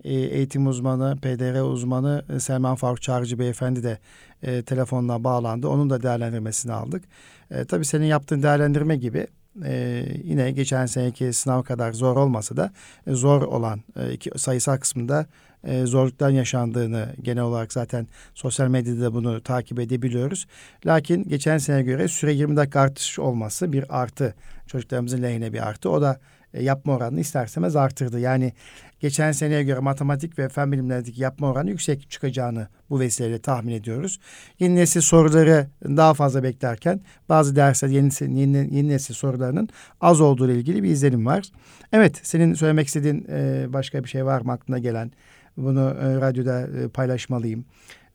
E, 0.04 0.14
eğitim 0.14 0.66
uzmanı, 0.66 1.16
PDR 1.16 1.60
uzmanı 1.60 2.24
e, 2.34 2.40
Selman 2.40 2.74
Faruk 2.74 3.02
Çağrıcı 3.02 3.38
Beyefendi 3.38 3.82
de 3.82 3.98
e, 4.42 4.62
telefonla 4.62 5.24
bağlandı. 5.24 5.68
Onun 5.68 5.90
da 5.90 6.02
değerlendirmesini 6.02 6.72
aldık. 6.72 7.04
E, 7.50 7.64
tabii 7.64 7.84
senin 7.84 8.06
yaptığın 8.06 8.42
değerlendirme 8.42 8.96
gibi 8.96 9.26
e, 9.64 10.04
yine 10.24 10.50
geçen 10.50 10.86
seneki 10.86 11.32
sınav 11.32 11.62
kadar 11.62 11.92
zor 11.92 12.16
olmasa 12.16 12.56
da 12.56 12.72
e, 13.06 13.12
zor 13.12 13.42
olan 13.42 13.80
e, 13.96 14.12
iki, 14.12 14.30
sayısal 14.38 14.76
kısmında 14.76 15.26
e, 15.64 15.86
zorlukların 15.86 16.34
yaşandığını 16.34 17.14
genel 17.22 17.42
olarak 17.42 17.72
zaten 17.72 18.06
sosyal 18.34 18.68
medyada 18.68 19.00
da 19.00 19.14
bunu 19.14 19.42
takip 19.42 19.80
edebiliyoruz. 19.80 20.46
Lakin 20.86 21.24
geçen 21.24 21.58
sene 21.58 21.82
göre 21.82 22.08
süre 22.08 22.32
20 22.32 22.56
dakika 22.56 22.80
artış 22.80 23.18
olması 23.18 23.72
bir 23.72 24.00
artı. 24.00 24.34
Çocuklarımızın 24.66 25.22
lehine 25.22 25.52
bir 25.52 25.68
artı. 25.68 25.90
O 25.90 26.02
da 26.02 26.20
e, 26.54 26.62
yapma 26.62 26.96
oranını 26.96 27.20
isterseniz 27.20 27.76
artırdı. 27.76 28.20
Yani 28.20 28.52
geçen 29.00 29.32
seneye 29.32 29.62
göre 29.62 29.78
matematik 29.78 30.38
ve 30.38 30.48
fen 30.48 30.72
bilimlerindeki 30.72 31.22
yapma 31.22 31.50
oranı 31.50 31.70
yüksek 31.70 32.10
çıkacağını 32.10 32.68
bu 32.90 33.00
vesileyle 33.00 33.38
tahmin 33.38 33.72
ediyoruz. 33.72 34.20
Yeni 34.58 34.76
nesil 34.76 35.00
soruları 35.00 35.66
daha 35.84 36.14
fazla 36.14 36.42
beklerken 36.42 37.00
bazı 37.28 37.56
dersler 37.56 37.88
yeni, 37.88 38.10
yeni, 38.20 38.56
yeni 38.56 38.88
nesil 38.88 39.14
sorularının 39.14 39.68
az 40.00 40.20
olduğu 40.20 40.50
ile 40.50 40.58
ilgili 40.58 40.82
bir 40.82 40.90
izlenim 40.90 41.26
var. 41.26 41.44
Evet 41.92 42.20
senin 42.22 42.54
söylemek 42.54 42.86
istediğin 42.86 43.26
e, 43.30 43.66
başka 43.72 44.04
bir 44.04 44.08
şey 44.08 44.24
var 44.24 44.40
mı 44.40 44.52
aklına 44.52 44.78
gelen? 44.78 45.12
Bunu 45.58 45.96
e, 46.00 46.20
radyoda 46.20 46.60
e, 46.60 46.88
paylaşmalıyım. 46.88 47.64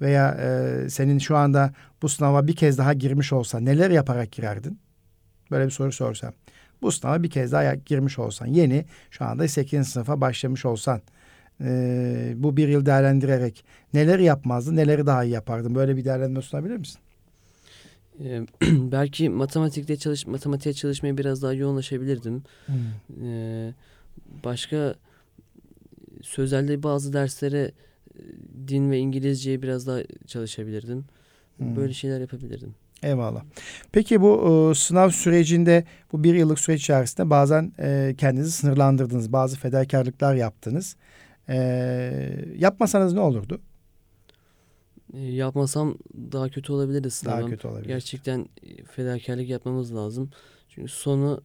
Veya 0.01 0.31
e, 0.31 0.89
senin 0.89 1.19
şu 1.19 1.37
anda 1.37 1.73
bu 2.01 2.09
sınava 2.09 2.47
bir 2.47 2.55
kez 2.55 2.77
daha 2.77 2.93
girmiş 2.93 3.33
olsan 3.33 3.65
neler 3.65 3.91
yaparak 3.91 4.31
girerdin? 4.31 4.79
Böyle 5.51 5.65
bir 5.65 5.71
soru 5.71 5.91
sorsam. 5.91 6.33
Bu 6.81 6.91
sınava 6.91 7.23
bir 7.23 7.29
kez 7.29 7.51
daha 7.51 7.75
girmiş 7.75 8.19
olsan, 8.19 8.47
yeni 8.47 8.85
şu 9.11 9.25
anda 9.25 9.47
8. 9.47 9.87
sınıfa 9.87 10.21
başlamış 10.21 10.65
olsan, 10.65 11.01
e, 11.61 12.33
bu 12.35 12.57
bir 12.57 12.67
yıl 12.67 12.85
değerlendirerek 12.85 13.65
neler 13.93 14.19
yapmazdın, 14.19 14.75
neleri 14.75 15.05
daha 15.05 15.23
iyi 15.23 15.33
yapardın? 15.33 15.75
Böyle 15.75 15.97
bir 15.97 16.05
değerlendirme 16.05 16.41
sunabilir 16.41 16.77
misin? 16.77 16.99
Ee, 18.19 18.41
belki 18.71 19.29
matematikte 19.29 19.97
çalış 19.97 20.27
matematiğe 20.27 20.73
çalışmaya 20.73 21.17
biraz 21.17 21.41
daha 21.41 21.53
yoğunlaşabilirdim. 21.53 22.43
Ee, 23.23 23.73
başka 24.43 24.95
sözelde 26.23 26.83
bazı 26.83 27.13
derslere 27.13 27.59
e, 27.59 27.71
din 28.67 28.91
ve 28.91 28.97
İngilizceye 28.97 29.61
biraz 29.61 29.87
daha 29.87 29.99
çalışabilirdim. 30.27 31.05
Hmm. 31.57 31.75
Böyle 31.75 31.93
şeyler 31.93 32.21
yapabilirdim. 32.21 32.75
Eyvallah. 33.03 33.43
Peki 33.91 34.21
bu 34.21 34.71
e, 34.71 34.75
sınav 34.75 35.09
sürecinde 35.09 35.83
bu 36.11 36.23
bir 36.23 36.35
yıllık 36.35 36.59
süreç 36.59 36.81
içerisinde 36.81 37.29
bazen 37.29 37.73
e, 37.79 38.15
kendinizi 38.17 38.51
sınırlandırdınız. 38.51 39.33
Bazı 39.33 39.57
fedakarlıklar 39.57 40.35
yaptınız. 40.35 40.95
E, 41.49 41.57
yapmasanız 42.57 43.13
ne 43.13 43.19
olurdu? 43.19 43.61
E, 45.13 45.19
yapmasam 45.19 45.97
daha 46.31 46.49
kötü 46.49 46.73
olabilirdi 46.73 47.03
Daha 47.03 47.09
sınavım. 47.11 47.49
kötü 47.49 47.67
olabilir. 47.67 47.87
Gerçekten 47.87 48.49
e, 48.63 48.83
fedakarlık 48.83 49.49
yapmamız 49.49 49.95
lazım. 49.95 50.29
Çünkü 50.69 50.91
sonu 50.91 51.41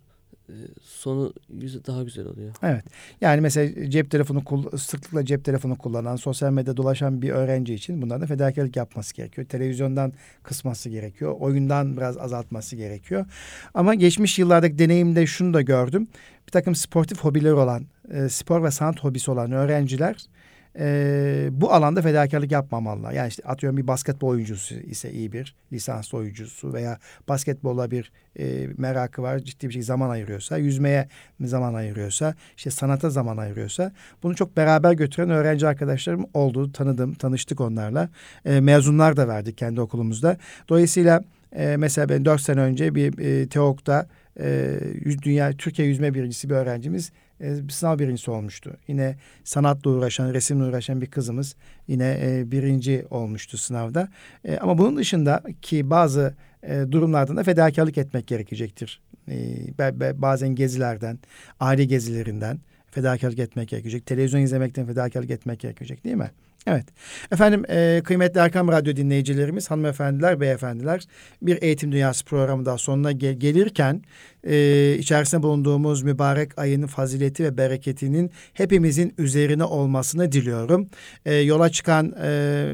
sonu 0.82 1.32
güzel, 1.51 1.82
daha 1.86 2.03
güzel 2.03 2.26
oluyor. 2.26 2.55
Evet. 2.62 2.84
Yani 3.20 3.40
mesela 3.40 3.90
cep 3.90 4.11
telefonu 4.11 4.42
sıklıkla 4.78 5.24
cep 5.24 5.44
telefonu 5.44 5.78
kullanan, 5.78 6.16
sosyal 6.16 6.51
medyada 6.51 6.76
dolaşan 6.76 7.22
bir 7.22 7.30
öğrenci 7.30 7.74
için 7.74 8.03
bunların 8.03 8.22
da 8.22 8.26
fedakarlık 8.26 8.76
yapması 8.76 9.14
gerekiyor. 9.14 9.46
Televizyondan 9.46 10.12
kısması 10.42 10.90
gerekiyor. 10.90 11.36
Oyundan 11.40 11.96
biraz 11.96 12.18
azaltması 12.18 12.76
gerekiyor. 12.76 13.26
Ama 13.74 13.94
geçmiş 13.94 14.38
yıllardaki 14.38 14.78
deneyimde 14.78 15.26
şunu 15.26 15.55
da 15.55 15.62
gördüm. 15.62 16.09
Bir 16.46 16.53
takım 16.53 16.74
sportif 16.74 17.18
hobileri 17.20 17.55
olan, 17.55 17.86
e, 18.11 18.28
spor 18.28 18.64
ve 18.64 18.70
sanat 18.70 19.05
hobisi 19.05 19.30
olan 19.30 19.53
öğrenciler 19.53 20.26
e, 20.79 21.49
bu 21.51 21.72
alanda 21.72 22.03
fedakarlık 22.03 22.53
yapmamalılar. 22.53 23.12
Yani 23.12 23.29
işte 23.29 23.43
atıyorum 23.43 23.76
bir 23.76 23.87
basketbol 23.87 24.29
oyuncusu 24.29 24.74
ise 24.74 25.12
iyi 25.12 25.33
bir 25.33 25.55
lisanslı 25.72 26.18
oyuncusu 26.18 26.72
veya 26.72 26.99
basketbola 27.29 27.91
bir 27.91 28.12
e, 28.39 28.68
merakı 28.79 29.22
var, 29.22 29.39
ciddi 29.39 29.68
bir 29.68 29.72
şey 29.72 29.83
zaman 29.83 30.11
ayırıyorsa, 30.11 30.59
yüzmeye 30.59 31.09
zaman 31.41 31.74
ayırıyorsa, 31.74 32.35
işte 32.57 32.70
sanata 32.70 33.11
zaman 33.11 33.37
ayırıyorsa 33.37 33.93
bunu 34.22 34.35
çok 34.35 34.57
beraber 34.57 34.93
götüren 34.93 35.31
öğrenci 35.31 35.66
arkadaşlarım 35.66 36.26
oldu. 36.35 36.72
Tanıdım, 36.72 37.14
tanıştık 37.14 37.61
onlarla. 37.61 38.09
E, 38.45 38.61
mezunlar 38.61 39.16
da 39.16 39.29
verdik 39.29 39.59
kendi 39.59 39.81
okulumuzda. 39.81 40.37
Dolayısıyla 40.68 41.24
e, 41.53 41.76
mesela 41.76 42.09
ben 42.09 42.24
dört 42.24 42.41
sene 42.41 42.61
önce 42.61 42.95
bir 42.95 43.18
e, 43.18 43.49
TEOK'ta 43.49 44.07
e, 44.41 44.79
dünya 45.22 45.53
Türkiye 45.53 45.89
yüzme 45.89 46.14
birincisi 46.14 46.51
bir 46.51 46.55
öğrencimiz 46.55 47.12
e, 47.41 47.57
sınav 47.70 47.99
birincisi 47.99 48.30
olmuştu. 48.30 48.76
Yine 48.89 49.16
sanatla 49.45 49.91
uğraşan, 49.91 50.34
resimle 50.34 50.64
uğraşan 50.64 51.01
bir 51.01 51.07
kızımız 51.07 51.57
yine 51.89 52.18
e, 52.22 52.51
birinci 52.51 53.07
olmuştu 53.11 53.59
sınavda. 53.59 54.09
E, 54.45 54.57
ama 54.57 54.78
bunun 54.78 54.97
dışında 54.97 55.43
ki 55.62 55.91
bazı 55.91 56.34
e, 56.62 56.84
durumlardan 56.91 57.36
da 57.36 57.43
fedakarlık 57.43 57.99
etmek 57.99 58.26
gerekecektir. 58.26 59.01
E, 59.28 59.34
bazen 60.22 60.55
gezilerden, 60.55 61.18
aile 61.61 61.84
gezilerinden 61.84 62.61
fedakarlık 62.91 63.39
etmek 63.39 63.68
gerekecek. 63.68 64.07
Televizyon 64.07 64.41
izlemekten 64.41 64.86
fedakarlık 64.86 65.30
etmek 65.30 65.61
gerekecek 65.61 66.05
değil 66.05 66.16
mi? 66.16 66.30
Evet. 66.68 66.86
Efendim 67.32 67.62
e, 67.68 68.02
kıymetli 68.04 68.40
Erkam 68.40 68.68
Radyo 68.68 68.96
dinleyicilerimiz, 68.96 69.70
hanımefendiler, 69.70 70.40
beyefendiler 70.40 71.04
bir 71.42 71.62
Eğitim 71.62 71.92
Dünyası 71.92 72.24
programı 72.24 72.66
daha 72.66 72.78
sonuna 72.78 73.12
gel- 73.12 73.34
gelirken 73.34 74.02
e, 74.44 74.96
içerisinde 74.98 75.42
bulunduğumuz 75.42 76.02
mübarek 76.02 76.58
ayın 76.58 76.86
fazileti 76.86 77.44
ve 77.44 77.58
bereketinin 77.58 78.30
hepimizin 78.52 79.14
üzerine 79.18 79.64
olmasını 79.64 80.32
diliyorum. 80.32 80.88
E, 81.26 81.34
yola 81.34 81.70
çıkan 81.70 82.14
e, 82.22 82.72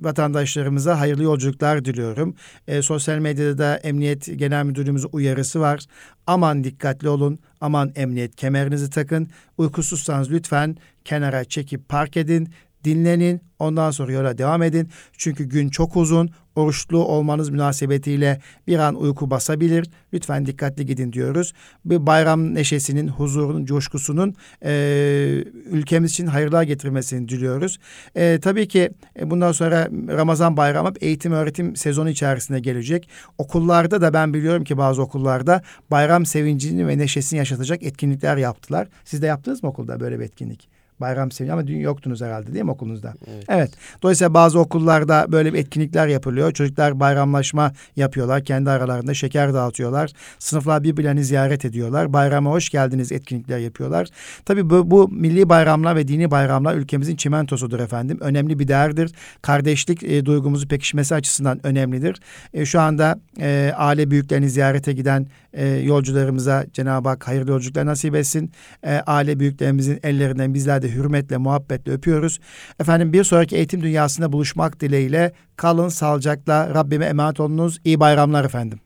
vatandaşlarımıza 0.00 1.00
hayırlı 1.00 1.22
yolculuklar 1.22 1.84
diliyorum. 1.84 2.34
E, 2.68 2.82
sosyal 2.82 3.18
medyada 3.18 3.58
da 3.58 3.76
Emniyet 3.76 4.38
Genel 4.38 4.64
Müdürlüğümüzün 4.64 5.08
uyarısı 5.12 5.60
var. 5.60 5.80
Aman 6.26 6.64
dikkatli 6.64 7.08
olun, 7.08 7.38
aman 7.60 7.92
emniyet 7.96 8.36
kemerinizi 8.36 8.90
takın. 8.90 9.28
Uykusuzsanız 9.58 10.30
lütfen 10.30 10.76
kenara 11.04 11.44
çekip 11.44 11.88
park 11.88 12.16
edin, 12.16 12.48
dinlenin. 12.84 13.40
Ondan 13.58 13.90
sonra 13.90 14.12
yola 14.12 14.38
devam 14.38 14.62
edin. 14.62 14.88
Çünkü 15.16 15.44
gün 15.44 15.68
çok 15.68 15.96
uzun. 15.96 16.30
Oruçlu 16.56 16.98
olmanız 17.04 17.50
münasebetiyle 17.50 18.40
bir 18.66 18.78
an 18.78 18.94
uyku 18.94 19.30
basabilir. 19.30 19.90
Lütfen 20.12 20.46
dikkatli 20.46 20.86
gidin 20.86 21.12
diyoruz. 21.12 21.52
Bir 21.84 22.06
bayram 22.06 22.54
neşesinin, 22.54 23.08
huzurun, 23.08 23.64
coşkusunun 23.64 24.34
e, 24.64 25.44
ülkemiz 25.70 26.10
için 26.10 26.26
hayırlar 26.26 26.62
getirmesini 26.62 27.28
diliyoruz. 27.28 27.78
E, 28.14 28.38
tabii 28.42 28.68
ki 28.68 28.90
e, 29.20 29.30
bundan 29.30 29.52
sonra 29.52 29.88
Ramazan 30.08 30.56
bayramı 30.56 30.92
eğitim 31.00 31.32
öğretim 31.32 31.76
sezonu 31.76 32.10
içerisinde 32.10 32.60
gelecek. 32.60 33.08
Okullarda 33.38 34.00
da 34.00 34.12
ben 34.12 34.34
biliyorum 34.34 34.64
ki 34.64 34.78
bazı 34.78 35.02
okullarda 35.02 35.62
bayram 35.90 36.26
sevincini 36.26 36.86
ve 36.86 36.98
neşesini 36.98 37.38
yaşatacak 37.38 37.82
etkinlikler 37.82 38.36
yaptılar. 38.36 38.88
Siz 39.04 39.22
de 39.22 39.26
yaptınız 39.26 39.62
mı 39.62 39.68
okulda 39.68 40.00
böyle 40.00 40.18
bir 40.18 40.24
etkinlik? 40.24 40.77
Bayram 41.00 41.30
sevinci 41.30 41.52
ama 41.52 41.66
dün 41.66 41.76
yoktunuz 41.76 42.20
herhalde 42.20 42.54
değil 42.54 42.64
mi 42.64 42.70
okulunuzda? 42.70 43.14
Evet. 43.26 43.44
Evet. 43.48 43.70
Dolayısıyla 44.02 44.34
bazı 44.34 44.58
okullarda 44.58 45.26
böyle 45.32 45.52
bir 45.52 45.58
etkinlikler 45.58 46.06
yapılıyor. 46.06 46.52
Çocuklar 46.52 47.00
bayramlaşma 47.00 47.72
yapıyorlar. 47.96 48.44
Kendi 48.44 48.70
aralarında 48.70 49.14
şeker 49.14 49.54
dağıtıyorlar. 49.54 50.12
Sınıflar 50.38 50.82
birbirlerini 50.82 51.24
ziyaret 51.24 51.64
ediyorlar. 51.64 52.12
Bayrama 52.12 52.50
hoş 52.50 52.70
geldiniz 52.70 53.12
etkinlikler 53.12 53.58
yapıyorlar. 53.58 54.08
Tabii 54.44 54.70
bu, 54.70 54.90
bu 54.90 55.08
milli 55.08 55.48
bayramlar 55.48 55.96
ve 55.96 56.08
dini 56.08 56.30
bayramlar 56.30 56.74
ülkemizin 56.74 57.16
çimentosudur 57.16 57.80
efendim. 57.80 58.18
Önemli 58.20 58.58
bir 58.58 58.68
değerdir. 58.68 59.12
Kardeşlik 59.42 60.02
e, 60.02 60.24
duygumuzu 60.24 60.68
pekişmesi 60.68 61.14
açısından 61.14 61.66
önemlidir. 61.66 62.20
E, 62.54 62.64
şu 62.64 62.80
anda 62.80 63.20
e, 63.40 63.72
aile 63.76 64.10
büyüklerini 64.10 64.50
ziyarete 64.50 64.92
giden 64.92 65.26
e, 65.58 65.66
yolcularımıza 65.66 66.66
Cenab-ı 66.72 67.08
Hak 67.08 67.28
hayırlı 67.28 67.50
yolculuklar 67.50 67.86
nasip 67.86 68.14
etsin. 68.14 68.52
E, 68.86 68.94
aile 68.94 69.40
büyüklerimizin 69.40 70.00
ellerinden 70.02 70.54
bizler 70.54 70.82
de 70.82 70.90
hürmetle, 70.90 71.36
muhabbetle 71.36 71.92
öpüyoruz. 71.92 72.38
Efendim 72.80 73.12
bir 73.12 73.24
sonraki 73.24 73.56
eğitim 73.56 73.82
dünyasında 73.82 74.32
buluşmak 74.32 74.80
dileğiyle 74.80 75.32
kalın 75.56 75.88
sağlıcakla 75.88 76.74
Rabbime 76.74 77.04
emanet 77.04 77.40
olunuz. 77.40 77.78
İyi 77.84 78.00
bayramlar 78.00 78.44
efendim. 78.44 78.80